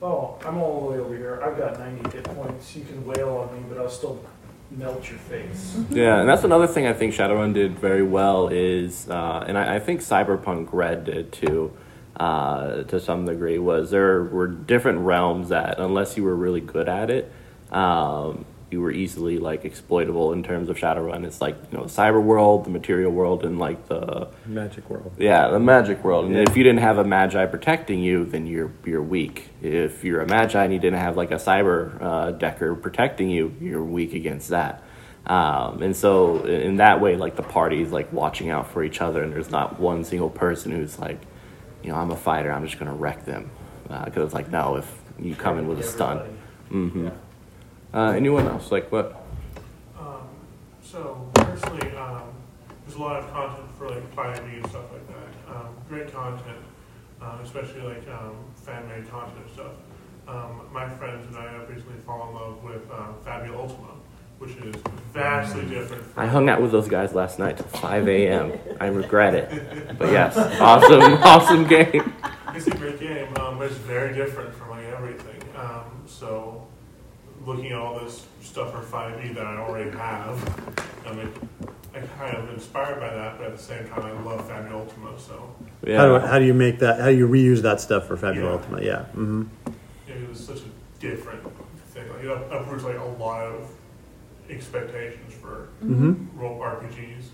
oh, 0.00 0.38
I'm 0.46 0.58
all 0.58 0.80
the 0.82 0.92
way 0.92 0.98
over 1.00 1.16
here. 1.16 1.40
I've 1.42 1.58
got 1.58 1.78
90 1.80 2.10
hit 2.16 2.24
points. 2.24 2.76
You 2.76 2.84
can 2.84 3.04
wail 3.04 3.48
on 3.50 3.56
me, 3.56 3.64
but 3.68 3.78
I'll 3.78 3.90
still 3.90 4.24
melt 4.70 5.08
your 5.10 5.18
face. 5.18 5.76
Yeah, 5.90 6.20
and 6.20 6.28
that's 6.28 6.44
another 6.44 6.68
thing 6.68 6.86
I 6.86 6.92
think 6.92 7.12
Shadowrun 7.12 7.54
did 7.54 7.76
very 7.76 8.04
well 8.04 8.46
is, 8.48 9.08
uh, 9.10 9.44
and 9.48 9.58
I, 9.58 9.74
I 9.76 9.78
think 9.80 10.00
Cyberpunk 10.00 10.68
Red 10.72 11.04
did 11.06 11.32
too, 11.32 11.72
uh, 12.20 12.82
to 12.82 13.00
some 13.00 13.24
degree, 13.24 13.58
was 13.58 13.90
there 13.90 14.22
were 14.22 14.46
different 14.46 14.98
realms 15.00 15.48
that 15.48 15.80
unless 15.80 16.18
you 16.18 16.22
were 16.22 16.36
really 16.36 16.60
good 16.60 16.86
at 16.86 17.08
it, 17.08 17.32
um, 17.72 18.44
you 18.70 18.82
were 18.82 18.90
easily 18.90 19.38
like 19.38 19.64
exploitable 19.64 20.34
in 20.34 20.42
terms 20.42 20.68
of 20.68 20.76
Shadowrun. 20.76 21.24
It's 21.24 21.40
like 21.40 21.56
you 21.72 21.78
know, 21.78 21.84
the 21.84 21.90
cyber 21.90 22.22
world, 22.22 22.66
the 22.66 22.70
material 22.70 23.10
world, 23.10 23.42
and 23.42 23.58
like 23.58 23.88
the 23.88 24.28
Magic 24.44 24.88
world. 24.90 25.12
Yeah, 25.18 25.48
the 25.48 25.58
magic 25.58 26.04
world. 26.04 26.26
And 26.26 26.36
if 26.36 26.58
you 26.58 26.62
didn't 26.62 26.80
have 26.80 26.98
a 26.98 27.04
magi 27.04 27.46
protecting 27.46 28.00
you, 28.00 28.26
then 28.26 28.46
you're 28.46 28.70
you're 28.84 29.02
weak. 29.02 29.48
If 29.62 30.04
you're 30.04 30.20
a 30.20 30.26
magi 30.28 30.62
and 30.62 30.74
you 30.74 30.78
didn't 30.78 31.00
have 31.00 31.16
like 31.16 31.30
a 31.30 31.36
cyber 31.36 32.00
uh, 32.02 32.30
decker 32.32 32.74
protecting 32.74 33.30
you, 33.30 33.54
you're 33.62 33.82
weak 33.82 34.12
against 34.12 34.50
that. 34.50 34.84
Um, 35.26 35.82
and 35.82 35.96
so 35.96 36.44
in 36.44 36.60
in 36.60 36.76
that 36.76 37.00
way, 37.00 37.16
like 37.16 37.36
the 37.36 37.42
party 37.42 37.80
is 37.80 37.92
like 37.92 38.12
watching 38.12 38.50
out 38.50 38.70
for 38.70 38.84
each 38.84 39.00
other, 39.00 39.22
and 39.22 39.32
there's 39.32 39.50
not 39.50 39.80
one 39.80 40.04
single 40.04 40.30
person 40.30 40.70
who's 40.70 40.98
like, 40.98 41.18
you 41.82 41.90
know, 41.90 41.96
I'm 41.96 42.10
a 42.10 42.16
fighter, 42.16 42.50
I'm 42.52 42.64
just 42.66 42.78
gonna 42.78 42.94
wreck 42.94 43.24
them. 43.24 43.50
Because 44.04 44.24
it's 44.26 44.34
like, 44.34 44.50
no, 44.50 44.76
if 44.76 44.90
you 45.18 45.34
come 45.34 45.58
in 45.58 45.66
with 45.66 45.80
a 45.80 45.82
stun. 45.82 46.18
hmm 46.68 47.08
Uh, 47.92 48.12
anyone 48.12 48.46
else? 48.46 48.70
Like 48.70 48.90
what? 48.92 49.24
Um, 49.98 50.28
so 50.82 51.28
personally, 51.34 51.90
um, 51.96 52.22
there's 52.86 52.96
a 52.96 53.02
lot 53.02 53.16
of 53.22 53.30
content 53.32 53.66
for 53.76 53.88
like 53.88 54.14
5e 54.14 54.56
and 54.62 54.66
stuff 54.70 54.84
like 54.92 55.06
that. 55.08 55.54
Um, 55.54 55.68
great 55.88 56.12
content, 56.12 56.58
um, 57.20 57.40
especially 57.42 57.80
like 57.82 58.06
um, 58.08 58.36
fan-made 58.54 59.10
content 59.10 59.38
and 59.44 59.50
stuff. 59.52 59.72
Um, 60.28 60.68
my 60.72 60.88
friends 60.88 61.26
and 61.26 61.36
I 61.36 61.50
have 61.52 61.68
recently 61.68 61.98
fallen 62.06 62.28
in 62.28 62.34
love 62.36 62.62
with 62.62 62.88
um, 62.92 63.16
Fabula 63.24 63.58
Ultima, 63.58 63.94
which 64.40 64.52
is 64.56 64.74
vastly 65.12 65.66
different. 65.66 66.02
I 66.16 66.26
hung 66.26 66.48
out 66.48 66.62
with 66.62 66.72
those 66.72 66.88
guys 66.88 67.14
last 67.14 67.38
night 67.38 67.58
till 67.58 67.66
5 67.66 68.08
a.m. 68.08 68.52
I 68.80 68.86
regret 68.86 69.34
it. 69.34 69.98
But 69.98 70.10
yes, 70.12 70.36
awesome, 70.60 71.12
awesome 71.22 71.66
game. 71.68 72.14
It's 72.54 72.66
a 72.66 72.70
great 72.70 72.98
game, 72.98 73.28
um, 73.36 73.58
but 73.58 73.66
it's 73.68 73.76
very 73.76 74.14
different 74.14 74.54
from 74.54 74.70
like 74.70 74.86
everything. 74.86 75.40
Um, 75.56 75.84
so, 76.06 76.66
looking 77.44 77.66
at 77.66 77.78
all 77.78 78.00
this 78.00 78.26
stuff 78.40 78.72
for 78.72 78.80
5e 78.80 79.34
that 79.34 79.46
I 79.46 79.56
already 79.58 79.90
have, 79.90 80.86
I 81.06 81.12
mean, 81.12 81.30
I'm 81.94 82.08
kind 82.18 82.36
of 82.38 82.48
inspired 82.54 82.98
by 82.98 83.12
that, 83.12 83.36
but 83.36 83.48
at 83.48 83.56
the 83.58 83.62
same 83.62 83.86
time, 83.88 84.02
I 84.04 84.12
love 84.22 84.48
Fabula 84.48 84.80
Ultima, 84.80 85.18
so 85.18 85.34
How, 85.34 85.84
do, 85.84 85.90
Yeah. 85.92 86.26
how 86.26 86.38
do 86.38 86.46
you 86.46 86.54
make 86.54 86.78
that? 86.78 86.98
How 87.00 87.06
do 87.10 87.16
you 87.16 87.28
reuse 87.28 87.60
that 87.62 87.80
stuff 87.80 88.06
for 88.06 88.16
Fabulous 88.16 88.44
Yeah. 88.46 88.52
Ultimate? 88.52 88.82
Yeah. 88.84 89.04
hmm 89.12 89.42
it 90.08 90.28
was 90.28 90.40
such 90.44 90.60
a 90.60 91.00
different 91.00 91.42
thing. 91.92 92.08
Like, 92.08 92.24
it 92.24 92.30
up- 92.30 92.50
uproots 92.52 92.84
like 92.84 92.98
a 92.98 93.04
lot 93.04 93.42
of 93.44 93.70
expectations 94.52 95.32
for 95.40 95.68
hmm 95.80 96.26
role 96.34 96.60
RPGs. 96.60 97.24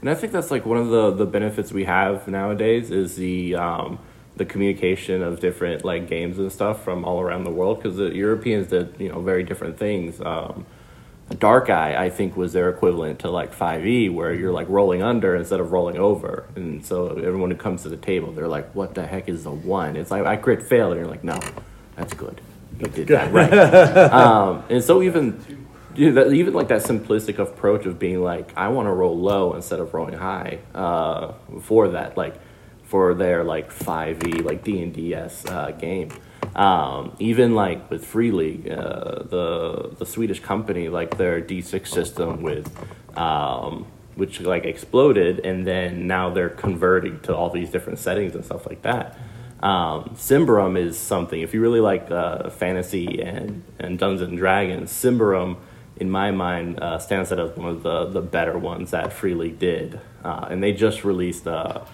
And 0.00 0.10
I 0.10 0.14
think 0.14 0.32
that's 0.32 0.50
like 0.50 0.66
one 0.66 0.78
of 0.78 0.88
the, 0.88 1.12
the 1.12 1.26
benefits 1.26 1.72
we 1.72 1.84
have 1.84 2.26
nowadays 2.26 2.90
is 2.90 3.16
the 3.16 3.54
um, 3.54 3.98
the 4.36 4.44
communication 4.44 5.22
of 5.22 5.40
different 5.40 5.84
like 5.84 6.08
games 6.08 6.38
and 6.38 6.50
stuff 6.50 6.82
from 6.82 7.04
all 7.04 7.20
around 7.20 7.44
the 7.44 7.50
world 7.50 7.80
because 7.80 7.96
the 7.96 8.14
Europeans 8.14 8.68
did 8.68 8.96
you 8.98 9.08
know 9.10 9.20
very 9.20 9.44
different 9.44 9.78
things. 9.78 10.20
Um, 10.20 10.66
Dark 11.38 11.70
Eye, 11.70 11.94
I 11.96 12.10
think, 12.10 12.36
was 12.36 12.52
their 12.52 12.68
equivalent 12.68 13.20
to 13.20 13.30
like 13.30 13.54
5e, 13.54 14.12
where 14.12 14.34
you're 14.34 14.52
like 14.52 14.68
rolling 14.68 15.02
under 15.02 15.34
instead 15.34 15.60
of 15.60 15.72
rolling 15.72 15.96
over. 15.96 16.44
And 16.56 16.84
so 16.84 17.08
everyone 17.08 17.50
who 17.50 17.56
comes 17.56 17.82
to 17.84 17.88
the 17.88 17.96
table, 17.96 18.32
they're 18.32 18.48
like, 18.48 18.74
"What 18.74 18.94
the 18.94 19.06
heck 19.06 19.28
is 19.28 19.44
the 19.44 19.50
one?" 19.50 19.96
It's 19.96 20.10
like 20.10 20.26
I 20.26 20.36
crit 20.36 20.62
fail, 20.62 20.90
and 20.90 21.00
you're 21.00 21.08
like, 21.08 21.24
"No, 21.24 21.38
that's 21.96 22.12
good. 22.12 22.40
You 22.78 22.86
did 22.88 23.08
that 23.08 23.32
right." 23.32 23.52
um, 24.12 24.64
and 24.68 24.82
so 24.82 25.00
even 25.02 25.42
Dude, 25.94 26.14
that, 26.14 26.32
even 26.32 26.54
like 26.54 26.68
that 26.68 26.82
simplistic 26.82 27.38
approach 27.38 27.86
of 27.86 27.98
being 27.98 28.22
like, 28.22 28.56
I 28.56 28.68
want 28.68 28.86
to 28.86 28.92
roll 28.92 29.18
low 29.18 29.54
instead 29.54 29.80
of 29.80 29.92
rolling 29.92 30.18
high. 30.18 30.58
Uh, 30.74 31.34
for 31.60 31.88
that, 31.88 32.16
like, 32.16 32.36
for 32.92 33.14
their 33.14 33.42
like 33.42 33.70
five 33.70 34.22
e 34.26 34.32
like 34.42 34.62
D 34.64 34.82
and 34.82 34.92
DS 34.92 35.46
uh, 35.46 35.70
game. 35.70 36.10
Um, 36.54 37.16
even 37.18 37.54
like 37.54 37.90
with 37.90 38.04
Free 38.04 38.30
League, 38.30 38.68
uh, 38.68 39.22
the 39.22 39.94
the 39.98 40.04
Swedish 40.04 40.40
company, 40.40 40.90
like 40.90 41.16
their 41.16 41.40
D 41.40 41.62
six 41.62 41.90
system 41.90 42.42
with, 42.42 42.70
um, 43.16 43.86
which 44.14 44.42
like 44.42 44.66
exploded, 44.66 45.40
and 45.40 45.66
then 45.66 46.06
now 46.06 46.28
they're 46.28 46.50
converting 46.50 47.20
to 47.20 47.34
all 47.34 47.48
these 47.48 47.70
different 47.70 47.98
settings 47.98 48.34
and 48.34 48.44
stuff 48.44 48.66
like 48.66 48.82
that. 48.82 49.18
Um, 49.62 50.10
Symbaroum 50.16 50.76
is 50.76 50.98
something. 50.98 51.40
If 51.40 51.54
you 51.54 51.62
really 51.62 51.80
like 51.80 52.10
uh, 52.10 52.50
fantasy 52.50 53.22
and 53.22 53.62
and 53.78 53.98
Dungeons 53.98 54.28
and 54.28 54.36
Dragons, 54.36 54.92
Symbaroum, 54.92 55.56
in 56.02 56.10
my 56.10 56.32
mind, 56.32 56.80
uh, 56.80 56.98
stands 56.98 57.30
out 57.30 57.38
as 57.38 57.56
one 57.56 57.68
of 57.68 57.82
the 57.84 58.06
the 58.06 58.20
better 58.20 58.58
ones 58.58 58.90
that 58.90 59.12
Free 59.12 59.34
League 59.34 59.60
did. 59.60 60.00
Uh, 60.24 60.48
and 60.50 60.60
they 60.62 60.72
just 60.72 61.04
released 61.04 61.46
a, 61.46 61.86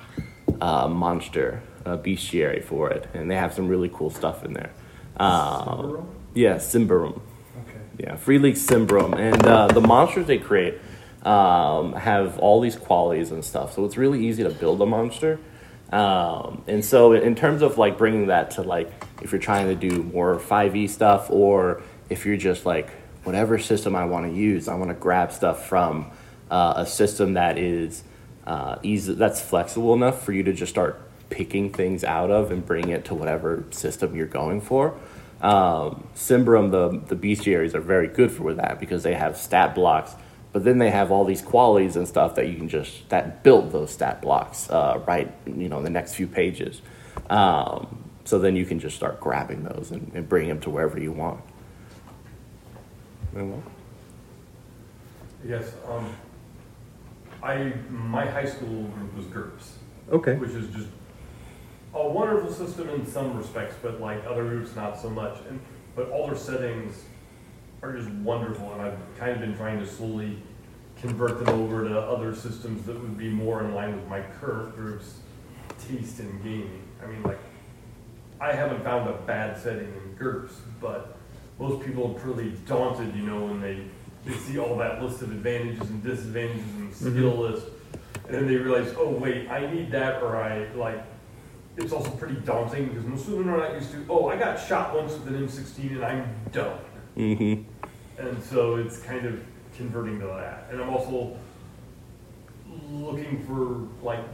a 0.61 0.89
monster, 0.89 1.63
a 1.85 1.97
bestiary 1.99 2.65
for 2.65 2.91
it, 2.91 3.07
and 3.13 3.31
they 3.31 3.37
have 3.37 3.53
some 3.53 3.69
really 3.69 3.91
cool 3.93 4.11
stuff 4.11 4.45
in 4.45 4.55
there. 4.55 4.73
Um, 5.19 6.09
yeah, 6.35 6.57
Symbaroum. 6.57 7.21
Okay. 7.61 7.81
Yeah, 7.99 8.17
Free 8.17 8.39
League 8.39 8.55
Symbaroum. 8.55 9.15
And 9.19 9.47
uh, 9.47 9.67
the 9.69 9.83
monsters 9.83 10.27
they 10.27 10.39
create 10.39 10.79
um, 11.23 11.93
have 11.93 12.39
all 12.39 12.61
these 12.63 12.77
qualities 12.77 13.31
and 13.31 13.45
stuff. 13.45 13.75
So 13.75 13.85
it's 13.85 13.99
really 13.99 14.27
easy 14.27 14.43
to 14.43 14.51
build 14.51 14.81
a 14.81 14.87
monster. 14.87 15.39
Um, 15.93 16.63
and 16.67 16.83
so 16.85 17.13
in 17.13 17.35
terms 17.35 17.61
of 17.61 17.77
like 17.77 17.99
bringing 17.99 18.29
that 18.29 18.53
to 18.53 18.63
like 18.63 18.91
if 19.23 19.33
you're 19.33 19.41
trying 19.41 19.67
to 19.69 19.75
do 19.75 20.03
more 20.03 20.37
5e 20.37 20.89
stuff 20.89 21.31
or 21.31 21.83
if 22.11 22.25
you're 22.27 22.37
just 22.37 22.67
like 22.67 22.91
whatever 23.25 23.59
system 23.59 23.95
I 23.95 24.05
want 24.05 24.27
to 24.27 24.33
use, 24.33 24.69
I 24.69 24.75
want 24.75 24.91
to 24.91 24.95
grab 24.95 25.33
stuff 25.33 25.67
from 25.67 26.11
uh, 26.51 26.75
a 26.77 26.87
system 26.87 27.35
that 27.35 27.59
is 27.59 28.05
uh, 28.47 28.79
easy, 28.83 29.15
that's 29.15 29.41
flexible 29.41 29.95
enough 29.95 30.23
for 30.23 30.33
you 30.33 30.43
to 30.45 30.53
just 30.53 30.71
start 30.71 31.01
picking 31.31 31.71
things 31.71 32.05
out 32.05 32.31
of 32.31 32.51
and 32.51 32.65
bring 32.65 32.89
it 32.89 33.05
to 33.05 33.15
whatever 33.15 33.65
system 33.71 34.17
you're 34.17 34.27
going 34.27 34.61
for. 34.61 34.95
Um, 35.41 36.09
Symbaroum, 36.17 36.71
the, 36.71 37.15
the 37.15 37.17
bestiaries 37.17 37.75
are 37.75 37.81
very 37.81 38.09
good 38.09 38.33
for 38.33 38.55
that 38.55 38.81
because 38.81 39.03
they 39.03 39.15
have 39.15 39.37
stat 39.37 39.75
blocks, 39.75 40.15
but 40.53 40.65
then 40.65 40.79
they 40.79 40.91
have 40.91 41.13
all 41.13 41.25
these 41.25 41.43
qualities 41.43 41.97
and 41.97 42.09
stuff 42.09 42.35
that 42.37 42.49
you 42.49 42.57
can 42.57 42.69
just, 42.69 43.09
that 43.11 43.43
build 43.43 43.71
those 43.71 43.93
stat 43.93 44.23
blocks 44.23 44.71
uh, 44.71 45.01
right, 45.07 45.33
you 45.47 45.69
know, 45.69 45.79
in 45.79 45.85
the 45.85 45.91
next 45.91 46.15
few 46.15 46.27
pages. 46.27 46.81
Um, 47.29 48.05
so 48.25 48.39
then 48.39 48.57
you 48.57 48.65
can 48.65 48.79
just 48.79 48.97
start 48.97 49.21
grabbing 49.21 49.65
those 49.65 49.91
and, 49.91 50.11
and 50.15 50.29
bring 50.29 50.49
them 50.49 50.61
to 50.61 50.71
wherever 50.71 50.99
you 50.99 51.13
want. 51.13 51.41
Anyone? 53.39 53.63
Yes, 55.47 55.73
um, 55.87 56.13
I, 57.41 57.73
my 57.89 58.27
high 58.27 58.45
school 58.45 58.83
group 58.83 59.17
was 59.17 59.27
GURPS, 59.27 59.71
Okay. 60.11 60.35
which 60.35 60.51
is 60.51 60.75
just 60.75 60.89
a 61.95 62.09
wonderful 62.09 62.53
system 62.53 62.89
in 62.89 63.07
some 63.07 63.37
respects, 63.37 63.77
but 63.81 64.01
like 64.01 64.25
other 64.27 64.43
groups, 64.43 64.75
not 64.75 64.99
so 65.01 65.09
much. 65.09 65.39
And, 65.49 65.61
but 65.95 66.11
all 66.11 66.27
their 66.27 66.37
settings 66.37 67.05
are 67.83 67.97
just 67.97 68.11
wonderful, 68.11 68.73
and 68.73 68.83
I've 68.83 68.99
kind 69.19 69.31
of 69.31 69.39
been 69.39 69.57
trying 69.57 69.79
to 69.79 69.87
slowly 69.87 70.43
convert 71.01 71.45
them 71.45 71.61
over 71.61 71.89
to 71.89 71.97
other 71.97 72.35
systems 72.35 72.85
that 72.87 73.01
would 73.01 73.17
be 73.17 73.29
more 73.29 73.63
in 73.63 73.73
line 73.73 73.95
with 73.95 74.09
my 74.09 74.21
current 74.41 74.75
group's 74.75 75.21
taste 75.89 76.19
in 76.19 76.43
gaming. 76.43 76.83
I 77.01 77.07
mean, 77.07 77.23
like, 77.23 77.39
I 78.41 78.53
haven't 78.53 78.83
found 78.83 79.09
a 79.09 79.13
bad 79.13 79.57
setting 79.57 79.87
in 79.87 80.17
GURPS, 80.19 80.55
but 80.81 81.18
most 81.59 81.85
people 81.85 82.13
are 82.13 82.21
pretty 82.21 82.51
daunted, 82.67 83.15
you 83.15 83.23
know, 83.23 83.47
when 83.47 83.61
they, 83.61 83.85
they 84.25 84.37
see 84.39 84.59
all 84.59 84.77
that 84.79 85.03
list 85.03 85.23
of 85.23 85.33
advantages 85.33 85.89
and 85.89 86.03
disadvantages 86.03 86.75
and 86.77 86.95
skill 86.95 87.37
list, 87.37 87.67
and 88.27 88.35
then 88.35 88.47
they 88.47 88.57
realize, 88.57 88.95
oh 88.99 89.11
wait, 89.11 89.49
I 89.49 89.71
need 89.73 89.91
that, 89.93 90.23
or 90.23 90.37
I 90.37 90.71
like. 90.75 91.05
It's 91.77 91.93
also 91.93 92.11
pretty 92.11 92.35
daunting 92.41 92.89
because 92.89 93.05
most 93.05 93.29
of 93.29 93.35
them 93.35 93.49
are 93.51 93.57
not 93.57 93.75
used 93.75 93.93
to. 93.93 94.05
Oh, 94.11 94.29
I 94.29 94.37
got 94.37 94.57
shot 94.57 94.97
once 94.97 95.13
with 95.13 95.29
an 95.29 95.47
M16 95.47 95.93
and 95.93 96.05
I'm 96.05 96.35
done. 96.51 96.77
Mm-hmm. 97.17 97.63
And 98.21 98.43
so 98.43 98.77
it's 98.77 98.99
kind 98.99 99.25
of 99.25 99.41
converting 99.77 100.19
to 100.19 100.27
that. 100.27 100.67
And 100.73 100.83
I'm 100.83 100.89
also 100.89 101.37
looking 102.91 103.45
for 103.47 103.87
like 104.05 104.25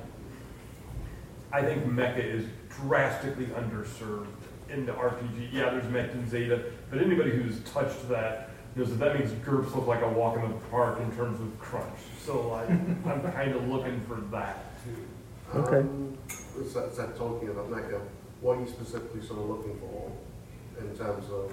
I 1.52 1.62
think 1.62 1.84
Mecha 1.84 2.18
is 2.18 2.46
drastically 2.68 3.46
underserved 3.46 4.26
in 4.70 4.86
the 4.86 4.92
RPG. 4.92 5.52
Yeah, 5.52 5.70
there's 5.70 5.84
Mekton 5.84 6.28
Zeta, 6.28 6.64
but 6.90 7.00
anybody 7.00 7.30
who's 7.30 7.60
touched 7.60 8.08
that 8.08 8.50
knows 8.76 8.90
that 8.90 8.98
that 8.98 9.18
makes 9.18 9.30
GURPS 9.30 9.74
look 9.74 9.86
like 9.86 10.02
a 10.02 10.08
walk 10.08 10.36
in 10.36 10.42
the 10.42 10.56
park 10.70 11.00
in 11.00 11.10
terms 11.16 11.40
of 11.40 11.58
crunch. 11.60 11.98
So 12.18 12.48
like, 12.48 12.68
I'm 12.70 13.32
kind 13.32 13.54
of 13.54 13.68
looking 13.68 14.00
for 14.08 14.16
that 14.32 14.64
too. 14.84 15.58
Okay. 15.58 15.78
Um, 15.78 16.16
so, 16.72 16.90
so 16.92 17.06
talking 17.16 17.48
about 17.48 17.70
Mecca, 17.70 18.00
what 18.40 18.58
are 18.58 18.60
you 18.60 18.68
specifically 18.68 19.24
sort 19.24 19.40
of 19.40 19.48
looking 19.48 19.78
for 19.78 20.10
in 20.80 20.96
terms 20.96 21.24
of 21.30 21.52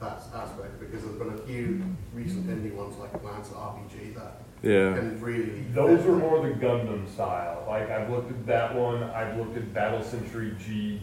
that 0.00 0.22
aspect? 0.34 0.78
Because 0.80 1.04
there's 1.04 1.16
been 1.16 1.34
a 1.34 1.38
few 1.38 1.82
recent 2.14 2.46
indie 2.46 2.72
ones 2.72 2.96
like 2.98 3.12
Lancer 3.24 3.54
RPG 3.54 4.14
that 4.14 4.42
Yeah. 4.62 4.94
And 4.94 5.20
really. 5.20 5.62
Those 5.72 6.04
are 6.06 6.16
more 6.16 6.40
the 6.46 6.54
Gundam 6.54 7.08
style. 7.12 7.64
Like 7.68 7.90
I've 7.90 8.10
looked 8.10 8.30
at 8.30 8.46
that 8.46 8.74
one. 8.74 9.02
I've 9.02 9.36
looked 9.36 9.56
at 9.56 9.74
Battle 9.74 10.02
Century 10.02 10.54
G. 10.64 11.00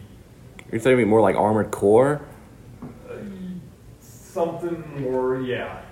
You're 0.70 0.80
saying 0.80 1.08
more 1.08 1.20
like 1.20 1.36
Armored 1.36 1.70
Core? 1.70 2.20
Uh, 3.08 3.14
something 4.00 5.02
more, 5.02 5.40
yeah. 5.40 5.82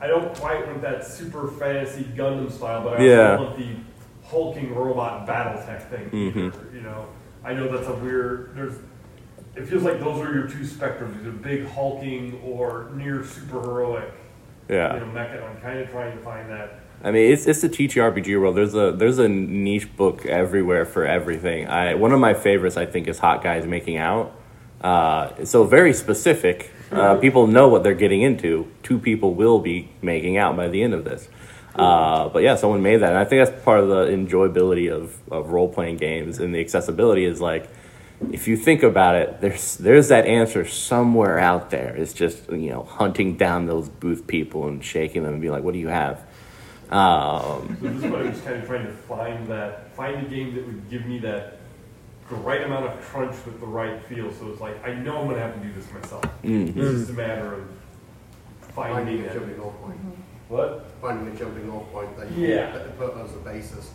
I 0.00 0.06
don't 0.06 0.34
quite 0.36 0.66
want 0.66 0.82
that 0.82 1.06
super 1.06 1.48
fantasy 1.48 2.04
Gundam 2.04 2.50
style, 2.50 2.82
but 2.84 2.94
I 2.94 2.96
also 2.96 3.04
Yeah. 3.04 3.36
want 3.38 3.56
the 3.56 3.68
hulking 4.24 4.74
robot 4.74 5.26
battle 5.26 5.62
tech 5.64 5.88
thing. 5.90 6.10
Mhm. 6.10 6.74
You 6.74 6.80
know, 6.82 7.06
I 7.44 7.54
know 7.54 7.68
that's 7.74 7.88
a 7.88 7.94
weird. 7.94 8.50
There's. 8.54 8.74
It 9.56 9.66
feels 9.66 9.82
like 9.84 10.00
those 10.00 10.20
are 10.20 10.32
your 10.34 10.46
two 10.48 10.64
spectrums: 10.64 11.18
either 11.20 11.30
big 11.30 11.66
hulking 11.68 12.40
or 12.44 12.88
near 12.94 13.22
super 13.24 13.60
heroic. 13.60 14.12
Yeah. 14.68 14.94
You 14.94 15.00
know, 15.00 15.06
mecha. 15.06 15.42
I'm 15.48 15.56
kind 15.62 15.78
of 15.78 15.90
trying 15.90 16.16
to 16.16 16.22
find 16.22 16.50
that. 16.50 16.80
I 17.04 17.10
mean, 17.10 17.32
it's 17.32 17.46
it's 17.46 17.60
the 17.60 17.68
TTRPG 17.68 18.40
world. 18.40 18.56
There's 18.56 18.74
a 18.74 18.90
there's 18.90 19.18
a 19.18 19.28
niche 19.28 19.94
book 19.94 20.24
everywhere 20.24 20.86
for 20.86 21.04
everything. 21.04 21.68
I 21.68 21.94
one 21.94 22.12
of 22.12 22.18
my 22.18 22.32
favorites, 22.32 22.78
I 22.78 22.86
think, 22.86 23.08
is 23.08 23.18
Hot 23.18 23.42
Guys 23.42 23.66
Making 23.66 23.98
Out. 23.98 24.32
Uh, 24.80 25.44
so 25.44 25.64
very 25.64 25.92
specific, 25.92 26.70
Uh, 26.90 27.16
people 27.16 27.46
know 27.46 27.68
what 27.68 27.82
they're 27.82 27.94
getting 27.94 28.22
into. 28.22 28.68
Two 28.82 28.98
people 28.98 29.34
will 29.34 29.58
be 29.58 29.88
making 30.00 30.36
out 30.36 30.56
by 30.56 30.68
the 30.68 30.82
end 30.82 30.94
of 30.94 31.04
this. 31.04 31.28
Uh, 31.74 32.28
but 32.28 32.42
yeah, 32.42 32.54
someone 32.54 32.82
made 32.82 32.98
that, 32.98 33.10
and 33.10 33.18
I 33.18 33.24
think 33.24 33.44
that's 33.44 33.64
part 33.64 33.80
of 33.80 33.88
the 33.88 34.06
enjoyability 34.06 34.92
of, 34.92 35.16
of 35.30 35.50
role 35.50 35.68
playing 35.68 35.96
games 35.96 36.38
and 36.38 36.54
the 36.54 36.60
accessibility 36.60 37.24
is 37.24 37.40
like, 37.40 37.68
if 38.30 38.46
you 38.46 38.56
think 38.56 38.82
about 38.84 39.16
it, 39.16 39.40
there's 39.40 39.76
there's 39.76 40.08
that 40.08 40.24
answer 40.26 40.64
somewhere 40.64 41.38
out 41.38 41.70
there. 41.70 41.96
It's 41.96 42.12
just 42.12 42.48
you 42.50 42.70
know 42.70 42.84
hunting 42.84 43.36
down 43.36 43.66
those 43.66 43.88
booth 43.88 44.26
people 44.26 44.68
and 44.68 44.84
shaking 44.84 45.24
them 45.24 45.32
and 45.32 45.42
be 45.42 45.50
like, 45.50 45.64
what 45.64 45.74
do 45.74 45.80
you 45.80 45.88
have? 45.88 46.20
Um, 46.90 47.76
So 47.80 47.88
this 47.88 48.04
is 48.04 48.10
what 48.10 48.20
I 48.20 48.30
was 48.30 48.40
kind 48.40 48.56
of 48.56 48.66
trying 48.66 48.86
to 48.86 48.92
find 48.92 49.46
that, 49.48 49.94
find 49.94 50.26
a 50.26 50.28
game 50.28 50.54
that 50.54 50.66
would 50.66 50.88
give 50.90 51.06
me 51.06 51.18
that 51.20 51.58
the 52.28 52.36
right 52.36 52.62
amount 52.62 52.86
of 52.86 53.00
crunch 53.02 53.34
with 53.44 53.60
the 53.60 53.66
right 53.66 54.02
feel. 54.06 54.32
So 54.32 54.48
it's 54.50 54.60
like, 54.60 54.82
I 54.86 54.94
know 54.94 55.18
I'm 55.18 55.26
gonna 55.28 55.40
have 55.40 55.54
to 55.54 55.60
do 55.66 55.72
this 55.72 55.90
myself. 55.92 56.22
mm. 56.42 56.68
It's 56.76 56.98
just 57.00 57.10
a 57.10 57.12
matter 57.14 57.54
of 57.54 57.68
finding 58.74 59.18
Finding 59.18 59.24
a 59.26 59.34
jumping 59.34 59.60
off 59.60 59.80
point. 59.82 59.98
What? 60.48 60.86
Finding 61.00 61.34
a 61.34 61.38
jumping 61.38 61.70
off 61.70 61.90
point 61.92 62.16
that 62.16 62.30
you 62.32 62.48
Yeah. 62.48 62.72
that 62.72 62.86
you 62.86 62.92
put 62.98 63.16
as 63.18 63.34
a 63.34 63.38
basis 63.38 63.90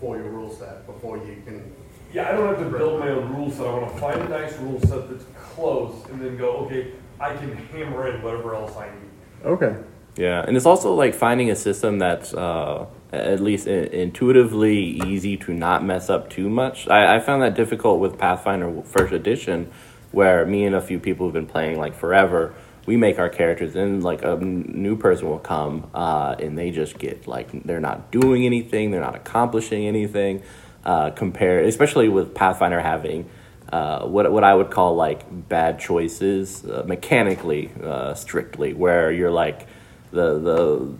for 0.00 0.16
your 0.16 0.28
rule 0.28 0.50
set 0.50 0.86
before 0.86 1.16
you 1.18 1.36
can. 1.44 1.72
Yeah, 2.12 2.28
I 2.28 2.32
don't 2.32 2.46
have 2.46 2.58
to 2.58 2.78
build 2.78 3.00
my 3.00 3.08
own 3.10 3.34
rule 3.34 3.50
set. 3.50 3.66
I 3.66 3.70
wanna 3.72 3.88
find 3.98 4.20
a 4.20 4.28
nice 4.28 4.56
rule 4.58 4.80
set 4.80 5.08
that's 5.10 5.24
close 5.54 5.94
and 6.10 6.20
then 6.20 6.36
go, 6.36 6.50
okay, 6.66 6.92
I 7.18 7.34
can 7.36 7.54
hammer 7.56 8.08
in 8.08 8.22
whatever 8.22 8.54
else 8.54 8.76
I 8.76 8.86
need. 8.86 9.46
Okay. 9.46 9.74
Yeah, 10.16 10.44
and 10.46 10.56
it's 10.56 10.66
also 10.66 10.94
like 10.94 11.14
finding 11.14 11.50
a 11.50 11.56
system 11.56 11.98
that's 11.98 12.32
uh, 12.32 12.86
at 13.12 13.40
least 13.40 13.66
in- 13.66 13.92
intuitively 13.92 15.00
easy 15.06 15.36
to 15.38 15.52
not 15.52 15.84
mess 15.84 16.08
up 16.08 16.30
too 16.30 16.48
much. 16.48 16.88
I, 16.88 17.16
I 17.16 17.20
found 17.20 17.42
that 17.42 17.54
difficult 17.54 18.00
with 18.00 18.16
Pathfinder 18.18 18.82
First 18.82 19.12
Edition, 19.12 19.72
where 20.12 20.46
me 20.46 20.64
and 20.64 20.74
a 20.76 20.80
few 20.80 21.00
people 21.00 21.26
who've 21.26 21.34
been 21.34 21.46
playing 21.46 21.78
like 21.78 21.94
forever, 21.94 22.54
we 22.86 22.96
make 22.96 23.18
our 23.18 23.28
characters, 23.28 23.74
and 23.74 24.04
like 24.04 24.22
a 24.22 24.36
new 24.36 24.96
person 24.96 25.28
will 25.28 25.38
come, 25.40 25.90
uh, 25.94 26.36
and 26.38 26.56
they 26.56 26.70
just 26.70 26.98
get 26.98 27.26
like 27.26 27.50
they're 27.64 27.80
not 27.80 28.12
doing 28.12 28.46
anything, 28.46 28.92
they're 28.92 29.00
not 29.00 29.16
accomplishing 29.16 29.86
anything. 29.86 30.42
Uh, 30.84 31.10
compare, 31.10 31.60
especially 31.60 32.10
with 32.10 32.34
Pathfinder 32.34 32.78
having 32.78 33.28
uh, 33.72 34.06
what 34.06 34.30
what 34.30 34.44
I 34.44 34.54
would 34.54 34.70
call 34.70 34.94
like 34.94 35.48
bad 35.48 35.80
choices 35.80 36.64
uh, 36.64 36.84
mechanically, 36.86 37.72
uh, 37.82 38.14
strictly, 38.14 38.74
where 38.74 39.10
you're 39.10 39.30
like 39.30 39.66
the 40.14 40.38
the 40.38 40.94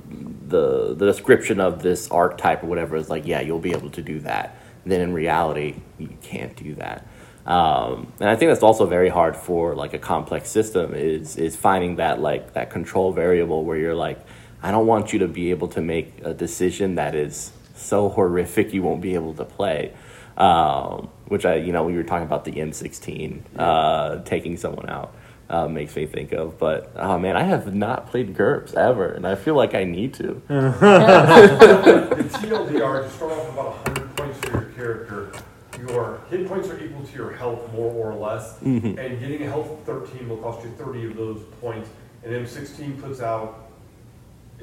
the 0.48 0.94
the 0.94 1.06
description 1.06 1.60
of 1.60 1.82
this 1.82 2.10
archetype 2.10 2.62
or 2.62 2.66
whatever 2.66 2.96
is 2.96 3.08
like, 3.08 3.26
yeah, 3.26 3.40
you'll 3.40 3.58
be 3.58 3.72
able 3.72 3.90
to 3.90 4.02
do 4.02 4.20
that. 4.20 4.56
Then 4.84 5.00
in 5.00 5.14
reality, 5.14 5.76
you 5.98 6.10
can't 6.22 6.54
do 6.56 6.74
that. 6.74 7.06
Um, 7.46 8.12
and 8.20 8.28
I 8.28 8.36
think 8.36 8.50
that's 8.50 8.62
also 8.62 8.86
very 8.86 9.08
hard 9.08 9.36
for 9.36 9.74
like 9.74 9.94
a 9.94 9.98
complex 9.98 10.50
system 10.50 10.94
is 10.94 11.36
is 11.36 11.56
finding 11.56 11.96
that 11.96 12.20
like 12.20 12.54
that 12.54 12.70
control 12.70 13.12
variable 13.12 13.64
where 13.64 13.76
you're 13.76 13.94
like, 13.94 14.18
I 14.62 14.70
don't 14.70 14.86
want 14.86 15.12
you 15.12 15.20
to 15.20 15.28
be 15.28 15.50
able 15.50 15.68
to 15.68 15.80
make 15.80 16.20
a 16.24 16.34
decision 16.34 16.96
that 16.96 17.14
is 17.14 17.52
so 17.74 18.08
horrific 18.08 18.72
you 18.72 18.82
won't 18.82 19.00
be 19.00 19.14
able 19.14 19.34
to 19.34 19.44
play. 19.44 19.94
Um, 20.36 21.10
which 21.28 21.44
I, 21.44 21.56
you 21.56 21.72
know, 21.72 21.84
we 21.84 21.94
were 21.94 22.02
talking 22.02 22.26
about 22.26 22.44
the 22.44 22.52
M16 22.52 23.40
uh, 23.56 24.22
taking 24.24 24.56
someone 24.56 24.90
out 24.90 25.14
uh, 25.50 25.68
makes 25.68 25.94
me 25.96 26.06
think 26.06 26.32
of. 26.32 26.58
But 26.58 26.92
oh 26.96 27.18
man, 27.18 27.36
I 27.36 27.42
have 27.42 27.74
not 27.74 28.08
played 28.10 28.34
GURPS 28.34 28.74
ever, 28.74 29.08
and 29.08 29.26
I 29.26 29.34
feel 29.34 29.54
like 29.54 29.74
I 29.74 29.84
need 29.84 30.14
to. 30.14 30.40
The 30.48 32.28
TLDR, 32.32 33.02
to 33.04 33.10
start 33.10 33.32
off 33.32 33.44
with 33.46 33.52
about 33.54 33.86
100 33.88 34.16
points 34.16 34.38
for 34.40 34.50
your 34.52 34.70
character, 34.72 35.32
your 35.78 36.20
hit 36.30 36.46
points 36.48 36.68
are 36.68 36.82
equal 36.82 37.04
to 37.04 37.14
your 37.16 37.32
health, 37.32 37.72
more 37.72 37.90
or 37.92 38.14
less, 38.14 38.58
Mhm. 38.60 38.98
and 38.98 39.20
getting 39.20 39.42
a 39.42 39.46
health 39.50 39.70
of 39.70 39.80
13 39.84 40.28
will 40.28 40.36
cost 40.38 40.64
you 40.64 40.70
30 40.78 41.06
of 41.06 41.16
those 41.16 41.42
points, 41.60 41.88
and 42.24 42.32
M16 42.34 43.00
puts 43.02 43.20
out 43.20 43.68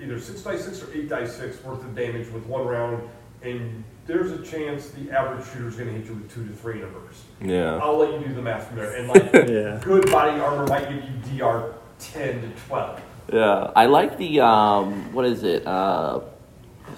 either 0.01 0.19
6 0.19 0.41
dice 0.41 0.63
6 0.65 0.81
or 0.83 0.87
8 0.93 1.09
dice 1.09 1.35
6 1.35 1.63
worth 1.63 1.83
of 1.83 1.95
damage 1.95 2.29
with 2.31 2.45
one 2.45 2.65
round, 2.65 3.03
and 3.43 3.83
there's 4.07 4.31
a 4.31 4.41
chance 4.43 4.89
the 4.89 5.11
average 5.11 5.45
shooter 5.47 5.67
is 5.67 5.75
going 5.75 5.87
to 5.89 5.93
hit 5.93 6.05
you 6.07 6.15
with 6.15 6.33
2 6.33 6.47
to 6.47 6.53
3 6.53 6.73
in 6.75 6.81
numbers. 6.81 7.23
Yeah. 7.41 7.77
I'll 7.81 7.97
let 7.97 8.11
you 8.19 8.27
do 8.27 8.33
the 8.33 8.41
math 8.41 8.67
from 8.67 8.77
there, 8.77 8.95
and 8.95 9.07
like, 9.07 9.31
Yeah. 9.33 9.79
good 9.83 10.09
body 10.11 10.39
armor 10.39 10.65
might 10.67 10.89
give 10.89 11.03
you 11.03 11.39
DR 11.39 11.73
10 11.99 12.41
to 12.41 12.47
12. 12.67 13.01
Yeah, 13.33 13.71
I 13.75 13.85
like 13.85 14.17
the 14.17 14.41
um, 14.41 15.13
what 15.13 15.25
is 15.25 15.43
it? 15.43 15.65
Uh, 15.65 16.21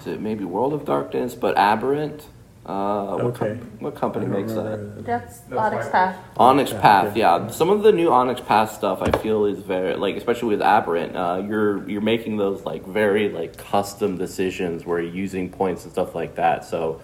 is 0.00 0.06
it 0.08 0.20
maybe 0.20 0.44
World 0.44 0.72
of 0.72 0.84
Darkness, 0.84 1.34
but 1.34 1.56
Aberrant? 1.56 2.26
Uh, 2.66 3.18
what, 3.18 3.34
com- 3.34 3.48
Okay. 3.48 3.60
what 3.80 3.94
company 3.94 4.26
makes 4.26 4.52
that? 4.54 4.64
remember 4.64 5.02
That's 5.02 5.40
That's 5.40 5.60
Onyx 5.60 5.82
fine. 5.84 5.92
Path. 5.92 6.16
Onyx 6.38 6.70
Path, 6.72 6.80
Path, 6.82 7.16
yeah. 7.16 7.36
yeah. 7.44 7.48
Some 7.48 7.68
of 7.68 7.82
the 7.82 7.92
new 7.92 8.10
Onyx 8.10 8.40
Path 8.40 8.72
stuff 8.72 9.02
I 9.02 9.10
feel 9.18 9.44
is 9.44 9.58
very 9.58 9.96
like, 9.96 10.16
especially 10.16 10.48
with 10.48 10.62
Aberrant, 10.62 11.14
uh, 11.14 11.42
you're 11.46 11.88
you're 11.88 12.00
making 12.00 12.38
those 12.38 12.64
like 12.64 12.86
very 12.86 13.28
like 13.28 13.58
custom 13.58 14.16
decisions 14.16 14.86
where 14.86 14.98
you're 15.00 15.12
using 15.14 15.50
points 15.50 15.84
and 15.84 15.92
stuff 15.92 16.14
like 16.14 16.36
that. 16.36 16.64
So 16.64 17.02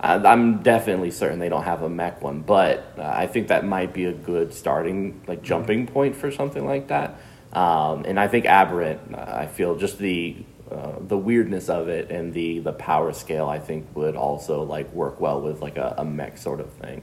I, 0.00 0.14
I'm 0.14 0.62
definitely 0.62 1.10
certain 1.10 1.38
they 1.40 1.50
don't 1.50 1.64
have 1.64 1.82
a 1.82 1.90
mech 1.90 2.22
one, 2.22 2.40
but 2.40 2.94
uh, 2.96 3.02
I 3.02 3.26
think 3.26 3.48
that 3.48 3.66
might 3.66 3.92
be 3.92 4.06
a 4.06 4.12
good 4.12 4.54
starting 4.54 5.20
like 5.26 5.42
jumping 5.42 5.86
point 5.86 6.16
for 6.16 6.30
something 6.30 6.64
like 6.64 6.88
that. 6.88 7.18
Um, 7.52 8.06
and 8.06 8.18
I 8.18 8.28
think 8.28 8.46
Aberrant, 8.46 9.14
uh, 9.14 9.18
I 9.40 9.46
feel 9.46 9.76
just 9.76 9.98
the 9.98 10.36
uh, 10.72 10.98
the 11.06 11.18
weirdness 11.18 11.68
of 11.68 11.88
it 11.88 12.10
and 12.10 12.32
the 12.32 12.60
the 12.60 12.72
power 12.72 13.12
scale, 13.12 13.48
I 13.48 13.58
think 13.58 13.86
would 13.94 14.16
also 14.16 14.62
like 14.62 14.92
work 14.92 15.20
well 15.20 15.40
with 15.40 15.60
like 15.60 15.76
a, 15.76 15.94
a 15.98 16.04
mech 16.04 16.38
sort 16.38 16.60
of 16.60 16.70
thing. 16.72 17.02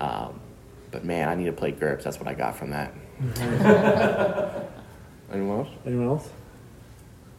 Um, 0.00 0.40
but 0.90 1.04
man, 1.04 1.28
I 1.28 1.34
need 1.34 1.46
to 1.46 1.52
play 1.52 1.72
GURPS. 1.72 2.04
That's 2.04 2.18
what 2.18 2.28
I 2.28 2.34
got 2.34 2.56
from 2.56 2.70
that. 2.70 2.94
Anyone 5.32 5.58
else? 5.58 5.68
Anyone 5.84 6.08
else? 6.08 6.28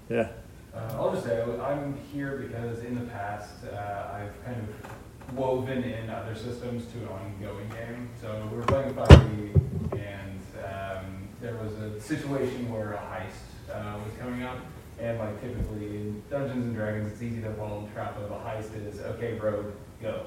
Yeah. 0.09 0.29
Uh, 0.73 0.95
I'll 0.97 1.11
just 1.11 1.25
say 1.25 1.41
I'm 1.41 1.97
here 2.13 2.37
because 2.37 2.83
in 2.83 2.95
the 2.95 3.05
past 3.11 3.65
uh, 3.65 4.13
I've 4.13 4.45
kind 4.45 4.57
of 4.57 5.35
woven 5.35 5.83
in 5.83 6.09
other 6.09 6.35
systems 6.35 6.85
to 6.93 6.99
an 6.99 7.07
ongoing 7.07 7.69
game. 7.69 8.09
So 8.21 8.47
we 8.51 8.57
were 8.57 8.63
playing 8.63 8.93
5e, 8.93 9.53
and 9.93 10.41
um, 10.63 11.27
there 11.41 11.55
was 11.55 11.73
a 11.73 11.99
situation 12.01 12.71
where 12.71 12.93
a 12.93 12.97
heist 12.97 13.73
uh, 13.73 13.97
was 14.03 14.13
coming 14.19 14.43
up, 14.43 14.57
and 14.99 15.17
like 15.17 15.41
typically 15.41 15.85
in 15.85 16.23
Dungeons 16.29 16.65
and 16.65 16.75
Dragons, 16.75 17.11
it's 17.11 17.21
easy 17.21 17.41
to 17.41 17.53
fall 17.53 17.79
in 17.79 17.85
the 17.85 17.91
trap 17.91 18.17
of 18.17 18.31
a 18.31 18.35
heist 18.35 18.75
is 18.75 18.99
okay, 19.01 19.33
rogue, 19.39 19.73
go. 20.01 20.25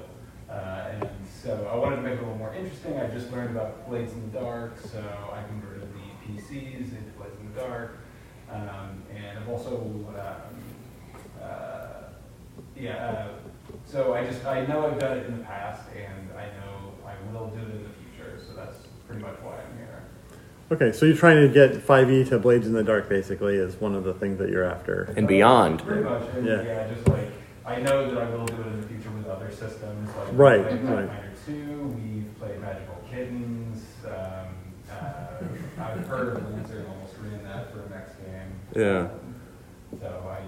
Uh, 0.49 0.91
and 0.91 1.09
so 1.41 1.67
I 1.71 1.75
wanted 1.75 1.97
to 1.97 2.01
make 2.01 2.13
it 2.13 2.19
a 2.19 2.21
little 2.21 2.37
more 2.37 2.53
interesting. 2.53 2.99
I 2.99 3.07
just 3.07 3.31
learned 3.31 3.51
about 3.51 3.87
Blades 3.87 4.13
in 4.13 4.31
the 4.31 4.39
Dark, 4.39 4.79
so 4.79 4.99
I 5.31 5.43
converted 5.47 5.87
the 5.93 6.27
PCs 6.27 6.91
into 6.91 7.11
Blades 7.17 7.39
in 7.39 7.53
the 7.53 7.59
Dark. 7.61 7.97
Um, 8.51 9.01
and 9.15 9.39
I've 9.39 9.49
also, 9.49 9.77
um, 9.77 11.41
uh, 11.41 12.03
yeah, 12.75 13.05
uh, 13.05 13.27
so 13.85 14.13
I 14.13 14.25
just, 14.25 14.45
I 14.45 14.65
know 14.65 14.85
I've 14.85 14.99
done 14.99 15.17
it 15.17 15.25
in 15.27 15.39
the 15.39 15.43
past 15.43 15.87
and 15.95 16.37
I 16.37 16.45
know 16.59 16.93
I 17.05 17.13
will 17.31 17.47
do 17.47 17.59
it 17.59 17.75
in 17.75 17.83
the 17.83 17.89
future, 17.89 18.39
so 18.45 18.53
that's 18.53 18.77
pretty 19.07 19.21
much 19.21 19.35
why 19.41 19.55
I'm 19.55 19.77
here. 19.77 19.92
Okay, 20.73 20.91
so 20.91 21.05
you're 21.05 21.15
trying 21.15 21.39
to 21.39 21.53
get 21.53 21.73
5e 21.85 22.29
to 22.29 22.39
Blades 22.39 22.65
in 22.65 22.73
the 22.73 22.83
Dark, 22.83 23.07
basically, 23.07 23.57
is 23.57 23.75
one 23.79 23.93
of 23.93 24.03
the 24.05 24.13
things 24.15 24.39
that 24.39 24.49
you're 24.49 24.63
after. 24.63 25.13
And 25.15 25.27
beyond. 25.27 25.83
Pretty 25.85 26.01
much, 26.01 26.23
and 26.35 26.47
Yeah. 26.47 26.63
yeah. 26.63 26.87
just 26.91 27.07
like, 27.09 27.29
I 27.63 27.79
know 27.79 28.09
that 28.11 28.23
I 28.23 28.29
will 28.31 28.47
do 28.47 28.55
it 28.55 28.65
in 28.67 28.81
the 28.81 28.87
future 28.87 29.11
with 29.11 29.27
other 29.27 29.51
systems, 29.51 30.09
like 30.17 30.31
we 30.31 30.35
Right, 30.35 30.67
played 30.67 30.83
right. 30.85 31.09
Pathfinder 31.09 31.31
2, 31.45 31.81
we've 31.89 32.39
played 32.39 32.59
Magical 32.59 32.95
Kittens, 33.07 33.83
um, 34.07 34.47
uh, 34.89 35.43
I've 35.79 36.07
heard 36.07 36.37
of 36.37 36.51
Lancer 36.51 36.79
and 36.79 36.87
almost 36.87 37.13
ran 37.21 37.43
that 37.43 37.71
for 37.71 37.81
a 37.83 37.89
next 37.91 38.15
game. 38.17 38.49
Yeah. 38.75 39.09
So 40.01 40.27
I 40.27 40.39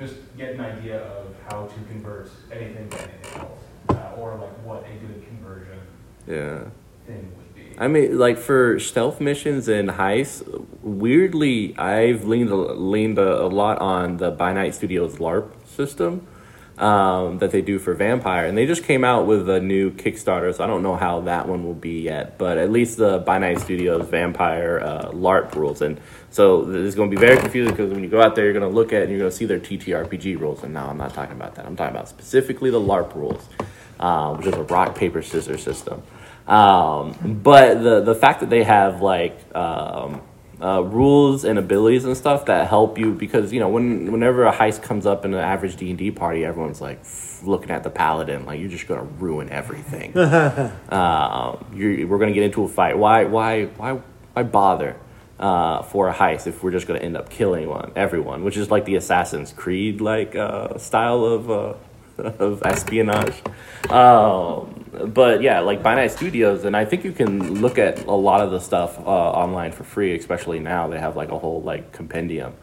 just 0.00 0.16
get 0.36 0.54
an 0.54 0.60
idea 0.62 0.98
of 1.00 1.32
how 1.48 1.66
to 1.66 1.74
convert 1.92 2.28
anything 2.50 2.88
to 2.90 2.96
anything 3.02 3.40
else, 3.40 3.60
uh, 3.90 4.16
or 4.20 4.34
like 4.34 4.66
what 4.66 4.82
a 4.84 5.06
good 5.06 5.24
conversion 5.28 5.78
Yeah. 6.26 6.64
thing 7.06 7.30
would 7.36 7.38
be. 7.38 7.43
I 7.76 7.88
mean, 7.88 8.18
like 8.18 8.38
for 8.38 8.78
stealth 8.78 9.20
missions 9.20 9.68
and 9.68 9.88
heists, 9.88 10.44
weirdly, 10.82 11.76
I've 11.76 12.24
leaned 12.24 12.50
leaned 12.50 13.18
a, 13.18 13.42
a 13.42 13.48
lot 13.48 13.78
on 13.78 14.18
the 14.18 14.30
By 14.30 14.52
Night 14.52 14.74
Studios 14.74 15.16
LARP 15.16 15.50
system 15.66 16.26
um, 16.78 17.38
that 17.38 17.50
they 17.50 17.62
do 17.62 17.80
for 17.80 17.94
Vampire, 17.94 18.46
and 18.46 18.56
they 18.56 18.66
just 18.66 18.84
came 18.84 19.02
out 19.02 19.26
with 19.26 19.48
a 19.48 19.60
new 19.60 19.90
Kickstarter. 19.90 20.54
So 20.54 20.62
I 20.62 20.68
don't 20.68 20.84
know 20.84 20.94
how 20.94 21.22
that 21.22 21.48
one 21.48 21.64
will 21.64 21.74
be 21.74 22.00
yet, 22.00 22.38
but 22.38 22.58
at 22.58 22.70
least 22.70 22.96
the 22.96 23.18
By 23.18 23.38
Night 23.38 23.58
Studios 23.58 24.08
Vampire 24.08 24.80
uh, 24.80 25.10
LARP 25.10 25.56
rules, 25.56 25.82
and 25.82 26.00
so 26.30 26.68
is 26.70 26.94
going 26.94 27.10
to 27.10 27.16
be 27.16 27.20
very 27.20 27.38
confusing 27.38 27.72
because 27.72 27.90
when 27.90 28.04
you 28.04 28.08
go 28.08 28.22
out 28.22 28.36
there, 28.36 28.44
you're 28.44 28.54
going 28.54 28.68
to 28.68 28.74
look 28.74 28.92
at 28.92 29.02
and 29.02 29.10
you're 29.10 29.20
going 29.20 29.30
to 29.30 29.36
see 29.36 29.46
their 29.46 29.60
TTRPG 29.60 30.38
rules, 30.38 30.62
and 30.62 30.72
now 30.72 30.88
I'm 30.88 30.98
not 30.98 31.12
talking 31.12 31.34
about 31.34 31.56
that. 31.56 31.66
I'm 31.66 31.74
talking 31.74 31.94
about 31.94 32.08
specifically 32.08 32.70
the 32.70 32.80
LARP 32.80 33.16
rules, 33.16 33.48
uh, 33.98 34.32
which 34.36 34.46
is 34.46 34.54
a 34.54 34.62
rock 34.62 34.94
paper 34.94 35.22
scissors 35.22 35.62
system. 35.62 36.04
Um, 36.46 37.40
but 37.42 37.82
the 37.82 38.00
the 38.00 38.14
fact 38.14 38.40
that 38.40 38.50
they 38.50 38.64
have 38.64 39.00
like 39.00 39.38
um, 39.56 40.20
uh, 40.60 40.82
rules 40.82 41.44
and 41.44 41.58
abilities 41.58 42.04
and 42.04 42.16
stuff 42.16 42.46
that 42.46 42.68
help 42.68 42.98
you 42.98 43.12
because 43.12 43.52
you 43.52 43.60
know 43.60 43.68
when 43.68 44.12
whenever 44.12 44.46
a 44.46 44.52
heist 44.52 44.82
comes 44.82 45.06
up 45.06 45.24
in 45.24 45.32
an 45.32 45.40
average 45.40 45.76
D 45.76 45.90
and 45.90 45.98
D 45.98 46.10
party, 46.10 46.44
everyone's 46.44 46.80
like 46.80 47.00
looking 47.42 47.70
at 47.70 47.82
the 47.82 47.90
paladin 47.90 48.46
like 48.46 48.60
you're 48.60 48.68
just 48.68 48.86
gonna 48.86 49.02
ruin 49.02 49.48
everything. 49.50 50.16
um, 50.90 51.64
you're, 51.74 52.06
we're 52.06 52.18
gonna 52.18 52.32
get 52.32 52.42
into 52.44 52.62
a 52.64 52.68
fight. 52.68 52.98
Why 52.98 53.24
why 53.24 53.64
why 53.64 54.00
why 54.34 54.42
bother? 54.42 54.96
uh, 55.38 55.82
for 55.82 56.08
a 56.08 56.14
heist 56.14 56.46
if 56.46 56.62
we're 56.62 56.70
just 56.70 56.86
going 56.86 56.98
to 56.98 57.04
end 57.04 57.16
up 57.16 57.28
killing 57.28 57.68
one 57.68 57.92
everyone, 57.96 58.44
which 58.44 58.56
is 58.56 58.70
like 58.70 58.84
the 58.84 58.96
Assassin's 58.96 59.52
Creed 59.52 60.00
like 60.00 60.36
uh, 60.36 60.78
style 60.78 61.24
of 61.24 61.50
uh, 61.50 61.74
of 62.18 62.62
espionage. 62.64 63.34
Um, 63.90 64.84
but 65.12 65.42
yeah, 65.42 65.60
like 65.60 65.82
By 65.82 65.94
Night 65.94 66.10
Studios, 66.10 66.64
and 66.64 66.76
I 66.76 66.84
think 66.84 67.04
you 67.04 67.12
can 67.12 67.60
look 67.60 67.78
at 67.78 68.04
a 68.06 68.12
lot 68.12 68.40
of 68.40 68.50
the 68.50 68.60
stuff 68.60 68.98
uh, 68.98 69.02
online 69.02 69.72
for 69.72 69.84
free, 69.84 70.14
especially 70.16 70.60
now. 70.60 70.88
They 70.88 70.98
have 70.98 71.16
like 71.16 71.30
a 71.30 71.38
whole 71.38 71.62
like 71.62 71.92
compendium. 71.92 72.54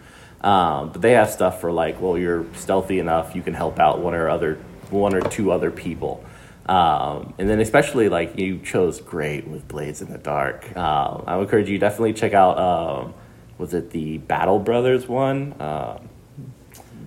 Um, 0.42 0.92
but 0.92 1.02
they 1.02 1.12
have 1.12 1.30
stuff 1.30 1.62
for 1.62 1.72
like, 1.72 2.02
well, 2.02 2.18
you're 2.18 2.46
stealthy 2.56 3.00
enough, 3.00 3.36
you 3.36 3.44
can 3.44 3.54
help 3.54 3.80
out 3.80 4.00
one 4.00 4.16
or 4.16 4.28
other, 4.28 4.56
one 4.90 5.14
or 5.14 5.22
two 5.22 5.52
other 5.52 5.70
people. 5.70 6.26
Um, 6.66 7.34
and 7.38 7.50
then 7.50 7.60
especially 7.60 8.10
like 8.10 8.40
you 8.40 8.60
chose 8.60 9.02
great 9.02 9.48
with 9.48 9.68
Blades 9.68 10.02
in 10.02 10.12
the 10.12 10.18
Dark. 10.18 10.76
Um, 10.76 11.24
I 11.28 11.36
would 11.36 11.44
encourage 11.44 11.70
you 11.70 11.78
definitely 11.78 12.14
check 12.14 12.34
out. 12.34 12.58
Um, 12.58 13.14
was 13.58 13.74
it 13.74 13.92
the 13.92 14.18
Battle 14.18 14.58
Brothers 14.58 15.08
one? 15.08 15.54
Um, 15.60 16.10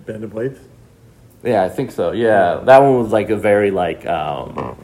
Band 0.05 0.23
of 0.23 0.31
Blades. 0.31 0.59
Yeah, 1.45 1.63
I 1.63 1.69
think 1.69 1.91
so. 1.91 2.11
Yeah, 2.11 2.61
that 2.63 2.81
one 2.81 2.97
was 3.01 3.11
like 3.11 3.29
a 3.29 3.37
very 3.37 3.71
like 3.71 4.05
um, 4.05 4.75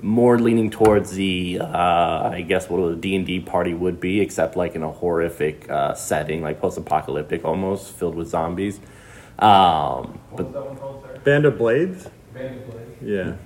more 0.00 0.38
leaning 0.38 0.70
towards 0.70 1.12
the 1.12 1.60
uh, 1.60 2.30
I 2.32 2.44
guess 2.46 2.68
what 2.68 2.78
a 2.78 2.96
D 2.96 3.14
and 3.14 3.26
D 3.26 3.40
party 3.40 3.74
would 3.74 4.00
be, 4.00 4.20
except 4.20 4.56
like 4.56 4.74
in 4.74 4.82
a 4.82 4.90
horrific 4.90 5.70
uh, 5.70 5.94
setting, 5.94 6.42
like 6.42 6.60
post-apocalyptic 6.60 7.44
almost, 7.44 7.94
filled 7.94 8.14
with 8.14 8.28
zombies. 8.28 8.80
Um, 9.38 10.18
What 10.30 10.44
was 10.44 10.52
that 10.54 10.66
one 10.66 10.76
called, 10.76 11.02
sir? 11.02 11.18
Band 11.24 11.44
of 11.44 11.58
Blades. 11.58 12.08
Band 12.32 12.60
of 12.60 12.70
Blades. 12.70 13.02
Yeah, 13.02 13.36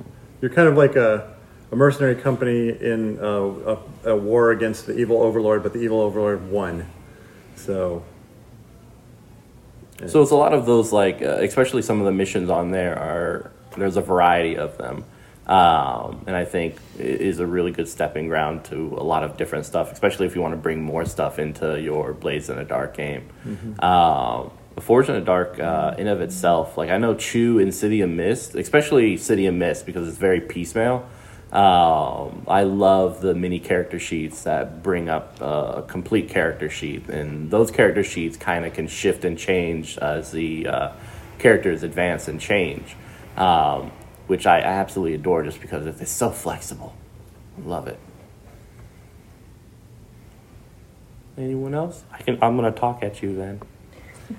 you're 0.41 0.51
kind 0.51 0.69
of 0.69 0.77
like 0.77 0.97
a, 0.97 1.37
a 1.73 1.77
mercenary 1.77 2.15
company 2.15 2.69
in 2.69 3.19
uh, 3.19 3.77
a, 4.05 4.11
a 4.11 4.17
war 4.17 4.53
against 4.53 4.87
the 4.87 4.97
evil 4.97 5.23
overlord, 5.23 5.63
but 5.63 5.73
the 5.73 5.81
evil 5.81 6.01
overlord 6.01 6.51
won. 6.51 6.87
So 7.57 8.05
So 10.07 10.23
it's 10.23 10.31
a 10.31 10.37
lot 10.37 10.55
of 10.55 10.65
those 10.65 10.93
like, 10.93 11.23
uh, 11.23 11.39
especially 11.41 11.83
some 11.83 11.99
of 11.99 12.07
the 12.07 12.13
missions 12.13 12.51
on 12.51 12.71
there 12.71 12.97
are 12.99 13.51
there's 13.77 13.97
a 13.97 14.01
variety 14.01 14.57
of 14.57 14.79
them, 14.79 15.05
um, 15.47 16.25
and 16.27 16.37
I 16.37 16.45
think 16.45 16.77
it 16.99 17.21
is 17.21 17.41
a 17.41 17.47
really 17.47 17.73
good 17.73 17.89
stepping 17.89 18.29
ground 18.29 18.65
to 18.67 18.97
a 18.97 19.03
lot 19.03 19.25
of 19.25 19.37
different 19.37 19.67
stuff, 19.67 19.93
especially 19.93 20.27
if 20.27 20.35
you 20.35 20.41
want 20.41 20.53
to 20.53 20.57
bring 20.59 20.83
more 20.83 21.05
stuff 21.05 21.39
into 21.39 21.81
your 21.81 22.13
Blades 22.13 22.49
in 22.49 22.57
the 22.57 22.65
Dark 22.65 22.97
game. 22.97 23.29
Um, 23.83 24.51
the 24.77 24.81
Forged 24.81 25.09
in 25.09 25.17
the 25.17 25.21
Dark, 25.21 25.59
uh, 25.59 25.95
in 25.99 26.07
of 26.07 26.21
itself, 26.21 26.77
like 26.77 26.91
I 26.91 26.99
know 26.99 27.15
Chew 27.15 27.59
in 27.59 27.73
City 27.73 28.01
of 28.01 28.11
Mist, 28.11 28.55
especially 28.55 29.17
City 29.17 29.47
of 29.47 29.55
Mist 29.55 29.85
because 29.87 30.07
it's 30.07 30.19
very 30.19 30.41
piecemeal. 30.41 31.09
Um, 31.53 32.45
I 32.47 32.65
love 32.65 33.23
the 33.23 33.35
mini 33.35 33.59
character 33.59 33.99
sheets 33.99 34.43
that 34.43 34.83
bring 34.83 35.09
up 35.09 35.39
uh, 35.41 35.75
a 35.77 35.83
complete 35.83 36.29
character 36.29 36.69
sheet, 36.69 37.09
and 37.09 37.51
those 37.51 37.71
character 37.71 38.05
sheets 38.05 38.37
kind 38.37 38.67
of 38.67 38.75
can 38.75 38.87
shift 38.87 39.25
and 39.25 39.39
change 39.39 39.97
as 39.99 40.31
the 40.31 40.67
uh, 40.67 40.93
characters 41.39 41.83
advance 41.83 42.29
and 42.29 42.39
change, 42.39 42.97
um, 43.39 43.91
which 44.27 44.47
I, 44.47 44.59
I 44.59 44.63
absolutely 44.63 45.15
adore 45.15 45.43
just 45.43 45.61
because 45.63 45.87
it's 45.87 46.11
so 46.11 46.31
flexible. 46.31 46.95
Love 47.65 47.89
it. 47.89 47.99
Anyone 51.39 51.75
else? 51.75 52.05
I 52.13 52.19
can. 52.19 52.39
I'm 52.43 52.57
gonna 52.57 52.73
talk 52.73 53.03
at 53.03 53.23
you 53.23 53.35
then. 53.35 53.61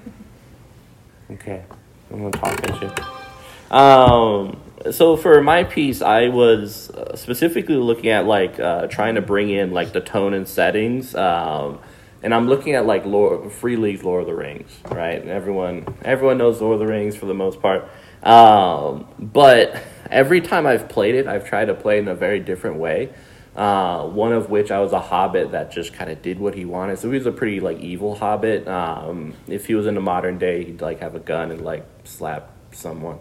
Okay, 1.31 1.63
I'm 2.11 2.23
gonna 2.23 2.31
talk 2.31 2.67
at 2.67 2.81
you. 2.81 3.77
Um, 3.77 4.59
so 4.91 5.17
for 5.17 5.41
my 5.41 5.63
piece, 5.63 6.01
I 6.01 6.29
was 6.29 6.89
uh, 6.91 7.15
specifically 7.15 7.75
looking 7.75 8.09
at 8.09 8.25
like 8.25 8.59
uh, 8.59 8.87
trying 8.87 9.15
to 9.15 9.21
bring 9.21 9.49
in 9.49 9.71
like 9.71 9.91
the 9.91 10.01
tone 10.01 10.33
and 10.33 10.47
settings, 10.47 11.15
um, 11.15 11.79
and 12.23 12.33
I'm 12.33 12.47
looking 12.47 12.75
at 12.75 12.85
like 12.85 13.05
Lord, 13.05 13.51
Free 13.51 13.75
League 13.75 14.03
Lord 14.03 14.21
of 14.21 14.27
the 14.27 14.35
Rings, 14.35 14.77
right? 14.89 15.21
And 15.21 15.29
everyone 15.29 15.95
everyone 16.03 16.37
knows 16.37 16.61
Lord 16.61 16.75
of 16.75 16.79
the 16.79 16.87
Rings 16.87 17.15
for 17.15 17.25
the 17.25 17.33
most 17.33 17.61
part, 17.61 17.89
um, 18.23 19.07
but 19.19 19.81
every 20.09 20.41
time 20.41 20.65
I've 20.65 20.87
played 20.87 21.15
it, 21.15 21.27
I've 21.27 21.45
tried 21.45 21.65
to 21.65 21.73
play 21.73 21.99
in 21.99 22.07
a 22.07 22.15
very 22.15 22.39
different 22.39 22.77
way. 22.77 23.13
Uh, 23.55 24.07
one 24.07 24.31
of 24.31 24.49
which 24.49 24.71
I 24.71 24.79
was 24.79 24.93
a 24.93 25.01
hobbit 25.01 25.51
that 25.51 25.71
just 25.71 25.91
kind 25.91 26.09
of 26.09 26.21
did 26.21 26.39
what 26.39 26.53
he 26.53 26.63
wanted. 26.63 26.99
So 26.99 27.09
he 27.09 27.17
was 27.17 27.25
a 27.25 27.31
pretty 27.31 27.59
like 27.59 27.79
evil 27.79 28.15
hobbit. 28.15 28.65
Um, 28.67 29.33
if 29.47 29.65
he 29.65 29.75
was 29.75 29.85
in 29.85 29.95
the 29.95 30.01
modern 30.01 30.37
day, 30.37 30.63
he'd 30.63 30.81
like 30.81 30.99
have 30.99 31.15
a 31.15 31.19
gun 31.19 31.51
and 31.51 31.61
like 31.61 31.85
slap 32.05 32.51
someone. 32.71 33.19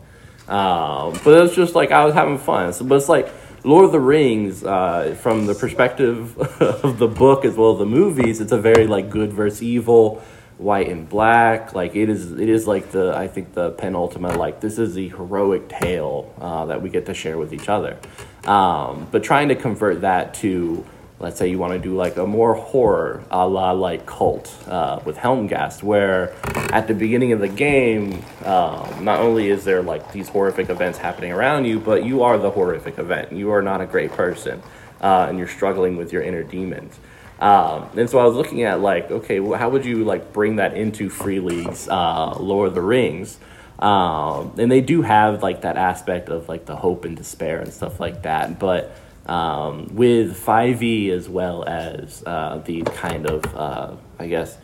Um, 0.49 1.13
but 1.25 1.35
it 1.35 1.43
was 1.43 1.55
just 1.55 1.75
like 1.75 1.93
I 1.93 2.05
was 2.05 2.15
having 2.15 2.39
fun. 2.39 2.73
So, 2.73 2.85
but 2.85 2.97
it's 2.97 3.09
like 3.09 3.29
Lord 3.65 3.85
of 3.85 3.93
the 3.93 4.01
Rings, 4.01 4.65
uh, 4.65 5.17
from 5.21 5.47
the 5.47 5.55
perspective 5.55 6.39
of 6.61 6.99
the 6.99 7.09
book 7.09 7.45
as 7.45 7.55
well 7.55 7.73
as 7.73 7.79
the 7.79 7.87
movies, 7.87 8.41
it's 8.41 8.53
a 8.53 8.59
very 8.59 8.87
like 8.87 9.11
good 9.11 9.33
versus 9.33 9.63
evil, 9.63 10.23
white 10.57 10.89
and 10.89 11.09
black. 11.09 11.75
Like 11.75 11.95
it 11.95 12.09
is, 12.09 12.33
it 12.33 12.49
is 12.49 12.67
like 12.67 12.93
the 12.93 13.15
I 13.15 13.29
think 13.29 13.53
the 13.53 13.71
penultimate 13.73 14.37
like 14.37 14.61
this 14.61 14.79
is 14.79 14.95
the 14.95 15.09
heroic 15.09 15.69
tale 15.69 16.33
uh, 16.41 16.67
that 16.67 16.83
we 16.83 16.89
get 16.89 17.07
to 17.07 17.15
share 17.15 17.37
with 17.37 17.53
each 17.53 17.69
other. 17.69 17.99
Um, 18.45 19.09
but 19.11 19.23
trying 19.23 19.49
to 19.49 19.55
convert 19.55 20.01
that 20.03 20.35
to 20.35 20.87
let's 21.21 21.37
say 21.39 21.49
you 21.49 21.59
want 21.59 21.73
to 21.73 21.79
do 21.79 21.97
like 21.97 22.17
a 22.17 22.27
more 22.27 22.55
horror 22.55 23.25
a 23.31 23.47
la 23.47 23.73
like 23.73 24.07
Kult 24.07 24.53
uh, 24.69 25.01
with 25.05 25.17
helmgast 25.17 25.83
where 25.83 26.35
at 26.73 26.87
the 26.87 26.95
beginning 26.95 27.33
of 27.33 27.41
the 27.41 27.49
game 27.49 28.23
um, 28.45 29.05
not 29.05 29.21
only 29.21 29.49
is 29.49 29.65
there 29.65 29.83
like 29.83 30.13
these 30.13 30.29
horrific 30.29 30.71
events 30.71 30.99
happening 30.99 31.33
around 31.33 31.65
you 31.65 31.81
but 31.81 32.05
you 32.05 32.23
are 32.23 32.39
the 32.39 32.51
horrific 32.51 32.99
event. 32.99 33.33
You 33.33 33.51
are 33.51 33.63
not 33.63 33.81
a 33.81 33.87
great 33.87 34.13
person 34.13 34.63
uh, 35.01 35.27
and 35.29 35.39
you're 35.39 35.49
struggling 35.49 35.97
with 35.97 36.13
your 36.13 36.23
inner 36.23 36.43
demons. 36.43 36.99
Um, 37.41 37.89
and 37.97 38.11
so 38.11 38.19
i 38.19 38.25
was 38.25 38.35
looking 38.35 38.65
at 38.65 38.81
like 38.81 39.11
okay 39.11 39.39
well, 39.41 39.59
how 39.59 39.69
would 39.71 39.85
you 39.85 40.05
like 40.05 40.33
bring 40.33 40.57
that 40.57 40.77
into 40.77 41.09
free 41.09 41.41
leagues 41.41 41.89
uh, 41.89 42.37
lord 42.39 42.69
of 42.69 42.75
the 42.75 42.83
rings? 42.83 43.39
Um, 43.79 44.55
and 44.59 44.73
they 44.73 44.81
do 44.81 45.03
have 45.03 45.41
like 45.41 45.61
that 45.61 45.77
aspect 45.77 46.31
of 46.31 46.49
like 46.49 46.67
the 46.67 46.75
hope 46.75 47.05
and 47.05 47.17
despair 47.17 47.61
and 47.61 47.73
stuff 47.73 48.01
like 48.01 48.23
that 48.23 48.59
but 48.59 48.97
um, 49.29 49.95
with 49.95 50.43
5e 50.45 51.11
as 51.11 51.29
well 51.29 51.65
as 51.65 52.23
uh, 52.27 52.63
the 52.65 52.83
kind 52.83 53.27
of 53.27 53.45
uh, 53.55 53.95
i 54.19 54.27
guess 54.27 54.59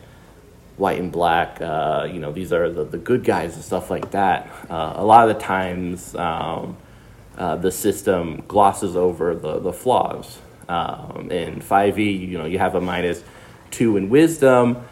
white 0.77 0.99
and 0.99 1.11
black 1.11 1.61
uh, 1.61 2.07
you 2.11 2.19
know 2.19 2.31
these 2.31 2.51
are 2.51 2.69
the, 2.69 2.83
the 2.83 2.97
good 2.97 3.23
guys 3.23 3.55
and 3.55 3.63
stuff 3.63 3.89
like 3.89 4.11
that. 4.11 4.49
Uh, 4.69 4.93
a 4.95 5.05
lot 5.05 5.29
of 5.29 5.35
the 5.35 5.41
times 5.41 6.15
um, 6.15 6.77
uh, 7.37 7.55
the 7.55 7.71
system 7.71 8.43
glosses 8.47 8.95
over 8.95 9.35
the, 9.35 9.59
the 9.59 9.73
flaws. 9.73 10.39
Um, 10.67 11.29
in 11.29 11.61
5e 11.61 12.27
you 12.27 12.39
know 12.39 12.45
you 12.45 12.57
have 12.57 12.73
a 12.73 12.81
minus 12.81 13.23
two 13.69 13.97
in 13.97 14.09
wisdom 14.09 14.83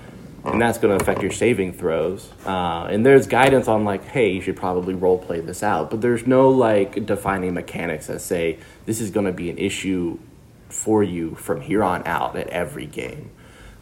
and 0.45 0.61
that's 0.61 0.77
going 0.77 0.97
to 0.97 1.01
affect 1.01 1.21
your 1.21 1.31
saving 1.31 1.73
throws. 1.73 2.29
Uh, 2.45 2.87
and 2.89 3.05
there's 3.05 3.27
guidance 3.27 3.67
on 3.67 3.85
like, 3.85 4.03
hey, 4.05 4.31
you 4.31 4.41
should 4.41 4.57
probably 4.57 4.93
role 4.93 5.17
play 5.17 5.39
this 5.39 5.63
out, 5.63 5.89
but 5.89 6.01
there's 6.01 6.27
no 6.27 6.49
like 6.49 7.05
defining 7.05 7.53
mechanics 7.53 8.07
that 8.07 8.19
say 8.21 8.59
this 8.85 8.99
is 8.99 9.09
going 9.09 9.25
to 9.25 9.31
be 9.31 9.49
an 9.49 9.57
issue 9.57 10.19
for 10.69 11.03
you 11.03 11.35
from 11.35 11.61
here 11.61 11.83
on 11.83 12.05
out 12.05 12.35
at 12.35 12.47
every 12.47 12.85
game. 12.85 13.29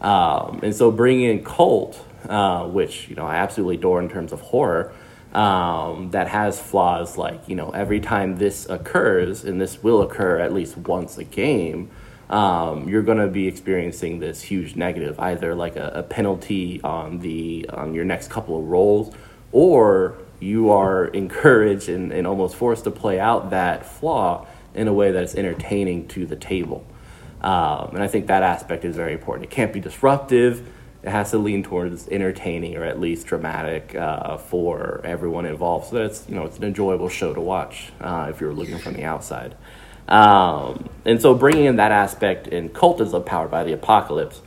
Um, 0.00 0.60
and 0.62 0.74
so 0.74 0.90
bringing 0.90 1.30
in 1.30 1.44
Kult, 1.44 1.98
uh, 2.28 2.66
which 2.68 3.08
you 3.08 3.16
know 3.16 3.24
I 3.24 3.36
absolutely 3.36 3.76
adore 3.76 4.00
in 4.00 4.08
terms 4.08 4.32
of 4.32 4.40
horror, 4.40 4.92
um, 5.32 6.10
that 6.10 6.28
has 6.28 6.60
flaws 6.60 7.16
like 7.16 7.48
you 7.48 7.56
know 7.56 7.70
every 7.70 8.00
time 8.00 8.36
this 8.36 8.68
occurs, 8.68 9.44
and 9.44 9.60
this 9.60 9.82
will 9.82 10.02
occur 10.02 10.38
at 10.38 10.52
least 10.52 10.76
once 10.76 11.18
a 11.18 11.24
game 11.24 11.90
um, 12.32 12.88
you're 12.88 13.02
going 13.02 13.18
to 13.18 13.28
be 13.28 13.46
experiencing 13.46 14.18
this 14.18 14.40
huge 14.40 14.74
negative, 14.74 15.20
either 15.20 15.54
like 15.54 15.76
a, 15.76 15.92
a, 15.96 16.02
penalty 16.02 16.80
on 16.82 17.18
the 17.18 17.68
on 17.68 17.92
your 17.92 18.06
next 18.06 18.30
couple 18.30 18.58
of 18.58 18.64
rolls, 18.64 19.14
or 19.52 20.16
you 20.40 20.70
are 20.70 21.04
encouraged 21.22 21.90
and, 21.90 22.10
and 22.10 22.26
almost 22.26 22.56
forced 22.56 22.84
to 22.84 22.90
play 22.90 23.20
out 23.20 23.50
that 23.50 23.84
flaw 23.84 24.46
in 24.74 24.88
a 24.88 24.92
way 24.94 25.12
that's 25.12 25.34
entertaining 25.34 26.08
to 26.08 26.24
the 26.24 26.34
table. 26.34 26.86
Um, 27.42 27.90
and 27.92 28.02
I 28.02 28.08
think 28.08 28.28
that 28.28 28.42
aspect 28.42 28.86
is 28.86 28.96
very 28.96 29.12
important. 29.12 29.44
It 29.44 29.50
can't 29.50 29.72
be 29.72 29.80
disruptive. 29.80 30.66
It 31.02 31.10
has 31.10 31.32
to 31.32 31.38
lean 31.38 31.62
towards 31.62 32.08
entertaining 32.08 32.76
or 32.76 32.84
at 32.84 32.98
least 32.98 33.26
dramatic 33.26 33.94
uh, 33.94 34.38
for 34.38 35.02
everyone 35.04 35.44
involved, 35.44 35.88
so 35.88 35.96
that 35.96 36.04
it's 36.06 36.26
you 36.30 36.34
know 36.34 36.46
it's 36.46 36.56
an 36.56 36.64
enjoyable 36.64 37.10
show 37.10 37.34
to 37.34 37.40
watch 37.42 37.92
uh, 38.00 38.28
if 38.30 38.40
you're 38.40 38.54
looking 38.54 38.78
from 38.78 38.94
the 38.94 39.04
outside. 39.04 39.54
Um, 40.08 40.88
and 41.04 41.20
so 41.20 41.34
bringing 41.34 41.64
in 41.64 41.76
that 41.76 41.92
aspect 41.92 42.46
in 42.46 42.68
cultism 42.68 43.24
powered 43.24 43.50
by 43.50 43.64
the 43.64 43.72
apocalypse, 43.72 44.42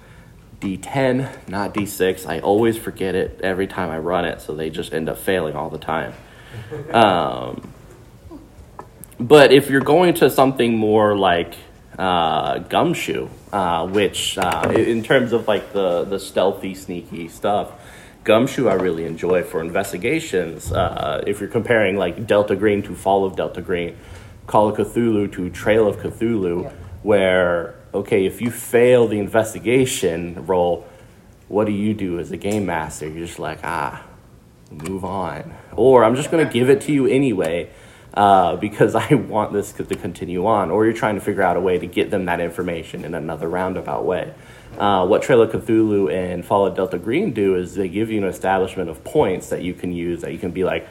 D10, 0.59 1.47
not 1.49 1.73
D6. 1.73 2.27
I 2.27 2.39
always 2.39 2.77
forget 2.77 3.15
it 3.15 3.39
every 3.43 3.67
time 3.67 3.89
I 3.89 3.99
run 3.99 4.25
it, 4.25 4.41
so 4.41 4.55
they 4.55 4.69
just 4.69 4.93
end 4.93 5.09
up 5.09 5.17
failing 5.17 5.55
all 5.55 5.69
the 5.69 5.79
time. 5.79 6.13
Um, 6.91 7.73
but 9.19 9.51
if 9.51 9.69
you're 9.69 9.81
going 9.81 10.13
to 10.15 10.29
something 10.29 10.77
more 10.77 11.17
like 11.17 11.55
uh, 11.97 12.59
Gumshoe, 12.59 13.29
uh, 13.51 13.87
which 13.87 14.37
uh, 14.37 14.71
in 14.75 15.03
terms 15.03 15.33
of 15.33 15.47
like 15.47 15.73
the, 15.73 16.03
the 16.03 16.19
stealthy, 16.19 16.75
sneaky 16.75 17.27
stuff, 17.29 17.71
Gumshoe 18.23 18.67
I 18.67 18.73
really 18.73 19.05
enjoy 19.05 19.43
for 19.43 19.61
investigations. 19.61 20.71
Uh, 20.71 21.23
if 21.27 21.39
you're 21.39 21.49
comparing 21.49 21.95
like 21.95 22.27
Delta 22.27 22.55
Green 22.55 22.81
to 22.83 22.95
Fall 22.95 23.23
of 23.23 23.35
Delta 23.35 23.61
Green, 23.61 23.95
Call 24.47 24.69
of 24.69 24.77
Cthulhu 24.77 25.31
to 25.33 25.49
Trail 25.49 25.87
of 25.87 25.97
Cthulhu, 25.97 26.63
Yeah. 26.63 26.71
where 27.03 27.75
okay, 27.93 28.25
if 28.25 28.41
you 28.41 28.51
fail 28.51 29.07
the 29.07 29.19
investigation 29.19 30.45
roll, 30.45 30.85
what 31.47 31.65
do 31.65 31.71
you 31.71 31.93
do 31.93 32.19
as 32.19 32.31
a 32.31 32.37
game 32.37 32.65
master? 32.65 33.07
You're 33.07 33.25
just 33.25 33.39
like, 33.39 33.59
ah, 33.63 34.03
move 34.69 35.05
on. 35.05 35.53
Or 35.75 36.03
I'm 36.03 36.15
just 36.15 36.29
going 36.29 36.45
to 36.45 36.51
give 36.51 36.69
it 36.69 36.81
to 36.81 36.91
you 36.91 37.07
anyway 37.07 37.69
uh, 38.13 38.57
because 38.57 38.95
I 38.95 39.13
want 39.13 39.53
this 39.53 39.71
to 39.73 39.85
continue 39.85 40.45
on. 40.45 40.71
Or 40.71 40.83
you're 40.85 40.93
trying 40.93 41.15
to 41.15 41.21
figure 41.21 41.41
out 41.41 41.55
a 41.55 41.61
way 41.61 41.79
to 41.79 41.87
get 41.87 42.11
them 42.11 42.25
that 42.25 42.41
information 42.41 43.05
in 43.05 43.15
another 43.15 43.47
roundabout 43.47 44.03
way. 44.05 44.33
Uh, 44.77 45.07
what 45.07 45.21
Trail 45.21 45.41
of 45.41 45.51
Cthulhu 45.51 46.11
and 46.13 46.43
Fall 46.43 46.65
of 46.65 46.75
Delta 46.75 46.97
Green 46.97 47.31
do 47.31 47.55
is 47.55 47.75
they 47.75 47.87
give 47.87 48.11
you 48.11 48.17
an 48.17 48.27
establishment 48.27 48.89
of 48.89 49.05
points 49.05 49.49
that 49.49 49.61
you 49.61 49.73
can 49.73 49.93
use 49.93 50.19
that 50.21 50.33
you 50.33 50.37
can 50.37 50.51
be 50.51 50.65
like, 50.65 50.85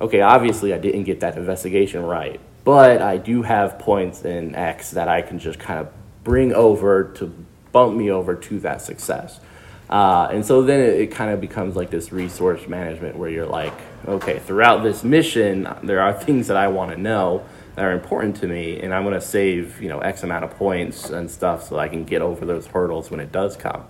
okay, 0.00 0.20
obviously 0.20 0.74
I 0.74 0.78
didn't 0.78 1.04
get 1.04 1.20
that 1.20 1.36
investigation 1.36 2.02
right, 2.02 2.40
but 2.64 3.00
I 3.02 3.16
do 3.16 3.42
have 3.42 3.78
points 3.78 4.24
in 4.24 4.54
X 4.54 4.92
that 4.92 5.08
I 5.08 5.22
can 5.22 5.38
just 5.38 5.58
kind 5.58 5.80
of 5.80 5.88
bring 6.24 6.52
over 6.52 7.04
to 7.14 7.32
bump 7.72 7.96
me 7.96 8.10
over 8.10 8.34
to 8.34 8.60
that 8.60 8.82
success. 8.82 9.40
Uh, 9.88 10.28
and 10.30 10.46
so 10.46 10.62
then 10.62 10.80
it, 10.80 11.00
it 11.00 11.10
kind 11.10 11.32
of 11.32 11.40
becomes 11.40 11.74
like 11.74 11.90
this 11.90 12.12
resource 12.12 12.68
management 12.68 13.16
where 13.16 13.28
you're 13.28 13.46
like, 13.46 13.74
okay, 14.06 14.38
throughout 14.38 14.82
this 14.82 15.02
mission, 15.02 15.68
there 15.82 16.00
are 16.00 16.12
things 16.12 16.46
that 16.46 16.56
I 16.56 16.68
want 16.68 16.92
to 16.92 16.96
know 16.96 17.44
that 17.74 17.84
are 17.84 17.92
important 17.92 18.36
to 18.36 18.46
me, 18.46 18.80
and 18.80 18.94
I'm 18.94 19.02
going 19.02 19.14
to 19.14 19.20
save 19.20 19.80
you 19.80 19.88
know 19.88 19.98
X 20.00 20.22
amount 20.22 20.44
of 20.44 20.50
points 20.50 21.10
and 21.10 21.30
stuff 21.30 21.68
so 21.68 21.78
I 21.78 21.88
can 21.88 22.04
get 22.04 22.22
over 22.22 22.44
those 22.44 22.66
hurdles 22.66 23.10
when 23.10 23.20
it 23.20 23.32
does 23.32 23.56
come. 23.56 23.84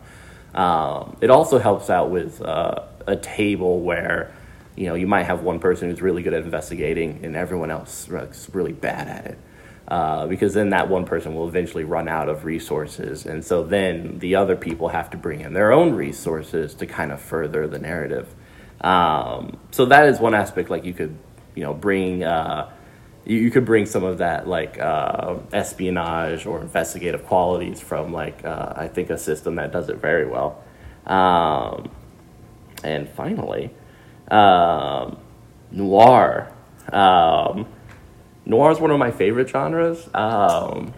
Um, 0.54 1.16
it 1.20 1.30
also 1.30 1.58
helps 1.58 1.90
out 1.90 2.10
with 2.10 2.40
uh, 2.42 2.84
a 3.06 3.16
table 3.16 3.80
where 3.80 4.32
you 4.76 4.86
know 4.86 4.94
you 4.94 5.06
might 5.06 5.24
have 5.24 5.42
one 5.42 5.58
person 5.58 5.90
who's 5.90 6.02
really 6.02 6.22
good 6.22 6.34
at 6.34 6.42
investigating 6.42 7.20
and 7.24 7.36
everyone 7.36 7.70
else 7.70 8.08
is 8.08 8.54
really 8.54 8.72
bad 8.72 9.08
at 9.08 9.26
it. 9.26 9.38
Uh, 9.90 10.24
because 10.28 10.54
then 10.54 10.70
that 10.70 10.88
one 10.88 11.04
person 11.04 11.34
will 11.34 11.48
eventually 11.48 11.82
run 11.82 12.06
out 12.06 12.28
of 12.28 12.44
resources. 12.44 13.26
And 13.26 13.44
so 13.44 13.64
then 13.64 14.20
the 14.20 14.36
other 14.36 14.54
people 14.54 14.88
have 14.88 15.10
to 15.10 15.16
bring 15.16 15.40
in 15.40 15.52
their 15.52 15.72
own 15.72 15.94
resources 15.94 16.74
to 16.74 16.86
kind 16.86 17.10
of 17.10 17.20
further 17.20 17.66
the 17.66 17.80
narrative. 17.80 18.32
Um, 18.82 19.58
so 19.72 19.86
that 19.86 20.06
is 20.06 20.20
one 20.20 20.32
aspect, 20.32 20.70
like 20.70 20.84
you 20.84 20.94
could, 20.94 21.18
you 21.56 21.64
know, 21.64 21.74
bring, 21.74 22.22
uh, 22.22 22.70
you, 23.24 23.50
could 23.50 23.64
bring 23.64 23.84
some 23.84 24.04
of 24.04 24.18
that 24.18 24.46
like 24.46 24.78
uh, 24.78 25.38
espionage 25.52 26.46
or 26.46 26.60
investigative 26.60 27.26
qualities 27.26 27.80
from 27.80 28.12
like, 28.12 28.44
uh, 28.44 28.72
I 28.76 28.86
think 28.86 29.10
a 29.10 29.18
system 29.18 29.56
that 29.56 29.72
does 29.72 29.88
it 29.88 29.96
very 29.96 30.26
well. 30.26 30.62
Um, 31.04 31.90
and 32.84 33.08
finally, 33.08 33.70
um, 34.30 35.18
noir. 35.70 36.52
Um, 36.92 37.66
noir 38.44 38.72
is 38.72 38.80
one 38.80 38.90
of 38.90 38.98
my 38.98 39.10
favorite 39.10 39.48
genres. 39.48 40.08
Um, 40.14 40.94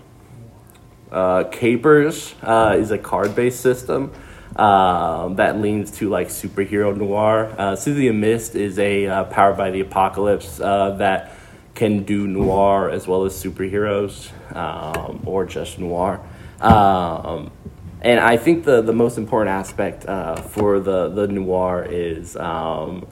uh, 1.11 1.45
Capers 1.45 2.35
uh, 2.43 2.77
is 2.79 2.91
a 2.91 2.99
card 2.99 3.35
based 3.35 3.61
system 3.61 4.13
um, 4.57 5.37
that 5.37 5.61
leans 5.61 5.91
to 5.99 6.09
like 6.09 6.29
superhero 6.29 6.97
noir. 6.97 7.55
Uh, 7.59 7.77
City 7.77 8.09
of 8.09 8.15
Mist 8.15 8.55
is 8.55 8.79
a 8.79 9.07
uh, 9.07 9.25
powered 9.25 9.57
by 9.57 9.71
the 9.71 9.81
apocalypse 9.81 10.61
uh, 10.61 10.93
that 10.99 11.35
can 11.75 12.05
do 12.05 12.27
noir 12.27 12.91
as 12.91 13.07
well 13.07 13.25
as 13.25 13.33
superheroes 13.33 14.31
um, 14.55 15.23
or 15.27 15.45
just 15.47 15.79
noir. 15.79 16.21
Um, 16.61 17.51
and 18.03 18.21
I 18.21 18.37
think 18.37 18.65
the, 18.65 18.83
the 18.83 18.93
most 18.93 19.17
important 19.17 19.51
aspect 19.51 20.07
uh, 20.07 20.37
for 20.37 20.81
the, 20.81 21.09
the 21.09 21.29
noir 21.29 21.87
is 21.89 22.37
um, 22.37 23.07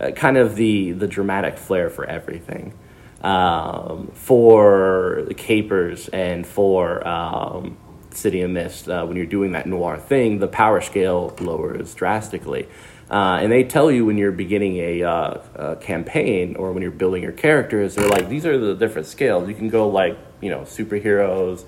uh, 0.00 0.10
kind 0.12 0.36
of 0.36 0.56
the, 0.56 0.92
the 0.92 1.06
dramatic 1.06 1.58
flair 1.58 1.90
for 1.90 2.04
everything 2.04 2.74
um, 3.22 4.10
for 4.14 5.24
the 5.28 5.34
capers 5.34 6.08
and 6.08 6.46
for 6.46 7.06
um, 7.06 7.76
City 8.12 8.42
of 8.42 8.50
Mist, 8.50 8.88
uh, 8.88 9.04
when 9.04 9.16
you're 9.16 9.26
doing 9.26 9.52
that 9.52 9.66
noir 9.66 9.98
thing, 9.98 10.38
the 10.38 10.48
power 10.48 10.80
scale 10.80 11.36
lowers 11.40 11.94
drastically. 11.94 12.68
Uh, 13.10 13.40
and 13.42 13.50
they 13.50 13.64
tell 13.64 13.90
you 13.90 14.04
when 14.04 14.16
you're 14.16 14.32
beginning 14.32 14.76
a, 14.76 15.02
uh, 15.02 15.40
a, 15.56 15.76
campaign 15.76 16.54
or 16.56 16.72
when 16.72 16.80
you're 16.80 16.92
building 16.92 17.22
your 17.22 17.32
characters, 17.32 17.96
they're 17.96 18.08
like, 18.08 18.28
these 18.28 18.46
are 18.46 18.56
the 18.56 18.74
different 18.74 19.06
scales. 19.06 19.48
You 19.48 19.54
can 19.54 19.68
go 19.68 19.88
like, 19.88 20.16
you 20.40 20.48
know, 20.48 20.60
superheroes, 20.60 21.64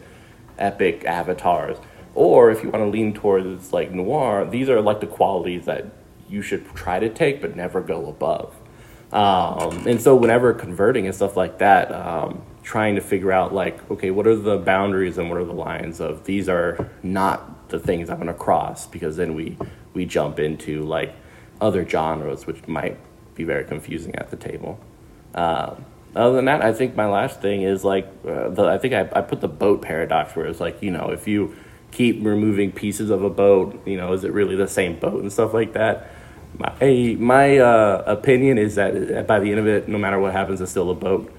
epic 0.56 1.04
avatars. 1.04 1.78
Or 2.14 2.50
if 2.50 2.62
you 2.62 2.70
want 2.70 2.84
to 2.84 2.88
lean 2.88 3.12
towards 3.12 3.72
like 3.72 3.90
noir, 3.90 4.44
these 4.48 4.68
are 4.68 4.80
like 4.80 5.00
the 5.00 5.06
qualities 5.06 5.64
that 5.64 5.86
you 6.32 6.42
should 6.42 6.66
try 6.74 6.98
to 6.98 7.08
take 7.10 7.40
but 7.40 7.54
never 7.54 7.80
go 7.80 8.06
above. 8.06 8.56
Um, 9.12 9.86
and 9.86 10.00
so 10.00 10.16
whenever 10.16 10.54
converting 10.54 11.04
and 11.06 11.14
stuff 11.14 11.36
like 11.36 11.58
that, 11.58 11.92
um, 11.92 12.42
trying 12.62 12.94
to 12.94 13.02
figure 13.02 13.30
out 13.30 13.52
like, 13.52 13.90
okay, 13.90 14.10
what 14.10 14.26
are 14.26 14.34
the 14.34 14.56
boundaries 14.56 15.18
and 15.18 15.28
what 15.28 15.38
are 15.38 15.44
the 15.44 15.52
lines 15.52 16.00
of 16.00 16.24
these 16.24 16.48
are 16.48 16.90
not 17.02 17.68
the 17.68 17.78
things 17.78 18.08
I'm 18.08 18.16
going 18.16 18.28
to 18.28 18.34
cross 18.34 18.86
because 18.86 19.16
then 19.16 19.34
we 19.34 19.58
we 19.92 20.06
jump 20.06 20.38
into 20.38 20.82
like 20.82 21.14
other 21.60 21.86
genres 21.86 22.46
which 22.46 22.66
might 22.66 22.98
be 23.34 23.44
very 23.44 23.64
confusing 23.64 24.14
at 24.16 24.30
the 24.30 24.36
table. 24.36 24.80
Um, 25.34 25.84
other 26.14 26.36
than 26.36 26.46
that, 26.46 26.62
I 26.62 26.72
think 26.72 26.94
my 26.94 27.06
last 27.06 27.40
thing 27.40 27.62
is 27.62 27.84
like 27.84 28.06
uh, 28.26 28.48
the, 28.50 28.64
I 28.64 28.78
think 28.78 28.94
I, 28.94 29.08
I 29.12 29.20
put 29.22 29.40
the 29.40 29.48
boat 29.48 29.82
paradox 29.82 30.34
where 30.34 30.46
it's 30.46 30.60
like 30.60 30.82
you 30.82 30.90
know 30.90 31.10
if 31.10 31.28
you 31.28 31.54
keep 31.90 32.24
removing 32.24 32.72
pieces 32.72 33.10
of 33.10 33.22
a 33.22 33.30
boat, 33.30 33.86
you 33.86 33.96
know, 33.96 34.12
is 34.14 34.24
it 34.24 34.32
really 34.32 34.56
the 34.56 34.66
same 34.66 34.98
boat 34.98 35.20
and 35.20 35.32
stuff 35.32 35.54
like 35.54 35.74
that? 35.74 36.10
My 36.58 37.16
my 37.18 37.58
uh, 37.58 38.04
opinion 38.06 38.58
is 38.58 38.74
that 38.74 39.26
by 39.26 39.40
the 39.40 39.50
end 39.50 39.60
of 39.60 39.66
it, 39.66 39.88
no 39.88 39.98
matter 39.98 40.18
what 40.18 40.32
happens, 40.32 40.60
it's 40.60 40.70
still 40.70 40.90
a 40.90 40.94
boat. 40.94 41.32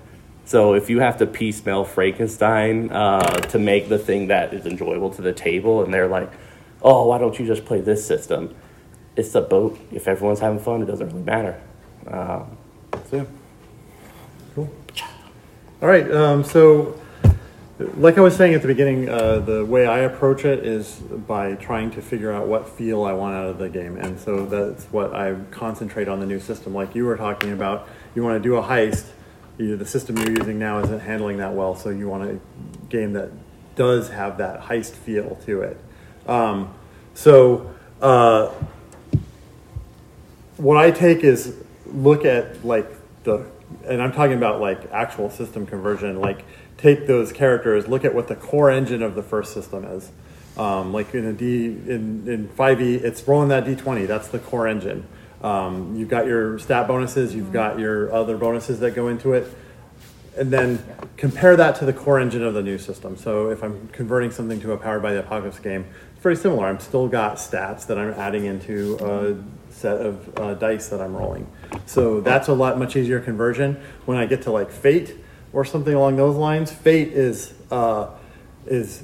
So 0.46 0.74
if 0.74 0.90
you 0.90 1.00
have 1.00 1.18
to 1.18 1.26
piecemeal 1.26 1.86
Frankenstein 1.86 2.92
uh, 2.92 3.22
to 3.22 3.60
make 3.60 3.90
the 3.90 3.98
thing 3.98 4.28
that 4.28 4.54
is 4.54 4.66
enjoyable 4.66 5.10
to 5.12 5.22
the 5.22 5.34
table, 5.34 5.84
and 5.84 5.94
they're 5.94 6.08
like, 6.08 6.32
"Oh, 6.82 7.08
why 7.08 7.18
don't 7.18 7.38
you 7.40 7.46
just 7.46 7.66
play 7.66 7.82
this 7.82 8.06
system?" 8.06 8.56
It's 9.16 9.36
a 9.36 9.42
boat. 9.42 9.80
If 9.92 10.08
everyone's 10.08 10.40
having 10.40 10.60
fun, 10.60 10.82
it 10.82 10.86
doesn't 10.86 11.08
really 11.08 11.24
matter. 11.24 11.62
Um, 12.08 12.58
so 13.10 13.18
yeah. 13.18 13.26
Cool. 14.56 14.70
All 15.82 15.88
right. 15.88 16.10
Um, 16.12 16.44
so 16.44 17.00
like 17.80 18.18
I 18.18 18.22
was 18.22 18.36
saying 18.36 18.54
at 18.54 18.62
the 18.62 18.68
beginning, 18.68 19.10
uh, 19.10 19.40
the 19.40 19.66
way 19.66 19.88
I 19.88 20.00
approach 20.00 20.46
it 20.46 20.66
is 20.66 20.96
by 20.96 21.56
trying 21.56 21.90
to 21.92 22.02
figure 22.02 22.32
out 22.32 22.48
what 22.48 22.70
feel 22.70 23.04
I 23.04 23.14
want 23.14 23.36
out 23.36 23.48
of 23.48 23.58
the 23.58 23.70
game, 23.70 23.98
and 23.98 24.20
so 24.20 24.46
that's 24.46 24.86
what 24.86 25.14
I 25.16 25.36
concentrate 25.52 26.08
on 26.08 26.20
the 26.20 26.26
new 26.26 26.40
system. 26.40 26.74
Like 26.74 26.94
you 26.94 27.06
were 27.06 27.18
talking 27.18 27.52
about, 27.52 27.88
you 28.16 28.24
want 28.24 28.42
to 28.42 28.48
do 28.48 28.58
a 28.58 28.62
heist. 28.62 29.08
You, 29.58 29.76
the 29.76 29.86
system 29.86 30.18
you're 30.18 30.32
using 30.32 30.60
now 30.60 30.80
isn't 30.80 31.00
handling 31.00 31.38
that 31.38 31.54
well, 31.54 31.76
so 31.76 31.90
you 31.90 32.08
want 32.08 32.30
a 32.30 32.40
game 32.90 33.14
that 33.14 33.32
does 33.76 34.10
have 34.10 34.38
that 34.38 34.62
heist 34.62 34.92
feel 34.92 35.36
to 35.46 35.62
it. 35.62 35.78
Um, 36.28 36.74
so 37.16 37.74
uh, 38.02 38.52
what 40.58 40.78
I 40.78 40.92
take 40.92 41.24
is 41.24 41.56
look 41.88 42.26
at 42.26 42.64
like 42.66 42.88
the, 43.24 43.46
and 43.86 44.02
I'm 44.02 44.12
talking 44.12 44.38
about 44.38 44.62
like 44.62 44.92
actual 44.92 45.30
system 45.30 45.66
conversion, 45.66 46.20
like 46.20 46.46
take 46.84 47.08
those 47.08 47.32
characters, 47.32 47.88
look 47.88 48.04
at 48.04 48.14
what 48.14 48.28
the 48.28 48.36
core 48.36 48.70
engine 48.70 49.02
of 49.02 49.16
the 49.16 49.24
first 49.24 49.54
system 49.54 49.86
is. 49.86 50.12
Um, 50.58 50.92
like 50.94 51.16
in 51.16 51.26
a 51.26 51.34
D 51.34 51.66
in, 51.66 52.28
in 52.28 52.50
5e, 52.50 53.02
it's 53.02 53.26
rolling 53.28 53.50
that 53.50 53.66
d20. 53.66 54.06
That's 54.06 54.28
the 54.28 54.38
core 54.38 54.68
engine. 54.68 55.08
Um, 55.42 55.96
you've 55.96 56.10
got 56.10 56.28
your 56.28 56.60
stat 56.60 56.88
bonuses, 56.88 57.34
you've 57.34 57.54
got 57.54 57.80
your 57.80 58.14
other 58.14 58.38
bonuses 58.38 58.82
that 58.82 58.92
go 58.92 59.08
into 59.08 59.34
it, 59.34 59.48
and 60.38 60.52
then 60.52 60.84
compare 61.18 61.56
that 61.56 61.78
to 61.78 61.86
the 61.86 61.94
core 61.94 62.20
engine 62.20 62.44
of 62.44 62.54
the 62.54 62.62
new 62.62 62.78
system. 62.78 63.18
So 63.18 63.50
if 63.50 63.64
I'm 63.64 63.88
converting 63.90 64.30
something 64.30 64.60
to 64.62 64.74
a 64.74 64.78
Powered 64.78 65.02
by 65.02 65.14
the 65.14 65.20
Apocalypse 65.20 65.60
game, 65.60 65.86
it's 66.14 66.22
very 66.22 66.36
similar. 66.36 66.68
I'm 66.68 66.80
still 66.80 67.08
got 67.08 67.38
stats 67.38 67.88
that 67.88 67.98
I'm 67.98 68.14
adding 68.14 68.46
into 68.46 68.98
a 69.02 69.74
set 69.74 70.00
of 70.00 70.38
uh, 70.38 70.54
dice 70.54 70.90
that 70.90 71.02
I'm 71.02 71.16
rolling. 71.16 71.48
So 71.86 72.22
that's 72.22 72.48
a 72.48 72.54
lot 72.54 72.78
much 72.78 72.96
easier 72.96 73.20
conversion. 73.20 73.82
When 74.06 74.18
I 74.18 74.26
get 74.26 74.44
to 74.44 74.52
like 74.52 74.70
Fate, 74.70 75.16
or 75.54 75.64
something 75.64 75.94
along 75.94 76.18
those 76.18 76.36
lines. 76.36 76.72
Fate 76.72 77.10
is 77.10 77.54
uh, 77.72 78.10
is 78.66 79.04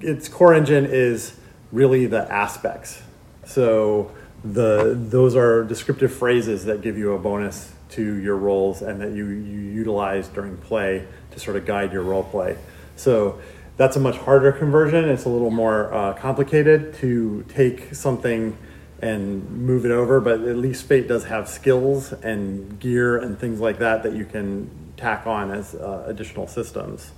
its 0.00 0.28
core 0.28 0.54
engine 0.54 0.86
is 0.86 1.36
really 1.72 2.06
the 2.06 2.30
aspects. 2.32 3.02
So 3.44 4.12
the 4.44 4.94
those 4.96 5.34
are 5.36 5.64
descriptive 5.64 6.12
phrases 6.12 6.66
that 6.66 6.82
give 6.82 6.96
you 6.96 7.14
a 7.14 7.18
bonus 7.18 7.72
to 7.90 8.16
your 8.16 8.36
rolls 8.36 8.82
and 8.82 9.00
that 9.00 9.12
you, 9.12 9.26
you 9.26 9.60
utilize 9.60 10.28
during 10.28 10.56
play 10.58 11.06
to 11.32 11.40
sort 11.40 11.56
of 11.56 11.66
guide 11.66 11.92
your 11.92 12.02
role 12.02 12.22
play. 12.22 12.56
So 12.96 13.40
that's 13.76 13.96
a 13.96 14.00
much 14.00 14.16
harder 14.18 14.52
conversion. 14.52 15.08
It's 15.08 15.24
a 15.24 15.28
little 15.28 15.50
more 15.50 15.92
uh, 15.92 16.12
complicated 16.14 16.94
to 16.96 17.44
take 17.48 17.94
something 17.94 18.56
and 19.02 19.50
move 19.50 19.84
it 19.84 19.90
over, 19.90 20.20
but 20.20 20.42
at 20.42 20.56
least 20.56 20.86
Fate 20.86 21.08
does 21.08 21.24
have 21.24 21.48
skills 21.48 22.12
and 22.12 22.78
gear 22.78 23.16
and 23.16 23.38
things 23.38 23.58
like 23.58 23.78
that 23.78 24.02
that 24.02 24.12
you 24.12 24.26
can 24.26 24.70
tack 25.00 25.26
on 25.26 25.50
as 25.50 25.74
uh, 25.74 26.04
additional 26.06 26.46
systems. 26.46 27.12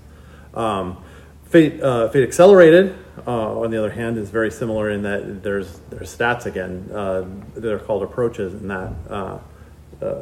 Um, 0.54 1.02
Fate, 1.44 1.82
uh, 1.82 2.08
Fate 2.08 2.22
Accelerated, 2.22 2.94
uh, 3.26 3.60
on 3.60 3.70
the 3.70 3.76
other 3.76 3.90
hand, 3.90 4.16
is 4.16 4.30
very 4.30 4.50
similar 4.50 4.88
in 4.88 5.02
that 5.02 5.42
there's 5.42 5.80
there's 5.90 6.16
stats 6.16 6.46
again 6.46 6.88
uh, 6.94 7.26
that 7.54 7.70
are 7.70 7.78
called 7.78 8.02
approaches 8.02 8.54
in 8.54 8.68
that 8.68 8.92
uh, 9.10 9.38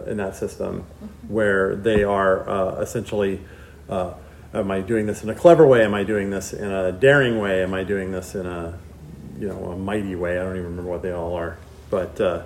in 0.08 0.16
that 0.16 0.34
system, 0.34 0.84
where 1.28 1.76
they 1.76 2.02
are 2.02 2.80
essentially. 2.80 3.40
Am 4.52 4.68
I 4.68 4.80
doing 4.80 5.06
this 5.06 5.22
in 5.22 5.28
a 5.28 5.34
clever 5.34 5.64
way? 5.64 5.84
Am 5.84 5.94
I 5.94 6.02
doing 6.02 6.30
this 6.30 6.52
in 6.52 6.68
a 6.68 6.90
daring 6.90 7.38
way? 7.38 7.62
Am 7.62 7.72
I 7.72 7.84
doing 7.84 8.11
this 8.11 8.34
in 8.34 8.46
a 8.46 8.76
you 9.40 9.48
know 9.48 9.72
a 9.72 9.76
mighty 9.76 10.14
way. 10.14 10.38
I 10.38 10.42
don't 10.42 10.56
even 10.56 10.70
remember 10.70 10.90
what 10.90 11.02
they 11.02 11.12
all 11.12 11.34
are, 11.34 11.56
but 11.88 12.20
uh, 12.20 12.42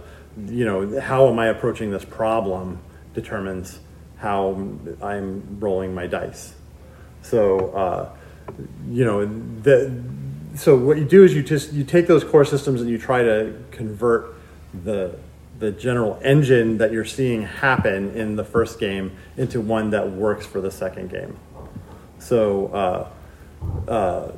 you 0.46 0.64
know 0.64 1.00
how 1.00 1.28
am 1.28 1.38
I 1.38 1.48
approaching 1.48 1.90
this 1.90 2.04
problem 2.04 2.78
determines 3.12 3.80
how 4.16 4.50
I'm 5.02 5.58
rolling 5.60 5.94
my 5.94 6.06
dice. 6.06 6.54
So 7.22 7.70
uh, 7.70 8.16
you 8.88 9.04
know 9.04 9.24
the 9.26 10.02
so 10.56 10.76
what 10.76 10.98
you 10.98 11.04
do 11.04 11.24
is 11.24 11.34
you 11.34 11.42
just 11.42 11.72
you 11.72 11.84
take 11.84 12.06
those 12.06 12.22
core 12.24 12.44
systems 12.44 12.80
and 12.80 12.88
you 12.88 12.98
try 12.98 13.22
to 13.22 13.54
convert 13.70 14.34
the 14.84 15.18
the 15.58 15.70
general 15.70 16.18
engine 16.22 16.78
that 16.78 16.92
you're 16.92 17.04
seeing 17.04 17.42
happen 17.42 18.14
in 18.16 18.36
the 18.36 18.44
first 18.44 18.78
game 18.78 19.12
into 19.36 19.60
one 19.60 19.90
that 19.90 20.10
works 20.10 20.44
for 20.44 20.60
the 20.60 20.70
second 20.70 21.10
game. 21.10 21.36
So 22.18 22.66
uh, 22.68 23.90
uh, 23.90 24.32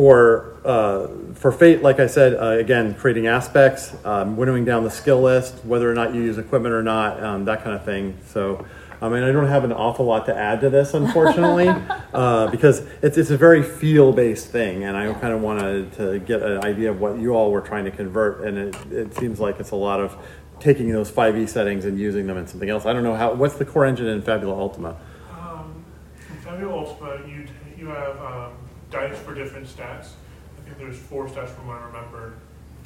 for 0.00 0.56
uh, 0.64 1.08
for 1.34 1.52
fate, 1.52 1.82
like 1.82 2.00
I 2.00 2.06
said, 2.06 2.32
uh, 2.32 2.58
again, 2.58 2.94
creating 2.94 3.26
aspects, 3.26 3.94
um, 4.06 4.34
winnowing 4.34 4.64
down 4.64 4.82
the 4.82 4.90
skill 4.90 5.20
list, 5.20 5.62
whether 5.62 5.90
or 5.90 5.92
not 5.92 6.14
you 6.14 6.22
use 6.22 6.38
equipment 6.38 6.74
or 6.74 6.82
not, 6.82 7.22
um, 7.22 7.44
that 7.44 7.62
kind 7.62 7.76
of 7.76 7.84
thing. 7.84 8.16
So. 8.26 8.66
I 9.02 9.08
mean, 9.08 9.22
I 9.22 9.32
don't 9.32 9.48
have 9.48 9.64
an 9.64 9.72
awful 9.72 10.04
lot 10.04 10.26
to 10.26 10.36
add 10.36 10.60
to 10.60 10.68
this, 10.68 10.92
unfortunately, 10.92 11.68
uh, 12.12 12.50
because 12.50 12.80
it's, 13.00 13.16
it's 13.16 13.30
a 13.30 13.36
very 13.38 13.62
feel 13.62 14.12
based 14.12 14.48
thing, 14.48 14.84
and 14.84 14.94
I 14.94 15.10
kind 15.14 15.32
of 15.32 15.40
wanted 15.40 15.94
to 15.94 16.18
get 16.18 16.42
an 16.42 16.62
idea 16.62 16.90
of 16.90 17.00
what 17.00 17.18
you 17.18 17.32
all 17.32 17.50
were 17.50 17.62
trying 17.62 17.86
to 17.86 17.90
convert, 17.90 18.44
and 18.44 18.58
it, 18.58 18.76
it 18.92 19.16
seems 19.16 19.40
like 19.40 19.58
it's 19.58 19.70
a 19.70 19.76
lot 19.76 20.00
of 20.00 20.18
taking 20.58 20.92
those 20.92 21.10
5e 21.10 21.48
settings 21.48 21.86
and 21.86 21.98
using 21.98 22.26
them 22.26 22.36
in 22.36 22.46
something 22.46 22.68
else. 22.68 22.84
I 22.84 22.92
don't 22.92 23.02
know 23.02 23.14
how. 23.14 23.32
What's 23.32 23.54
the 23.54 23.64
core 23.64 23.86
engine 23.86 24.06
in 24.06 24.20
Fabula 24.20 24.54
Ultima? 24.54 25.00
Um, 25.32 25.82
in 26.28 26.36
Fabula 26.42 26.70
Ultima, 26.70 27.26
you, 27.26 27.46
you 27.78 27.86
have 27.86 28.18
um, 28.20 28.52
dice 28.90 29.18
for 29.18 29.34
different 29.34 29.66
stats. 29.66 30.08
I 30.58 30.62
think 30.64 30.78
there's 30.78 30.98
four 30.98 31.26
stats 31.28 31.50
from 31.50 31.66
what 31.68 31.78
I 31.78 31.86
remember. 31.86 32.34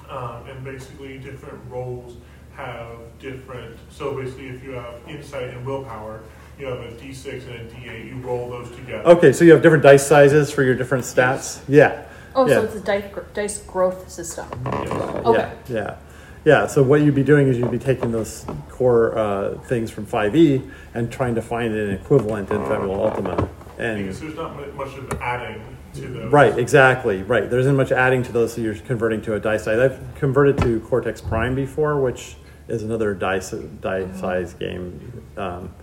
Um, 0.08 0.46
and 0.48 0.62
basically, 0.64 1.18
different 1.18 1.58
roles 1.70 2.16
have 2.56 2.98
different. 3.18 3.76
So 3.90 4.14
basically, 4.14 4.48
if 4.48 4.62
you 4.62 4.72
have 4.72 4.94
insight 5.08 5.50
and 5.50 5.64
willpower, 5.66 6.20
you 6.58 6.66
have 6.66 6.78
a 6.80 6.88
d6 6.92 7.46
and 7.48 7.68
a 7.68 7.74
d8. 7.74 8.06
You 8.08 8.16
roll 8.18 8.50
those 8.50 8.70
together. 8.76 9.04
Okay, 9.08 9.32
so 9.32 9.44
you 9.44 9.52
have 9.52 9.62
different 9.62 9.82
dice 9.82 10.06
sizes 10.06 10.50
for 10.52 10.62
your 10.62 10.74
different 10.74 11.04
stats. 11.04 11.60
Yeah. 11.68 12.04
Oh, 12.36 12.46
Yeah. 12.46 12.54
so 12.54 12.62
it's 12.64 12.74
a 12.76 12.80
dice, 12.80 13.04
dice 13.32 13.58
growth 13.62 14.08
system. 14.10 14.46
Yes. 14.66 14.90
Okay. 15.24 15.52
Yeah, 15.68 15.74
yeah, 15.74 15.96
yeah. 16.44 16.66
So 16.66 16.82
what 16.82 17.00
you'd 17.02 17.14
be 17.14 17.22
doing 17.24 17.48
is 17.48 17.56
you'd 17.58 17.70
be 17.70 17.78
taking 17.78 18.12
those 18.12 18.44
core 18.68 19.16
uh, 19.16 19.54
things 19.66 19.90
from 19.90 20.04
5e 20.06 20.68
and 20.94 21.10
trying 21.10 21.34
to 21.36 21.42
find 21.42 21.74
an 21.74 21.90
equivalent 21.90 22.50
in 22.50 22.58
Fabula 22.66 23.08
Ultima. 23.10 23.48
And 23.78 23.98
Because 23.98 24.20
there's 24.20 24.34
not 24.36 24.76
much 24.76 24.96
of 24.96 25.10
adding 25.20 25.73
to 25.94 26.08
those. 26.08 26.32
right, 26.32 26.58
exactly, 26.58 27.22
right. 27.22 27.48
There 27.48 27.58
isn't 27.58 27.76
much 27.76 27.92
adding 27.92 28.22
to 28.24 28.32
those, 28.32 28.54
so 28.54 28.60
you're 28.60 28.74
converting 28.74 29.22
to 29.22 29.34
a 29.34 29.40
dice 29.40 29.64
size. 29.64 29.78
I've 29.78 30.14
converted 30.16 30.58
to 30.58 30.80
Cortex 30.80 31.20
Prime 31.20 31.54
before, 31.54 32.00
which 32.00 32.36
is 32.68 32.82
another 32.82 33.14
dice 33.14 33.50
die 33.50 34.12
size 34.14 34.54
game. 34.54 35.22
Um, 35.36 35.74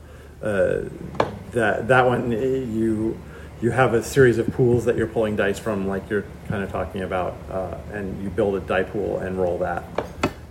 uh, 0.41 0.81
that 1.51 1.87
that 1.87 2.05
one 2.05 2.33
eh, 2.33 2.37
you 2.37 3.19
you 3.61 3.71
have 3.71 3.93
a 3.93 4.01
series 4.01 4.39
of 4.39 4.51
pools 4.53 4.85
that 4.85 4.97
you're 4.97 5.07
pulling 5.07 5.35
dice 5.35 5.59
from, 5.59 5.87
like 5.87 6.09
you're 6.09 6.25
kind 6.47 6.63
of 6.63 6.71
talking 6.71 7.03
about, 7.03 7.35
uh, 7.51 7.77
and 7.93 8.21
you 8.23 8.29
build 8.29 8.55
a 8.55 8.59
die 8.61 8.83
pool 8.83 9.19
and 9.19 9.37
roll 9.37 9.59
that. 9.59 9.83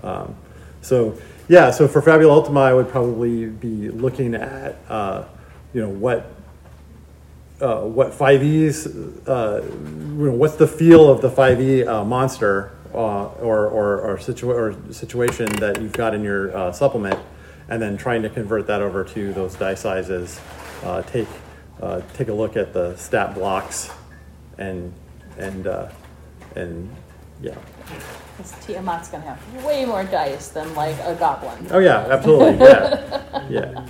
Um, 0.03 0.37
so 0.81 1.19
yeah, 1.49 1.71
so 1.73 1.89
for 1.89 2.01
Fabula 2.01 2.33
Ultima, 2.33 2.61
I 2.61 2.75
would 2.75 2.89
probably 2.89 3.47
be 3.47 3.89
looking 3.89 4.35
at 4.35 4.77
uh, 4.89 5.25
you 5.73 5.81
know 5.81 5.89
what 5.89 6.33
uh, 7.61 7.81
what 7.83 8.11
5e's 8.13 8.87
uh, 9.29 9.63
you 9.65 10.27
know, 10.27 10.33
what's 10.33 10.57
the 10.57 10.67
feel 10.67 11.11
of 11.11 11.21
the 11.21 11.31
5e 11.31 11.87
uh, 11.87 12.05
monster 12.05 12.73
uh, 12.95 13.27
or 13.27 13.67
or, 13.69 14.01
or, 14.01 14.19
or 14.77 14.93
situation 14.93 15.47
that 15.57 15.81
you've 15.81 15.93
got 15.93 16.15
in 16.15 16.23
your 16.25 16.57
uh, 16.57 16.73
supplement 16.73 17.19
and 17.69 17.81
then 17.81 17.97
trying 17.97 18.23
to 18.23 18.29
convert 18.29 18.67
that 18.67 18.83
over 18.83 19.05
to 19.05 19.33
those 19.33 19.55
die 19.55 19.75
sizes 19.75 20.41
uh, 20.85 21.03
take 21.03 21.29
uh, 21.81 22.01
take 22.15 22.29
a 22.29 22.33
look 22.35 22.57
at 22.57 22.73
the 22.73 22.97
stat 22.97 23.35
blocks 23.35 23.91
and 24.59 24.93
and 25.39 25.67
uh, 25.67 25.89
and 26.57 26.91
yeah 27.41 27.55
Because 28.37 28.53
Tiamat's 28.67 29.09
gonna 29.09 29.25
have 29.25 29.65
way 29.65 29.85
more 29.85 30.05
dice 30.05 30.49
than 30.49 30.75
like 30.75 30.97
a 31.01 31.15
goblin. 31.15 31.69
oh 31.71 31.79
yeah 31.79 32.07
absolutely 32.11 32.59
yeah 32.59 33.47
yeah 33.51 33.87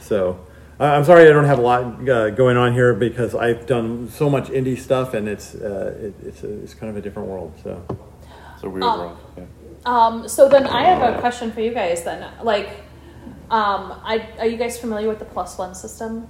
so 0.00 0.38
I- 0.80 0.94
I'm 0.96 1.04
sorry 1.04 1.22
I 1.28 1.32
don't 1.32 1.44
have 1.44 1.58
a 1.58 1.62
lot 1.62 2.08
uh, 2.08 2.30
going 2.30 2.56
on 2.56 2.72
here 2.72 2.94
because 2.94 3.34
I've 3.34 3.66
done 3.66 4.08
so 4.10 4.30
much 4.30 4.48
indie 4.48 4.78
stuff 4.78 5.14
and 5.14 5.28
it's 5.28 5.54
uh, 5.54 5.96
it, 6.00 6.14
it's 6.26 6.42
a, 6.42 6.62
it's 6.62 6.74
kind 6.74 6.90
of 6.90 6.96
a 6.96 7.00
different 7.00 7.28
world. 7.28 7.52
So 7.62 7.82
It's 8.54 8.62
a 8.64 8.68
weird 8.70 8.82
Um, 8.84 8.98
world. 9.00 9.16
Yeah. 9.36 9.44
Um, 9.86 10.28
so 10.28 10.48
then 10.48 10.66
I 10.66 10.82
have 10.84 11.14
a 11.16 11.20
question 11.20 11.50
for 11.52 11.60
you 11.60 11.72
guys 11.72 12.02
then. 12.04 12.26
Like, 12.42 12.68
um, 13.50 13.94
I, 14.04 14.28
are 14.38 14.46
you 14.46 14.56
guys 14.56 14.78
familiar 14.78 15.08
with 15.08 15.18
the 15.18 15.24
plus 15.24 15.56
one 15.56 15.74
system? 15.74 16.28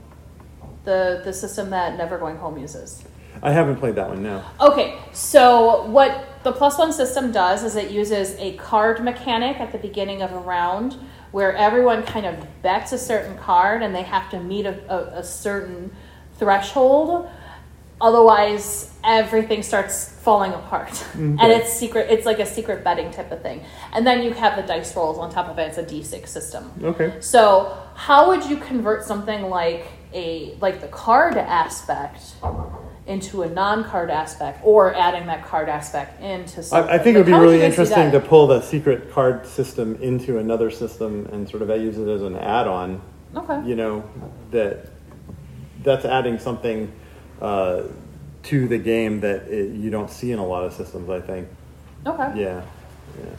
The, 0.84 1.22
the 1.24 1.32
system 1.32 1.70
that 1.70 1.98
Never 1.98 2.18
Going 2.18 2.36
Home 2.36 2.56
uses? 2.58 3.02
I 3.42 3.52
haven't 3.52 3.76
played 3.76 3.94
that 3.96 4.08
one 4.08 4.22
now. 4.22 4.50
Okay, 4.60 4.96
so 5.12 5.84
what 5.86 6.24
the 6.44 6.52
plus 6.52 6.78
one 6.78 6.92
system 6.92 7.30
does 7.32 7.62
is 7.64 7.76
it 7.76 7.90
uses 7.90 8.34
a 8.38 8.56
card 8.56 9.02
mechanic 9.04 9.60
at 9.60 9.72
the 9.72 9.78
beginning 9.78 10.22
of 10.22 10.32
a 10.32 10.38
round 10.38 10.96
where 11.30 11.54
everyone 11.54 12.02
kind 12.04 12.26
of 12.26 12.62
bets 12.62 12.92
a 12.92 12.98
certain 12.98 13.36
card 13.38 13.82
and 13.82 13.94
they 13.94 14.02
have 14.02 14.30
to 14.30 14.40
meet 14.40 14.66
a, 14.66 14.78
a, 14.92 15.18
a 15.18 15.24
certain 15.24 15.90
threshold. 16.36 17.28
Otherwise, 18.00 18.94
everything 19.02 19.62
starts 19.62 20.08
falling 20.08 20.52
apart. 20.52 20.90
Mm-hmm. 20.90 21.36
And 21.40 21.52
it's 21.52 21.72
secret, 21.72 22.10
it's 22.10 22.24
like 22.24 22.38
a 22.38 22.46
secret 22.46 22.84
betting 22.84 23.10
type 23.10 23.32
of 23.32 23.42
thing. 23.42 23.64
And 23.92 24.06
then 24.06 24.22
you 24.22 24.32
have 24.32 24.56
the 24.56 24.62
dice 24.62 24.94
rolls 24.94 25.18
on 25.18 25.30
top 25.30 25.48
of 25.48 25.58
it, 25.58 25.62
it's 25.62 25.78
a 25.78 25.84
d6 25.84 26.28
system. 26.28 26.70
Okay. 26.82 27.14
So, 27.20 27.76
how 27.94 28.28
would 28.28 28.44
you 28.44 28.56
convert 28.56 29.04
something 29.04 29.42
like 29.42 29.88
a 30.14 30.56
like 30.60 30.80
the 30.80 30.88
card 30.88 31.36
aspect 31.36 32.34
into 33.08 33.42
a 33.42 33.48
non-card 33.48 34.10
aspect, 34.10 34.60
or 34.62 34.94
adding 34.94 35.26
that 35.26 35.44
card 35.46 35.68
aspect 35.68 36.20
into 36.22 36.62
something? 36.62 36.90
I, 36.90 36.94
I 36.94 36.98
think 36.98 37.16
it 37.16 37.20
would 37.20 37.28
Like, 37.28 37.40
be 37.40 37.44
really 37.44 37.56
you 37.56 37.62
guys 37.62 37.74
see 37.74 37.82
interesting 37.82 38.12
to 38.12 38.20
pull 38.20 38.46
the 38.46 38.60
secret 38.60 39.10
card 39.10 39.46
system 39.46 39.96
into 40.02 40.38
another 40.38 40.70
system 40.70 41.26
and 41.32 41.48
sort 41.48 41.62
of 41.62 41.70
use 41.80 41.98
it 41.98 42.08
as 42.08 42.22
an 42.22 42.36
add-on. 42.36 43.00
Okay. 43.34 43.68
You 43.68 43.76
know 43.76 44.04
that 44.50 44.88
that's 45.82 46.04
adding 46.04 46.38
something 46.38 46.92
uh, 47.40 47.82
to 48.44 48.68
the 48.68 48.78
game 48.78 49.20
that 49.20 49.48
it, 49.48 49.74
you 49.74 49.90
don't 49.90 50.10
see 50.10 50.32
in 50.32 50.38
a 50.38 50.46
lot 50.46 50.64
of 50.64 50.72
systems. 50.72 51.08
I 51.10 51.20
think. 51.20 51.48
Okay. 52.06 52.40
Yeah. 52.40 52.62
Yeah. 53.18 53.30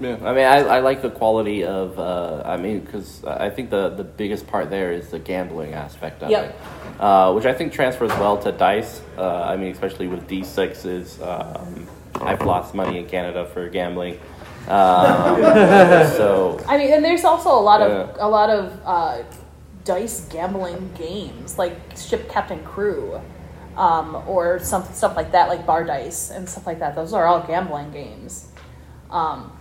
Yeah, 0.00 0.16
I 0.24 0.32
mean, 0.34 0.44
I, 0.44 0.58
I 0.58 0.80
like 0.80 1.02
the 1.02 1.10
quality 1.10 1.64
of. 1.64 1.98
Uh, 1.98 2.42
I 2.44 2.56
mean, 2.56 2.80
because 2.80 3.22
I 3.24 3.48
think 3.48 3.70
the 3.70 3.90
the 3.90 4.02
biggest 4.02 4.46
part 4.48 4.68
there 4.68 4.92
is 4.92 5.10
the 5.10 5.20
gambling 5.20 5.72
aspect 5.74 6.22
of 6.22 6.30
Yep. 6.30 6.44
it, 6.50 7.00
uh, 7.00 7.32
which 7.32 7.44
I 7.44 7.52
think 7.52 7.72
transfers 7.72 8.10
well 8.10 8.36
to 8.38 8.50
dice. 8.50 9.02
Uh, 9.16 9.42
I 9.42 9.56
mean, 9.56 9.70
especially 9.72 10.08
with 10.08 10.26
D 10.26 10.42
sixes. 10.42 11.20
Um, 11.22 11.86
I've 12.20 12.42
lost 12.42 12.74
money 12.74 12.98
in 12.98 13.06
Canada 13.06 13.46
for 13.46 13.68
gambling, 13.68 14.18
um, 14.68 15.40
so 16.16 16.60
I 16.66 16.76
mean, 16.76 16.92
and 16.92 17.04
there's 17.04 17.24
also 17.24 17.50
a 17.50 17.60
lot 17.60 17.80
of 17.80 18.16
a 18.18 18.28
lot 18.28 18.50
of 18.50 18.80
uh, 18.84 19.22
dice 19.84 20.26
gambling 20.28 20.90
games 20.96 21.58
like 21.58 21.76
Ship 21.96 22.28
Captain 22.28 22.62
Crew, 22.64 23.20
um, 23.76 24.22
or 24.26 24.58
some 24.58 24.84
stuff 24.84 25.16
like 25.16 25.32
that, 25.32 25.48
like 25.48 25.66
Bar 25.66 25.84
Dice 25.84 26.30
and 26.30 26.48
stuff 26.48 26.66
like 26.66 26.80
that. 26.80 26.94
Those 26.96 27.12
are 27.12 27.26
all 27.26 27.40
gambling 27.46 27.92
games. 27.92 28.48
Um, 29.10 29.53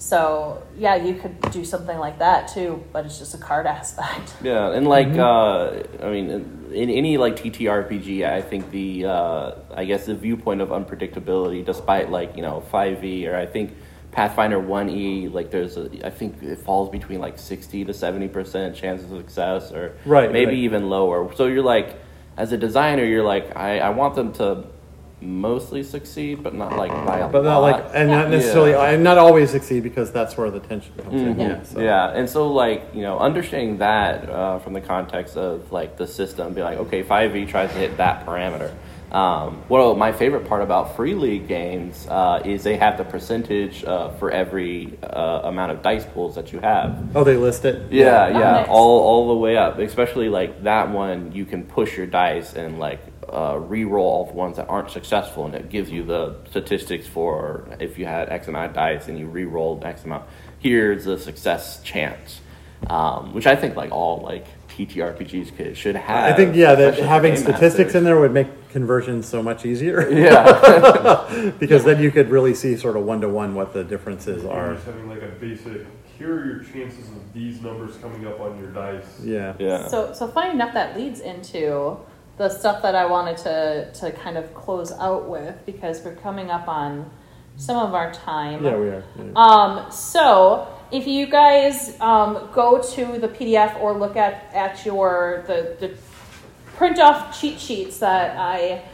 so 0.00 0.62
yeah, 0.78 0.96
you 0.96 1.14
could 1.14 1.38
do 1.52 1.62
something 1.62 1.98
like 1.98 2.18
that 2.20 2.48
too, 2.48 2.82
but 2.90 3.04
it's 3.04 3.18
just 3.18 3.34
a 3.34 3.38
card 3.38 3.66
aspect. 3.78 4.32
Yeah, 4.42 4.72
and 4.72 4.88
like 4.88 5.08
uh, 5.08 5.82
I 6.02 6.08
mean, 6.10 6.30
in, 6.30 6.72
in 6.72 6.88
any 6.90 7.18
like 7.18 7.36
TTRPG, 7.36 8.24
I 8.26 8.40
think 8.40 8.70
the 8.70 9.04
uh, 9.04 9.52
I 9.74 9.84
guess 9.84 10.06
the 10.06 10.14
viewpoint 10.14 10.62
of 10.62 10.70
unpredictability, 10.70 11.64
despite 11.64 12.10
like 12.10 12.34
you 12.36 12.42
know 12.42 12.62
five 12.62 13.04
E 13.04 13.28
or 13.28 13.36
I 13.36 13.44
think 13.44 13.74
Pathfinder 14.10 14.58
one 14.58 14.88
E, 14.88 15.28
like 15.28 15.50
there's 15.50 15.76
a 15.76 15.90
I 16.04 16.08
think 16.10 16.42
it 16.42 16.58
falls 16.60 16.88
between 16.88 17.20
like 17.20 17.38
sixty 17.38 17.84
to 17.84 17.92
seventy 17.92 18.28
percent 18.28 18.74
chance 18.74 19.02
of 19.02 19.10
success, 19.10 19.70
or 19.70 19.96
Right, 20.06 20.32
maybe 20.32 20.46
right. 20.52 20.54
even 20.54 20.88
lower. 20.88 21.30
So 21.36 21.44
you're 21.44 21.62
like, 21.62 21.94
as 22.38 22.52
a 22.52 22.56
designer, 22.56 23.04
you're 23.04 23.22
like, 23.24 23.54
I, 23.54 23.80
I 23.80 23.90
want 23.90 24.14
them 24.14 24.32
to 24.34 24.64
mostly 25.20 25.82
succeed, 25.82 26.42
but 26.42 26.54
not 26.54 26.76
like 26.76 26.90
by 27.06 27.18
a 27.18 27.28
But 27.28 27.44
not 27.44 27.58
lot. 27.60 27.72
like, 27.72 27.84
and 27.94 28.08
not 28.10 28.30
necessarily, 28.30 28.72
Yeah. 28.72 28.90
and 28.90 29.04
not 29.04 29.18
always 29.18 29.50
succeed 29.50 29.82
because 29.82 30.10
that's 30.12 30.36
where 30.36 30.50
the 30.50 30.60
tension 30.60 30.92
comes 31.02 31.20
in. 31.20 31.34
Mhm. 31.36 31.40
Yeah. 31.40 31.62
So. 31.62 31.80
Yeah, 31.80 32.10
and 32.14 32.28
so 32.28 32.48
like 32.48 32.82
you 32.94 33.02
know, 33.02 33.18
understanding 33.18 33.78
that 33.78 34.28
uh, 34.30 34.58
from 34.58 34.72
the 34.72 34.80
context 34.80 35.36
of 35.36 35.70
like 35.72 35.96
the 35.96 36.06
system, 36.06 36.54
be 36.54 36.62
like, 36.62 36.78
okay, 36.78 37.02
five 37.02 37.34
E 37.36 37.44
tries 37.46 37.70
to 37.72 37.78
hit 37.78 37.96
that 37.98 38.24
parameter. 38.26 38.70
Um, 39.12 39.58
well, 39.68 39.96
my 39.96 40.12
favorite 40.12 40.46
part 40.48 40.62
about 40.62 40.94
free 40.94 41.14
league 41.14 41.48
games 41.48 42.06
uh, 42.08 42.40
is 42.44 42.62
they 42.62 42.76
have 42.76 42.96
the 42.96 43.02
percentage 43.02 43.82
uh, 43.84 44.10
for 44.10 44.30
every 44.30 44.96
uh, 45.02 45.40
amount 45.44 45.72
of 45.72 45.82
dice 45.82 46.04
pools 46.14 46.36
that 46.36 46.52
you 46.52 46.60
have. 46.60 46.96
Oh, 47.16 47.24
they 47.24 47.36
list 47.36 47.64
it. 47.64 47.90
Yeah, 47.90 48.26
Oh, 48.26 48.38
yeah, 48.38 48.50
nice. 48.52 48.66
all 48.68 49.00
all 49.00 49.28
the 49.28 49.34
way 49.34 49.56
up. 49.56 49.80
Especially 49.80 50.28
like 50.28 50.62
that 50.62 50.90
one, 50.90 51.32
you 51.34 51.44
can 51.44 51.64
push 51.64 51.96
your 51.96 52.06
dice 52.06 52.54
and 52.54 52.78
like 52.78 53.00
uh, 53.30 53.58
re-roll 53.58 54.06
all 54.06 54.24
the 54.26 54.32
ones 54.32 54.56
that 54.56 54.68
aren't 54.68 54.90
successful, 54.90 55.46
and 55.46 55.54
it 55.54 55.68
gives 55.68 55.90
you 55.90 56.02
the 56.02 56.36
statistics 56.50 57.06
for 57.06 57.64
if 57.78 57.98
you 57.98 58.06
had 58.06 58.28
X 58.28 58.48
amount 58.48 58.70
of 58.70 58.74
dice 58.74 59.08
and 59.08 59.18
you 59.18 59.26
re-rolled 59.26 59.84
X 59.84 60.04
amount. 60.04 60.24
Here's 60.58 61.04
the 61.04 61.18
success 61.18 61.82
chance, 61.82 62.40
um, 62.88 63.32
which 63.32 63.46
I 63.46 63.56
think 63.56 63.76
like 63.76 63.92
all 63.92 64.18
like 64.18 64.46
TTRPGs 64.70 65.56
could, 65.56 65.76
should 65.76 65.96
have. 65.96 66.32
I 66.32 66.36
think 66.36 66.54
yeah, 66.56 66.74
that 66.74 66.98
having 66.98 67.36
statistics 67.36 67.78
masters. 67.78 67.94
in 67.94 68.04
there 68.04 68.18
would 68.20 68.32
make 68.32 68.48
conversions 68.70 69.26
so 69.26 69.42
much 69.42 69.66
easier 69.66 70.08
Yeah, 70.10 71.52
because 71.58 71.84
then 71.84 72.02
you 72.02 72.10
could 72.10 72.30
really 72.30 72.54
see 72.54 72.76
sort 72.76 72.96
of 72.96 73.04
one 73.04 73.20
to 73.20 73.28
one 73.28 73.54
what 73.54 73.72
the 73.72 73.84
differences 73.84 74.44
Or 74.44 74.52
are. 74.52 74.74
just 74.74 74.86
having 74.86 75.08
like 75.08 75.22
a 75.22 75.28
basic, 75.28 75.86
here 76.18 76.34
are 76.34 76.44
your 76.46 76.64
chances 76.64 77.08
of 77.08 77.32
these 77.32 77.60
numbers 77.60 77.96
coming 77.96 78.26
up 78.26 78.40
on 78.40 78.58
your 78.58 78.70
dice. 78.70 79.20
Yeah. 79.22 79.54
yeah. 79.58 79.88
So, 79.88 80.12
so 80.12 80.28
funny 80.28 80.50
enough, 80.52 80.72
that 80.74 80.96
leads 80.96 81.20
into 81.20 81.96
the 82.40 82.48
stuff 82.48 82.80
that 82.80 82.94
I 82.94 83.04
wanted 83.04 83.36
to, 83.36 83.92
to 83.92 84.12
kind 84.12 84.38
of 84.38 84.54
close 84.54 84.92
out 84.92 85.28
with 85.28 85.54
because 85.66 86.02
we're 86.02 86.14
coming 86.14 86.50
up 86.50 86.68
on 86.68 87.10
some 87.58 87.76
of 87.76 87.92
our 87.92 88.10
time. 88.14 88.64
Yeah, 88.64 88.78
we 88.78 88.88
are. 88.88 89.04
yeah. 89.18 89.32
Um, 89.36 89.92
so 89.92 90.66
if 90.90 91.06
you 91.06 91.26
guys 91.26 92.00
um, 92.00 92.48
go 92.54 92.80
to 92.94 93.18
the 93.18 93.28
PDF 93.28 93.78
or 93.78 93.92
look 93.92 94.16
at, 94.16 94.48
at 94.54 94.86
your 94.86 95.44
the, 95.48 95.76
the 95.80 95.94
print 96.76 96.98
off 96.98 97.38
cheat 97.38 97.60
sheets 97.60 97.98
that 97.98 98.38
I 98.38 98.84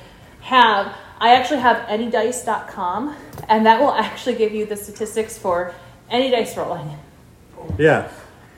have, 0.40 0.92
I 1.20 1.36
actually 1.36 1.61
have 1.61 1.88
anydice.com 1.88 3.14
and 3.49 3.64
that 3.64 3.78
will 3.80 3.92
actually 4.07 4.34
give 4.34 4.55
you 4.55 4.66
the 4.66 4.76
statistics 4.76 5.38
for 5.38 5.72
any 6.11 6.32
dice 6.32 6.57
rolling. 6.57 6.99
Yeah. 7.78 8.11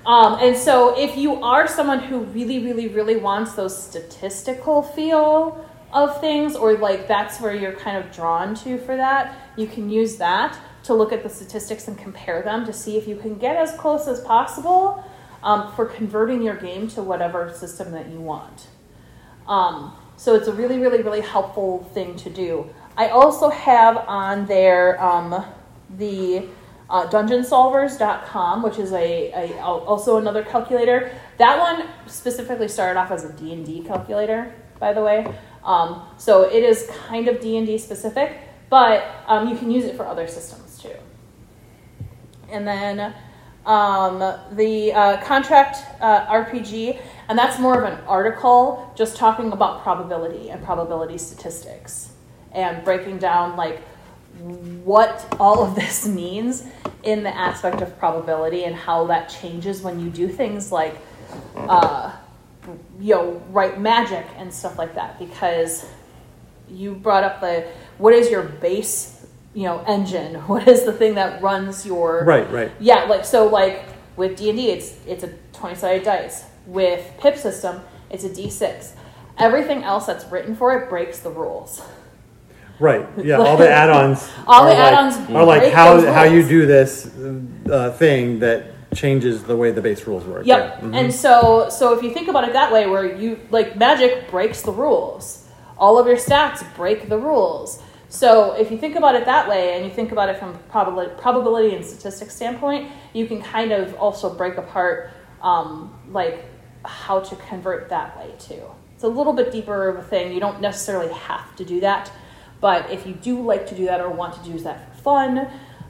Um, 0.08 0.38
and 0.40 0.56
so, 0.56 0.98
if 0.98 1.18
you 1.18 1.34
are 1.42 1.68
someone 1.68 1.98
who 1.98 2.20
really, 2.20 2.60
really, 2.60 2.88
really 2.88 3.16
wants 3.16 3.52
those 3.52 3.80
statistical 3.80 4.82
feel 4.82 5.68
of 5.92 6.18
things, 6.18 6.56
or 6.56 6.78
like 6.78 7.06
that's 7.06 7.42
where 7.42 7.54
you're 7.54 7.74
kind 7.74 8.02
of 8.02 8.10
drawn 8.10 8.54
to 8.54 8.78
for 8.78 8.96
that, 8.96 9.36
you 9.58 9.66
can 9.66 9.90
use 9.90 10.16
that 10.16 10.58
to 10.84 10.94
look 10.94 11.12
at 11.12 11.22
the 11.22 11.28
statistics 11.28 11.88
and 11.88 11.98
compare 11.98 12.40
them 12.40 12.64
to 12.64 12.72
see 12.72 12.96
if 12.96 13.06
you 13.06 13.16
can 13.16 13.34
get 13.34 13.56
as 13.56 13.72
close 13.72 14.08
as 14.08 14.22
possible 14.22 15.04
um, 15.42 15.70
for 15.74 15.84
converting 15.84 16.40
your 16.40 16.56
game 16.56 16.88
to 16.88 17.02
whatever 17.02 17.52
system 17.52 17.92
that 17.92 18.08
you 18.08 18.18
want. 18.18 18.68
Um, 19.46 19.94
so 20.16 20.34
it's 20.34 20.48
a 20.48 20.54
really, 20.54 20.78
really, 20.78 21.02
really 21.02 21.20
helpful 21.20 21.84
thing 21.92 22.16
to 22.16 22.30
do. 22.30 22.70
I 22.96 23.08
also 23.08 23.50
have 23.50 23.98
on 24.08 24.46
there 24.46 25.02
um, 25.04 25.44
the 25.98 26.48
uh, 26.90 27.06
dungeonsolvers.com, 27.08 28.62
which 28.62 28.78
is 28.78 28.92
a, 28.92 29.32
a 29.32 29.60
also 29.60 30.18
another 30.18 30.42
calculator. 30.42 31.12
That 31.36 31.58
one 31.58 31.88
specifically 32.06 32.68
started 32.68 32.98
off 32.98 33.10
as 33.10 33.24
a 33.24 33.32
D&D 33.32 33.82
calculator, 33.82 34.54
by 34.78 34.92
the 34.92 35.02
way. 35.02 35.32
Um, 35.64 36.02
so 36.16 36.42
it 36.42 36.62
is 36.62 36.90
kind 37.08 37.28
of 37.28 37.40
D&D 37.40 37.78
specific, 37.78 38.38
but 38.70 39.06
um, 39.26 39.48
you 39.48 39.56
can 39.56 39.70
use 39.70 39.84
it 39.84 39.96
for 39.96 40.06
other 40.06 40.26
systems 40.26 40.80
too. 40.80 40.94
And 42.50 42.66
then 42.66 43.14
um, 43.66 44.18
the 44.52 44.92
uh, 44.94 45.22
contract 45.22 45.76
uh, 46.00 46.26
RPG, 46.26 46.98
and 47.28 47.38
that's 47.38 47.58
more 47.58 47.82
of 47.82 47.92
an 47.92 48.02
article 48.06 48.90
just 48.96 49.16
talking 49.16 49.52
about 49.52 49.82
probability 49.82 50.48
and 50.48 50.64
probability 50.64 51.18
statistics 51.18 52.12
and 52.52 52.82
breaking 52.82 53.18
down 53.18 53.56
like 53.56 53.82
what 54.38 55.26
all 55.40 55.64
of 55.64 55.74
this 55.74 56.06
means 56.22 56.64
in 57.02 57.22
the 57.22 57.34
aspect 57.34 57.80
of 57.80 57.98
probability 57.98 58.64
and 58.64 58.74
how 58.74 59.06
that 59.06 59.28
changes 59.28 59.82
when 59.82 60.00
you 60.00 60.10
do 60.10 60.28
things 60.28 60.70
like 60.72 60.96
uh, 61.56 62.14
you 63.00 63.14
know 63.14 63.42
write 63.50 63.80
magic 63.80 64.26
and 64.36 64.52
stuff 64.52 64.78
like 64.78 64.94
that 64.94 65.18
because 65.18 65.86
you 66.68 66.94
brought 66.94 67.24
up 67.24 67.40
the 67.40 67.66
what 67.98 68.12
is 68.12 68.30
your 68.30 68.42
base 68.42 69.26
you 69.54 69.64
know 69.64 69.82
engine 69.86 70.34
what 70.46 70.66
is 70.68 70.84
the 70.84 70.92
thing 70.92 71.14
that 71.14 71.40
runs 71.42 71.86
your 71.86 72.24
Right. 72.24 72.50
Right. 72.50 72.72
yeah, 72.80 73.04
like 73.04 73.24
so 73.24 73.46
like 73.46 73.84
with 74.16 74.36
D 74.36 74.50
and 74.50 74.58
D 74.58 74.70
it's 74.70 74.98
it's 75.06 75.24
a 75.24 75.32
20 75.52 75.74
sided 75.76 76.04
dice. 76.04 76.44
With 76.66 77.14
PIP 77.18 77.36
system, 77.38 77.80
it's 78.10 78.24
a 78.24 78.28
D6. 78.28 78.92
Everything 79.38 79.82
else 79.84 80.04
that's 80.06 80.24
written 80.26 80.54
for 80.54 80.78
it 80.78 80.90
breaks 80.90 81.20
the 81.20 81.30
rules. 81.30 81.80
Right. 82.80 83.06
Yeah. 83.24 83.36
All 83.38 83.56
the 83.56 83.68
add-ons. 83.70 84.28
All 84.46 84.62
are 84.64 84.68
the 84.70 84.74
like- 84.74 84.92
add-ons 84.92 85.30
are 85.30 85.44
like 85.44 85.72
how 85.72 86.00
how 86.12 86.22
you 86.24 86.42
do 86.46 86.66
this 86.66 87.06
uh, 87.70 87.90
thing 87.92 88.38
that 88.40 88.66
changes 88.94 89.42
the 89.44 89.56
way 89.56 89.70
the 89.70 89.82
base 89.82 90.06
rules 90.06 90.24
work. 90.24 90.46
Yep. 90.46 90.58
Yeah. 90.58 90.86
Mhm. 90.88 90.94
And 90.96 91.14
so 91.14 91.68
so 91.68 91.94
if 91.96 92.02
you 92.02 92.10
think 92.14 92.28
about 92.28 92.44
it 92.48 92.52
that 92.52 92.72
way 92.72 92.86
where 92.86 93.04
you 93.16 93.38
like 93.50 93.76
magic 93.76 94.30
breaks 94.30 94.62
the 94.62 94.72
rules. 94.72 95.44
All 95.76 95.98
of 95.98 96.06
your 96.06 96.16
stats 96.16 96.64
break 96.74 97.08
the 97.08 97.18
rules. 97.18 97.80
So 98.08 98.52
if 98.52 98.70
you 98.70 98.78
think 98.78 98.96
about 98.96 99.14
it 99.14 99.24
that 99.26 99.48
way 99.48 99.74
and 99.76 99.84
you 99.84 99.90
think 99.92 100.10
about 100.12 100.28
it 100.30 100.36
from 100.38 100.58
probability, 100.70 101.12
probability 101.20 101.74
and 101.76 101.84
statistics 101.84 102.34
standpoint, 102.34 102.90
you 103.12 103.26
can 103.26 103.40
kind 103.42 103.70
of 103.70 103.94
also 103.94 104.34
break 104.34 104.56
apart 104.56 105.10
um, 105.42 105.94
like 106.10 106.44
how 106.84 107.20
to 107.20 107.36
convert 107.36 107.90
that 107.90 108.16
way 108.18 108.32
too. 108.38 108.62
It's 108.94 109.04
a 109.04 109.08
little 109.08 109.32
bit 109.34 109.52
deeper 109.52 109.88
of 109.88 109.96
a 109.98 110.02
thing. 110.02 110.32
You 110.32 110.40
don't 110.40 110.60
necessarily 110.60 111.12
have 111.12 111.54
to 111.56 111.64
do 111.64 111.78
that, 111.80 112.10
but 112.60 112.90
if 112.90 113.06
you 113.06 113.14
do 113.14 113.40
like 113.40 113.66
to 113.68 113.74
do 113.74 113.86
that 113.86 114.00
or 114.00 114.10
want 114.10 114.42
to 114.42 114.50
use 114.50 114.64
that 114.64 114.94
for 114.94 115.02
fun, 115.02 115.48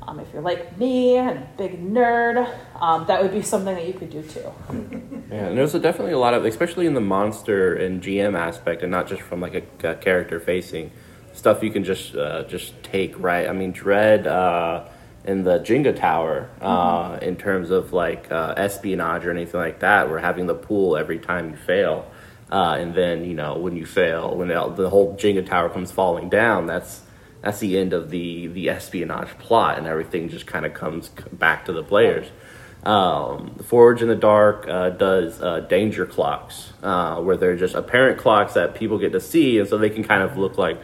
um, 0.08 0.20
if 0.20 0.32
you're 0.32 0.42
like 0.42 0.78
me 0.78 1.16
and 1.16 1.38
a 1.38 1.48
big 1.58 1.82
nerd, 1.82 2.48
um, 2.80 3.06
that 3.06 3.22
would 3.22 3.32
be 3.32 3.42
something 3.42 3.74
that 3.74 3.86
you 3.86 3.92
could 3.92 4.10
do 4.10 4.22
too. 4.22 4.52
Yeah, 5.30 5.48
and 5.48 5.58
there's 5.58 5.74
definitely 5.74 6.12
a 6.12 6.18
lot 6.18 6.32
of, 6.32 6.46
especially 6.46 6.86
in 6.86 6.94
the 6.94 7.02
monster 7.02 7.74
and 7.74 8.02
GM 8.02 8.34
aspect, 8.34 8.82
and 8.82 8.90
not 8.90 9.06
just 9.06 9.20
from 9.20 9.42
like 9.42 9.54
a, 9.54 9.90
a 9.90 9.94
character 9.94 10.40
facing 10.40 10.90
stuff. 11.34 11.62
You 11.62 11.70
can 11.70 11.84
just 11.84 12.16
uh, 12.16 12.44
just 12.44 12.82
take 12.82 13.14
right. 13.18 13.46
I 13.46 13.52
mean, 13.52 13.72
Dread 13.72 14.26
uh, 14.26 14.88
in 15.26 15.44
the 15.44 15.58
Jenga 15.58 15.94
Tower, 15.94 16.48
uh, 16.62 17.18
in 17.20 17.36
terms 17.36 17.70
of 17.70 17.92
like 17.92 18.32
uh, 18.32 18.54
espionage 18.56 19.26
or 19.26 19.30
anything 19.30 19.60
like 19.60 19.80
that, 19.80 20.08
we're 20.08 20.18
having 20.18 20.46
the 20.46 20.54
pool 20.54 20.96
every 20.96 21.18
time 21.18 21.50
you 21.50 21.56
fail, 21.58 22.10
uh, 22.51 22.76
and 22.78 22.94
then 22.94 23.24
you 23.24 23.34
know 23.34 23.59
when 23.59 23.76
you 23.76 23.86
fail, 23.86 24.34
when 24.34 24.49
the 24.49 24.88
whole 24.90 25.16
Jenga 25.16 25.46
Tower 25.46 25.68
comes 25.68 25.92
falling 25.92 26.28
down, 26.28 26.66
that's 26.66 27.03
that's 27.42 27.59
the 27.61 27.78
end 27.78 27.92
of 27.92 28.11
the 28.11 28.46
the 28.49 28.68
espionage 28.68 29.38
plot, 29.38 29.78
and 29.78 29.86
everything 29.86 30.28
just 30.28 30.46
kind 30.46 30.66
of 30.66 30.74
comes 30.74 31.11
back 31.32 31.64
to 31.66 31.72
the 31.72 31.82
players. 31.82 32.28
Um, 32.84 33.57
Forge 33.57 34.03
in 34.03 34.09
the 34.09 34.16
Dark 34.16 34.66
uh, 34.68 34.90
does 34.90 35.42
uh, 35.42 35.61
danger 35.61 36.07
clocks, 36.07 36.72
uh, 36.82 37.20
where 37.20 37.36
they're 37.36 37.57
just 37.57 37.74
apparent 37.74 38.18
clocks 38.18 38.55
that 38.55 38.74
people 38.74 38.99
get 38.99 39.12
to 39.12 39.20
see, 39.20 39.59
and 39.59 39.68
so 39.68 39.76
they 39.78 39.90
can 39.90 40.05
kind 40.05 40.22
of 40.22 40.38
look 40.38 40.57
like, 40.57 40.80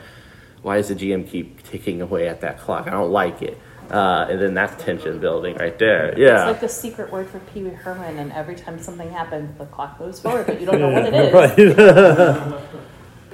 why 0.63 0.77
does 0.77 0.89
the 0.89 0.95
GM 0.95 1.29
keep 1.29 1.63
ticking 1.63 2.03
away 2.03 2.29
at 2.29 2.41
that 2.41 2.59
clock? 2.59 2.87
I 2.89 2.91
don't 2.91 3.13
like 3.13 3.43
it. 3.43 3.59
Uh, 3.91 4.27
and 4.31 4.41
then 4.41 4.55
that's 4.55 4.83
tension 4.83 5.19
building 5.21 5.57
right 5.57 5.79
there. 5.79 6.19
Yeah. 6.19 6.49
It's 6.49 6.53
like 6.53 6.61
the 6.61 6.69
secret 6.69 7.13
word 7.13 7.29
for 7.29 7.39
Pee 7.41 7.63
Wee 7.63 7.71
Herman, 7.71 8.19
and 8.19 8.33
every 8.33 8.55
time 8.55 8.79
something 8.79 9.11
happens, 9.11 9.57
the 9.59 9.67
clock 9.67 10.01
moves 10.01 10.21
forward, 10.21 10.47
but 10.47 10.61
you 10.61 10.67
don't 10.67 10.81
know 10.81 10.91
what 10.91 11.07
it 11.07 11.15
is. 11.59 11.77
Right. 11.77 12.61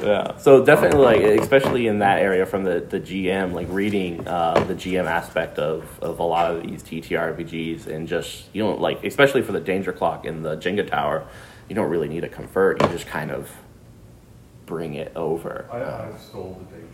Yeah. 0.03 0.37
So 0.39 0.65
definitely, 0.65 1.01
like, 1.01 1.21
especially 1.41 1.87
in 1.87 1.99
that 1.99 2.21
area 2.21 2.47
from 2.47 2.65
the, 2.65 2.81
the 2.81 2.99
GM, 2.99 3.53
like 3.53 3.67
reading 3.71 4.27
uh, 4.27 4.65
the 4.67 4.75
GM 4.75 5.05
aspect 5.05 5.59
of, 5.59 5.85
of 6.01 6.19
a 6.21 6.23
lot 6.23 6.55
of 6.55 6.63
these 6.63 6.83
TTRPGs 6.83 7.87
and 7.87 8.09
just, 8.09 8.47
you 8.55 8.63
know, 8.63 8.75
like, 8.75 9.05
especially 9.05 9.43
for 9.43 9.53
the 9.53 9.61
Danger 9.61 9.93
Clock 9.93 10.25
in 10.25 10.43
the 10.43 10.57
Jenga 10.57 10.89
Tower, 10.89 11.27
you 11.69 11.75
don't 11.75 11.91
really 11.91 12.09
need 12.09 12.25
a 12.25 12.29
convert. 12.29 12.81
You 12.83 12.89
just 12.89 13.07
kind 13.07 13.31
of 13.31 13.51
bring 14.67 14.95
it 14.95 15.13
over. 15.17 15.69
I, 15.71 16.13
I 16.15 16.17
stole 16.17 16.61
the 16.71 16.77
danger 16.77 16.87
clock. 16.89 16.90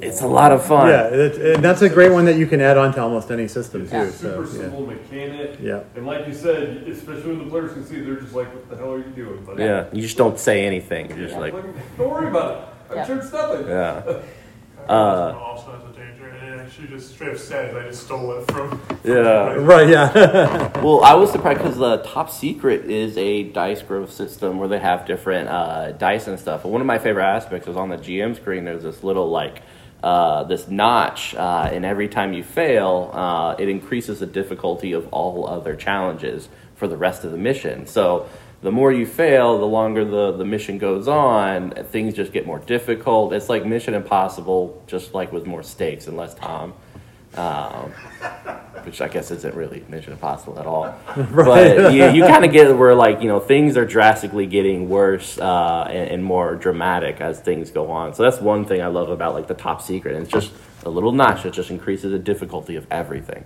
It's 0.00 0.20
a 0.20 0.26
lot 0.26 0.52
of 0.52 0.64
fun. 0.64 0.88
yeah, 0.88 1.06
it, 1.06 1.54
and 1.56 1.64
that's 1.64 1.80
a 1.80 1.88
great 1.88 2.12
one 2.12 2.26
that 2.26 2.36
you 2.36 2.46
can 2.46 2.60
add 2.60 2.76
on 2.76 2.92
to 2.94 3.00
almost 3.00 3.30
any 3.30 3.48
system 3.48 3.82
It's 3.82 3.90
too. 3.90 3.96
a 3.96 4.12
So 4.12 4.44
super 4.44 4.56
yeah. 4.56 4.62
simple 4.62 4.86
mechanic. 4.86 5.58
Yeah. 5.62 5.80
And 5.96 6.04
like 6.06 6.26
you 6.26 6.34
said, 6.34 6.84
especially 6.88 7.36
when 7.36 7.44
the 7.44 7.50
players 7.50 7.72
can 7.72 7.86
see, 7.86 8.00
they're 8.00 8.16
just 8.20 8.34
like, 8.34 8.52
what 8.52 8.68
the 8.68 8.76
hell 8.76 8.92
are 8.92 8.98
you 8.98 9.04
doing? 9.04 9.42
But 9.46 9.58
Yeah. 9.58 9.86
You 9.92 10.02
just 10.02 10.18
don't 10.18 10.38
say 10.38 10.66
anything. 10.66 11.08
You're 11.08 11.26
just 11.28 11.38
like, 11.38 11.52
don't 11.96 12.10
worry 12.10 12.28
about 12.28 12.50
it. 12.56 12.68
I'm 12.90 12.96
Yeah. 12.98 13.06
sure 13.06 13.16
it's 13.18 13.32
nothing. 13.32 13.66
yeah. 13.68 14.02
Uh, 14.88 14.92
Uh, 14.92 15.38
also 15.50 15.72
has 15.72 15.82
a 15.82 15.98
danger, 15.98 16.28
and 16.28 16.54
it 16.54 16.60
actually 16.60 16.88
just 16.88 17.10
straight 17.14 17.32
up 17.32 17.38
says 17.38 17.74
I 17.74 17.82
just 17.86 18.04
stole 18.04 18.32
it 18.38 18.50
from. 18.52 18.80
Yeah. 19.04 19.54
Right. 19.54 19.88
Yeah. 19.88 20.70
Well, 20.84 21.02
I 21.02 21.14
was 21.14 21.32
surprised 21.32 21.60
because 21.62 21.78
the 21.78 21.98
top 21.98 22.30
secret 22.30 22.90
is 22.90 23.16
a 23.16 23.44
dice 23.44 23.80
growth 23.80 24.12
system 24.12 24.58
where 24.58 24.68
they 24.68 24.78
have 24.78 25.06
different 25.06 25.48
uh, 25.48 25.92
dice 25.92 26.26
and 26.26 26.38
stuff. 26.38 26.62
But 26.64 26.68
one 26.70 26.82
of 26.82 26.86
my 26.86 26.98
favorite 26.98 27.24
aspects 27.24 27.66
is 27.68 27.76
on 27.76 27.88
the 27.88 27.96
GM 27.96 28.36
screen. 28.36 28.64
There's 28.66 28.82
this 28.82 29.02
little 29.02 29.30
like 29.30 29.62
uh, 30.02 30.44
this 30.44 30.68
notch, 30.68 31.34
uh, 31.34 31.70
and 31.72 31.86
every 31.86 32.08
time 32.08 32.34
you 32.34 32.44
fail, 32.44 33.10
uh, 33.14 33.54
it 33.58 33.70
increases 33.70 34.20
the 34.20 34.26
difficulty 34.26 34.92
of 34.92 35.08
all 35.08 35.46
other 35.48 35.74
challenges 35.74 36.50
for 36.74 36.86
the 36.86 36.96
rest 36.96 37.24
of 37.24 37.30
the 37.30 37.38
mission. 37.38 37.86
So. 37.86 38.26
The 38.64 38.72
more 38.72 38.90
you 38.90 39.04
fail, 39.04 39.58
the 39.58 39.66
longer 39.66 40.06
the, 40.06 40.32
the 40.32 40.44
mission 40.46 40.78
goes 40.78 41.06
on, 41.06 41.72
things 41.90 42.14
just 42.14 42.32
get 42.32 42.46
more 42.46 42.60
difficult. 42.60 43.34
It's 43.34 43.50
like 43.50 43.66
Mission 43.66 43.92
Impossible, 43.92 44.82
just 44.86 45.12
like 45.12 45.32
with 45.32 45.44
more 45.44 45.62
stakes 45.62 46.06
and 46.06 46.16
less 46.16 46.32
time. 46.32 46.72
Um, 47.34 47.92
which 48.84 49.02
I 49.02 49.08
guess 49.08 49.30
isn't 49.30 49.54
really 49.54 49.84
Mission 49.90 50.14
Impossible 50.14 50.58
at 50.58 50.64
all. 50.64 50.98
Right. 51.30 51.76
But 51.76 51.92
you, 51.92 52.08
you 52.08 52.22
kind 52.24 52.42
of 52.42 52.52
get 52.52 52.74
where 52.74 52.94
like 52.94 53.20
you 53.20 53.28
know 53.28 53.38
things 53.38 53.76
are 53.76 53.84
drastically 53.84 54.46
getting 54.46 54.88
worse 54.88 55.38
uh, 55.38 55.86
and, 55.90 56.12
and 56.12 56.24
more 56.24 56.54
dramatic 56.56 57.20
as 57.20 57.40
things 57.40 57.70
go 57.70 57.90
on. 57.90 58.14
So 58.14 58.22
that's 58.22 58.40
one 58.40 58.64
thing 58.64 58.80
I 58.80 58.86
love 58.86 59.10
about 59.10 59.34
like 59.34 59.46
the 59.46 59.54
top 59.54 59.82
secret. 59.82 60.14
And 60.14 60.22
it's 60.22 60.32
just 60.32 60.52
a 60.86 60.88
little 60.88 61.12
notch 61.12 61.42
that 61.42 61.52
just 61.52 61.68
increases 61.68 62.12
the 62.12 62.18
difficulty 62.18 62.76
of 62.76 62.86
everything, 62.90 63.44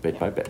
bit 0.00 0.18
by 0.18 0.30
bit. 0.30 0.48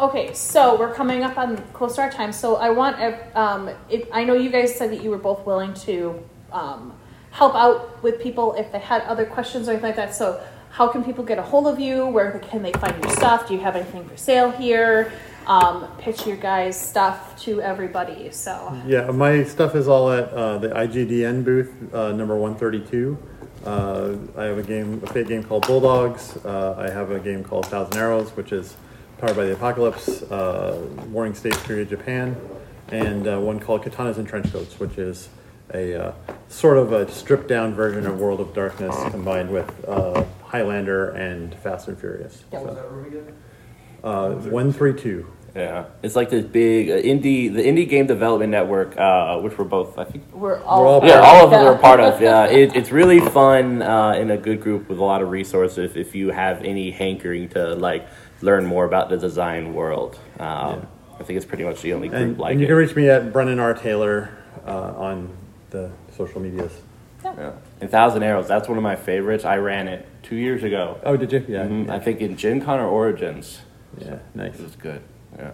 Okay, 0.00 0.32
so 0.32 0.78
we're 0.78 0.94
coming 0.94 1.22
up 1.24 1.36
on 1.36 1.58
close 1.74 1.96
to 1.96 2.00
our 2.00 2.10
time. 2.10 2.32
So 2.32 2.56
I 2.56 2.70
want, 2.70 2.96
um, 3.36 3.68
if, 3.90 4.08
I 4.10 4.24
know 4.24 4.32
you 4.32 4.48
guys 4.48 4.74
said 4.74 4.90
that 4.92 5.02
you 5.02 5.10
were 5.10 5.18
both 5.18 5.44
willing 5.44 5.74
to 5.74 6.24
um, 6.52 6.94
help 7.32 7.54
out 7.54 8.02
with 8.02 8.18
people 8.18 8.54
if 8.54 8.72
they 8.72 8.78
had 8.78 9.02
other 9.02 9.26
questions 9.26 9.68
or 9.68 9.72
anything 9.72 9.88
like 9.88 9.96
that. 9.96 10.14
So 10.14 10.42
how 10.70 10.88
can 10.88 11.04
people 11.04 11.22
get 11.22 11.38
a 11.38 11.42
hold 11.42 11.66
of 11.66 11.78
you? 11.78 12.06
Where 12.06 12.38
can 12.38 12.62
they 12.62 12.72
find 12.72 12.96
your 13.02 13.12
stuff? 13.12 13.46
Do 13.46 13.52
you 13.52 13.60
have 13.60 13.76
anything 13.76 14.08
for 14.08 14.16
sale 14.16 14.50
here? 14.50 15.12
Um, 15.46 15.86
pitch 15.98 16.26
your 16.26 16.38
guys' 16.38 16.80
stuff 16.80 17.38
to 17.42 17.60
everybody. 17.60 18.30
So 18.32 18.80
Yeah, 18.86 19.10
my 19.10 19.44
stuff 19.44 19.74
is 19.74 19.86
all 19.86 20.10
at 20.10 20.32
uh, 20.32 20.56
the 20.56 20.68
IGDN 20.68 21.44
booth, 21.44 21.74
uh, 21.92 22.12
number 22.12 22.36
132. 22.36 23.18
Uh, 23.66 24.16
I 24.34 24.44
have 24.44 24.56
a 24.56 24.62
game, 24.62 25.02
a 25.04 25.12
Fate 25.12 25.28
game 25.28 25.44
called 25.44 25.66
Bulldogs. 25.66 26.38
Uh, 26.42 26.74
I 26.78 26.88
have 26.88 27.10
a 27.10 27.20
game 27.20 27.44
called 27.44 27.66
Thousand 27.66 27.98
Arrows, 27.98 28.30
which 28.30 28.52
is 28.52 28.76
powered 29.20 29.36
by 29.36 29.44
the 29.44 29.52
Apocalypse, 29.52 30.22
uh, 30.22 30.86
Warring 31.10 31.34
States 31.34 31.60
period 31.64 31.88
Japan, 31.90 32.36
and 32.90 33.28
uh, 33.28 33.38
one 33.38 33.60
called 33.60 33.82
Katanas 33.84 34.16
and 34.16 34.26
Trenchcoats, 34.28 34.78
which 34.80 34.96
is 34.98 35.28
a 35.74 35.94
uh, 36.08 36.12
sort 36.48 36.78
of 36.78 36.92
a 36.92 37.10
stripped 37.12 37.46
down 37.48 37.74
version 37.74 38.06
of 38.06 38.18
World 38.18 38.40
of 38.40 38.54
Darkness 38.54 38.96
combined 39.10 39.50
with 39.50 39.72
uh, 39.86 40.24
Highlander 40.44 41.10
and 41.10 41.54
Fast 41.56 41.88
and 41.88 41.98
Furious. 41.98 42.44
Yeah. 42.50 42.60
What 42.60 42.68
was 42.68 42.76
that 42.76 42.90
room 42.90 43.06
again? 43.06 43.36
uh, 44.02 44.30
132. 44.30 45.26
Yeah, 45.54 45.86
it's 46.04 46.14
like 46.14 46.30
this 46.30 46.44
big 46.44 46.90
uh, 46.90 46.94
indie, 46.94 47.52
the 47.52 47.60
indie 47.62 47.88
game 47.88 48.06
development 48.06 48.52
network, 48.52 48.96
uh, 48.96 49.38
which 49.40 49.58
we're 49.58 49.64
both, 49.64 49.98
I 49.98 50.04
think, 50.04 50.32
we're 50.32 50.62
all, 50.62 50.86
all 50.86 51.04
yeah, 51.04 51.18
all 51.20 51.44
of 51.44 51.50
Yeah. 51.52 51.58
them 51.58 51.66
are 51.66 51.74
a 51.74 51.78
part 51.78 51.98
of. 51.98 52.20
Yeah, 52.22 52.44
it, 52.46 52.74
it's 52.76 52.92
really 52.92 53.18
fun 53.18 53.82
uh, 53.82 54.12
in 54.12 54.30
a 54.30 54.36
good 54.36 54.60
group 54.60 54.88
with 54.88 54.98
a 54.98 55.04
lot 55.04 55.22
of 55.22 55.30
resources. 55.30 55.96
If 55.96 56.14
you 56.14 56.30
have 56.30 56.62
any 56.62 56.92
hankering 56.92 57.48
to 57.50 57.74
like 57.74 58.06
learn 58.40 58.64
more 58.66 58.84
about 58.84 59.08
the 59.10 59.16
design 59.16 59.74
world, 59.74 60.18
um, 60.38 60.86
I 61.18 61.22
think 61.24 61.36
it's 61.36 61.46
pretty 61.46 61.64
much 61.64 61.82
the 61.82 61.92
only 61.92 62.08
group 62.08 62.20
And, 62.20 62.38
like 62.38 62.52
and 62.52 62.60
you 62.60 62.66
it. 62.66 62.68
can 62.68 62.76
reach 62.76 62.96
me 62.96 63.08
at 63.08 63.32
Brennan 63.32 63.58
R. 63.58 63.74
Taylor 63.74 64.30
uh, 64.66 64.70
on 64.96 65.36
the 65.70 65.90
social 66.16 66.40
medias. 66.40 66.72
yeah. 67.24 67.52
And 67.80 67.90
Thousand 67.90 68.22
Arrows, 68.22 68.48
that's 68.48 68.68
one 68.68 68.76
of 68.78 68.82
my 68.82 68.96
favorites. 68.96 69.44
I 69.44 69.56
ran 69.58 69.88
it 69.88 70.06
two 70.22 70.36
years 70.36 70.62
ago. 70.64 70.98
Oh, 71.04 71.16
did 71.16 71.32
you? 71.32 71.44
Yeah. 71.48 71.64
Mhm, 71.66 71.86
yeah. 71.86 71.94
I 71.94 71.98
think 71.98 72.20
in 72.20 72.36
Gen 72.36 72.60
Con 72.62 72.80
or 72.80 72.86
Origins. 72.88 73.60
Yeah, 73.98 74.18
nice. 74.34 74.54
It 74.58 74.62
was 74.62 74.76
good. 74.76 75.02
Yeah. 75.38 75.50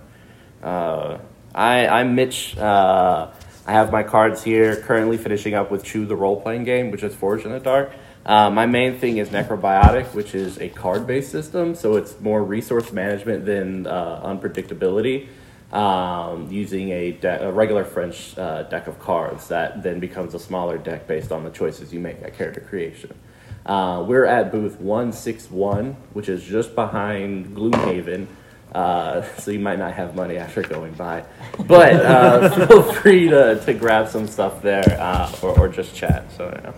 Uh, 0.63 1.19
I, 1.55 1.87
I'm 1.87 2.15
Mitch. 2.15 2.57
Uh, 2.57 3.29
I 3.67 3.73
have 3.73 3.91
my 3.91 4.03
cards 4.05 4.43
here. 4.45 4.77
Currently 4.77 5.17
finishing 5.17 5.55
up 5.55 5.71
with 5.71 5.83
Chew, 5.85 6.07
the 6.07 6.15
role 6.17 6.41
playing 6.41 6.65
game, 6.65 6.91
which 6.93 7.03
is 7.03 7.15
Forged 7.15 7.47
in 7.47 7.53
the 7.53 7.59
Dark. 7.61 7.91
Uh, 8.27 8.51
my 8.51 8.67
main 8.67 8.99
thing 8.99 9.19
is 9.19 9.29
Necrobiotic, 9.29 10.13
which 10.13 10.35
is 10.35 10.59
a 10.59 10.69
card 10.69 11.07
based 11.07 11.31
system, 11.31 11.77
so 11.77 11.95
it's 11.95 12.19
more 12.21 12.43
resource 12.43 12.91
management 12.93 13.47
than 13.47 13.87
uh, 13.87 14.21
unpredictability. 14.25 15.29
Um, 15.73 16.51
using 16.51 16.91
a, 16.91 17.13
de- 17.13 17.49
a 17.49 17.51
regular 17.51 17.85
French 17.85 18.37
uh, 18.39 18.63
deck 18.65 18.87
of 18.87 19.01
cards 19.01 19.49
that 19.49 19.83
then 19.83 19.99
becomes 19.99 20.33
a 20.33 20.39
smaller 20.39 20.79
deck 20.79 21.09
based 21.09 21.33
on 21.33 21.43
the 21.43 21.51
choices 21.51 21.93
you 21.93 21.99
make 21.99 22.23
at 22.23 22.35
character 22.37 22.61
creation. 22.61 23.13
Uh, 23.65 24.05
we're 24.07 24.25
at 24.25 24.53
booth 24.53 24.81
161, 24.81 25.95
which 26.13 26.29
is 26.29 26.45
just 26.45 26.77
behind 26.77 27.57
Gloomhaven. 27.57 28.27
Uh, 28.73 29.23
so 29.39 29.51
you 29.51 29.59
might 29.59 29.79
not 29.79 29.93
have 29.93 30.15
money 30.15 30.37
after 30.37 30.63
going 30.63 30.93
by. 30.95 31.25
But 31.67 31.95
uh, 31.95 32.67
feel 32.67 32.83
free 32.93 33.29
to, 33.29 33.61
to 33.65 33.75
grab 33.75 34.09
some 34.09 34.29
stuff 34.29 34.63
there 34.63 34.85
uh, 35.01 35.33
or, 35.43 35.59
or 35.59 35.69
just 35.69 35.97
chat. 35.97 36.31
So, 36.33 36.49
yeah. 36.63 36.73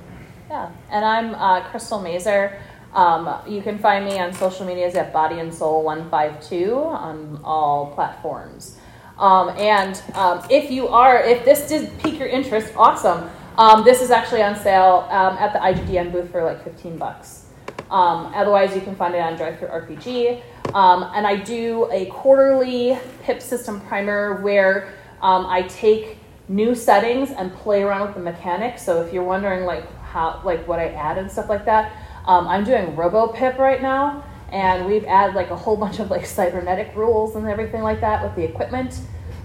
Yeah, 0.48 0.70
and 0.90 1.04
I'm 1.04 1.34
uh, 1.34 1.60
Crystal 1.68 2.00
Mazur. 2.00 2.58
Um, 2.94 3.38
you 3.46 3.60
can 3.60 3.78
find 3.78 4.06
me 4.06 4.18
on 4.18 4.32
social 4.32 4.64
medias 4.64 4.94
at 4.94 5.12
Body 5.12 5.40
and 5.40 5.52
Soul 5.52 5.84
One 5.84 6.08
Five 6.08 6.42
Two 6.42 6.74
on 6.74 7.38
all 7.44 7.92
platforms. 7.94 8.78
Um, 9.18 9.50
and 9.50 10.00
um, 10.14 10.42
if 10.48 10.70
you 10.70 10.88
are, 10.88 11.22
if 11.22 11.44
this 11.44 11.68
did 11.68 11.90
pique 11.98 12.18
your 12.18 12.28
interest, 12.28 12.72
awesome. 12.76 13.28
Um, 13.58 13.84
this 13.84 14.00
is 14.00 14.10
actually 14.10 14.42
on 14.42 14.56
sale 14.56 15.06
um, 15.10 15.36
at 15.36 15.52
the 15.52 15.58
IGDN 15.58 16.12
booth 16.12 16.30
for 16.30 16.42
like 16.42 16.64
fifteen 16.64 16.96
bucks. 16.96 17.46
Um, 17.90 18.32
otherwise, 18.34 18.74
you 18.74 18.80
can 18.80 18.96
find 18.96 19.14
it 19.14 19.20
on 19.20 19.36
Drive 19.36 19.58
Through 19.58 19.68
RPG. 19.68 20.42
And 20.74 21.26
I 21.26 21.36
do 21.36 21.90
a 21.92 22.06
quarterly 22.06 22.98
PIP 23.22 23.42
system 23.42 23.82
primer 23.82 24.40
where 24.40 24.94
I 25.20 25.62
take 25.68 26.18
new 26.48 26.74
settings 26.74 27.30
and 27.32 27.52
play 27.52 27.82
around 27.82 28.06
with 28.06 28.14
the 28.14 28.22
mechanics. 28.22 28.82
So 28.82 29.02
if 29.02 29.12
you're 29.12 29.24
wondering 29.24 29.64
like 29.64 29.84
how, 30.08 30.40
like 30.44 30.66
what 30.66 30.78
I 30.78 30.88
add 30.88 31.18
and 31.18 31.30
stuff 31.30 31.48
like 31.48 31.64
that, 31.66 31.92
um, 32.26 32.46
I'm 32.48 32.64
doing 32.64 32.94
Robo 32.96 33.28
Pip 33.28 33.58
right 33.58 33.80
now, 33.80 34.24
and 34.52 34.86
we've 34.86 35.04
added 35.04 35.34
like 35.34 35.50
a 35.50 35.56
whole 35.56 35.76
bunch 35.84 35.98
of 35.98 36.10
like 36.10 36.26
cybernetic 36.26 36.94
rules 36.94 37.36
and 37.36 37.46
everything 37.46 37.82
like 37.82 38.00
that 38.00 38.22
with 38.22 38.34
the 38.34 38.42
equipment. 38.42 39.00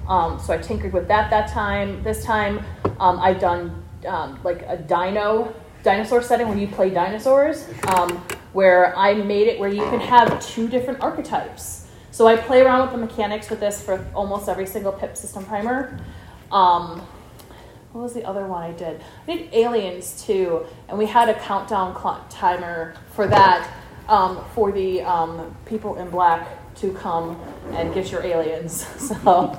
Um, 0.07 0.40
so 0.40 0.53
I 0.53 0.57
tinkered 0.57 0.94
with 0.94 1.07
that 1.07 1.30
that 1.30 1.49
time. 1.49 2.03
This 2.03 2.23
time, 2.26 2.64
um, 2.99 3.19
I've 3.19 3.40
done 3.40 3.84
um, 4.06 4.40
like 4.44 4.64
a 4.68 4.77
dino 4.77 5.53
dinosaur 5.81 6.22
setting 6.22 6.48
where 6.48 6.57
you 6.57 6.68
play 6.68 6.90
dinosaurs, 6.90 7.68
um, 7.88 8.10
where 8.53 8.98
I 8.98 9.14
made 9.14 9.48
it 9.48 9.60
where 9.60 9.69
you 9.69 9.81
can 9.84 9.99
have 9.99 10.40
two 10.45 10.68
different 10.68 11.02
archetypes. 11.02 11.88
So 12.11 12.27
I 12.27 12.35
play 12.35 12.61
around 12.61 12.81
with 12.81 12.91
the 12.91 13.06
mechanics 13.06 13.49
with 13.49 13.60
this 13.60 13.81
for 13.81 14.06
almost 14.14 14.48
every 14.48 14.68
single 14.68 14.91
PIP 14.91 15.18
system 15.18 15.45
primer. 15.45 15.99
Um, 16.52 17.06
what 17.94 18.02
was 18.02 18.14
the 18.14 18.26
other 18.26 18.45
one 18.48 18.64
I 18.64 18.72
did? 18.72 19.02
I 19.28 19.36
did 19.38 19.53
Aliens 19.53 20.24
too, 20.26 20.65
and 20.90 20.98
we 20.98 21.06
had 21.06 21.30
a 21.30 21.40
countdown 21.40 21.94
clock 21.94 22.26
timer 22.30 22.95
for 23.14 23.28
that 23.28 23.70
um, 24.10 24.44
for 24.53 24.72
the 24.72 25.02
um, 25.03 25.56
people 25.65 25.95
in 25.95 26.10
black 26.10 26.48
to 26.76 26.91
come 26.94 27.40
and 27.72 27.94
get 27.94 28.11
your 28.11 28.24
aliens. 28.24 28.86
So, 29.24 29.57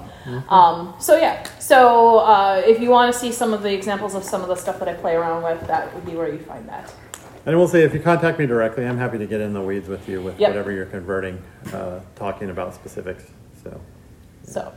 um, 0.48 0.94
so 0.98 1.16
yeah. 1.18 1.46
So 1.58 2.18
uh, 2.20 2.62
if 2.64 2.80
you 2.80 2.88
want 2.88 3.12
to 3.12 3.18
see 3.18 3.30
some 3.30 3.52
of 3.52 3.62
the 3.62 3.72
examples 3.72 4.14
of 4.14 4.24
some 4.24 4.40
of 4.40 4.48
the 4.48 4.54
stuff 4.56 4.78
that 4.78 4.88
I 4.88 4.94
play 4.94 5.14
around 5.14 5.42
with, 5.42 5.66
that 5.66 5.94
would 5.94 6.06
be 6.06 6.12
where 6.12 6.32
you 6.32 6.38
find 6.38 6.66
that. 6.68 6.92
And 7.44 7.58
we'll 7.58 7.68
say 7.68 7.82
if 7.82 7.92
you 7.92 8.00
contact 8.00 8.38
me 8.38 8.46
directly, 8.46 8.86
I'm 8.86 8.96
happy 8.96 9.18
to 9.18 9.26
get 9.26 9.42
in 9.42 9.52
the 9.52 9.60
weeds 9.60 9.86
with 9.86 10.08
you 10.08 10.22
with 10.22 10.40
Yep. 10.40 10.48
whatever 10.48 10.72
you're 10.72 10.86
converting, 10.86 11.42
uh, 11.74 12.00
talking 12.16 12.48
about 12.48 12.74
specifics. 12.74 13.24
So, 13.62 13.78
So, 14.44 14.72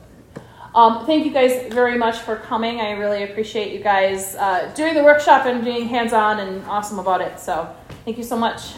um, 0.77 1.07
thank 1.07 1.25
you 1.25 1.31
guys 1.31 1.73
very 1.73 1.97
much 1.97 2.19
for 2.19 2.35
coming. 2.35 2.79
I 2.81 2.91
really 2.91 3.23
appreciate 3.23 3.73
you 3.73 3.83
guys 3.83 4.35
uh, 4.35 4.71
doing 4.75 4.93
the 4.93 5.03
workshop 5.03 5.47
and 5.47 5.65
being 5.65 5.87
hands 5.87 6.13
on 6.13 6.39
and 6.39 6.63
awesome 6.65 6.99
about 6.99 7.19
it. 7.19 7.39
So, 7.39 7.67
thank 8.05 8.19
you 8.19 8.23
so 8.23 8.37
much. 8.37 8.75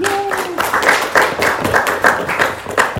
Yay! 0.00 0.56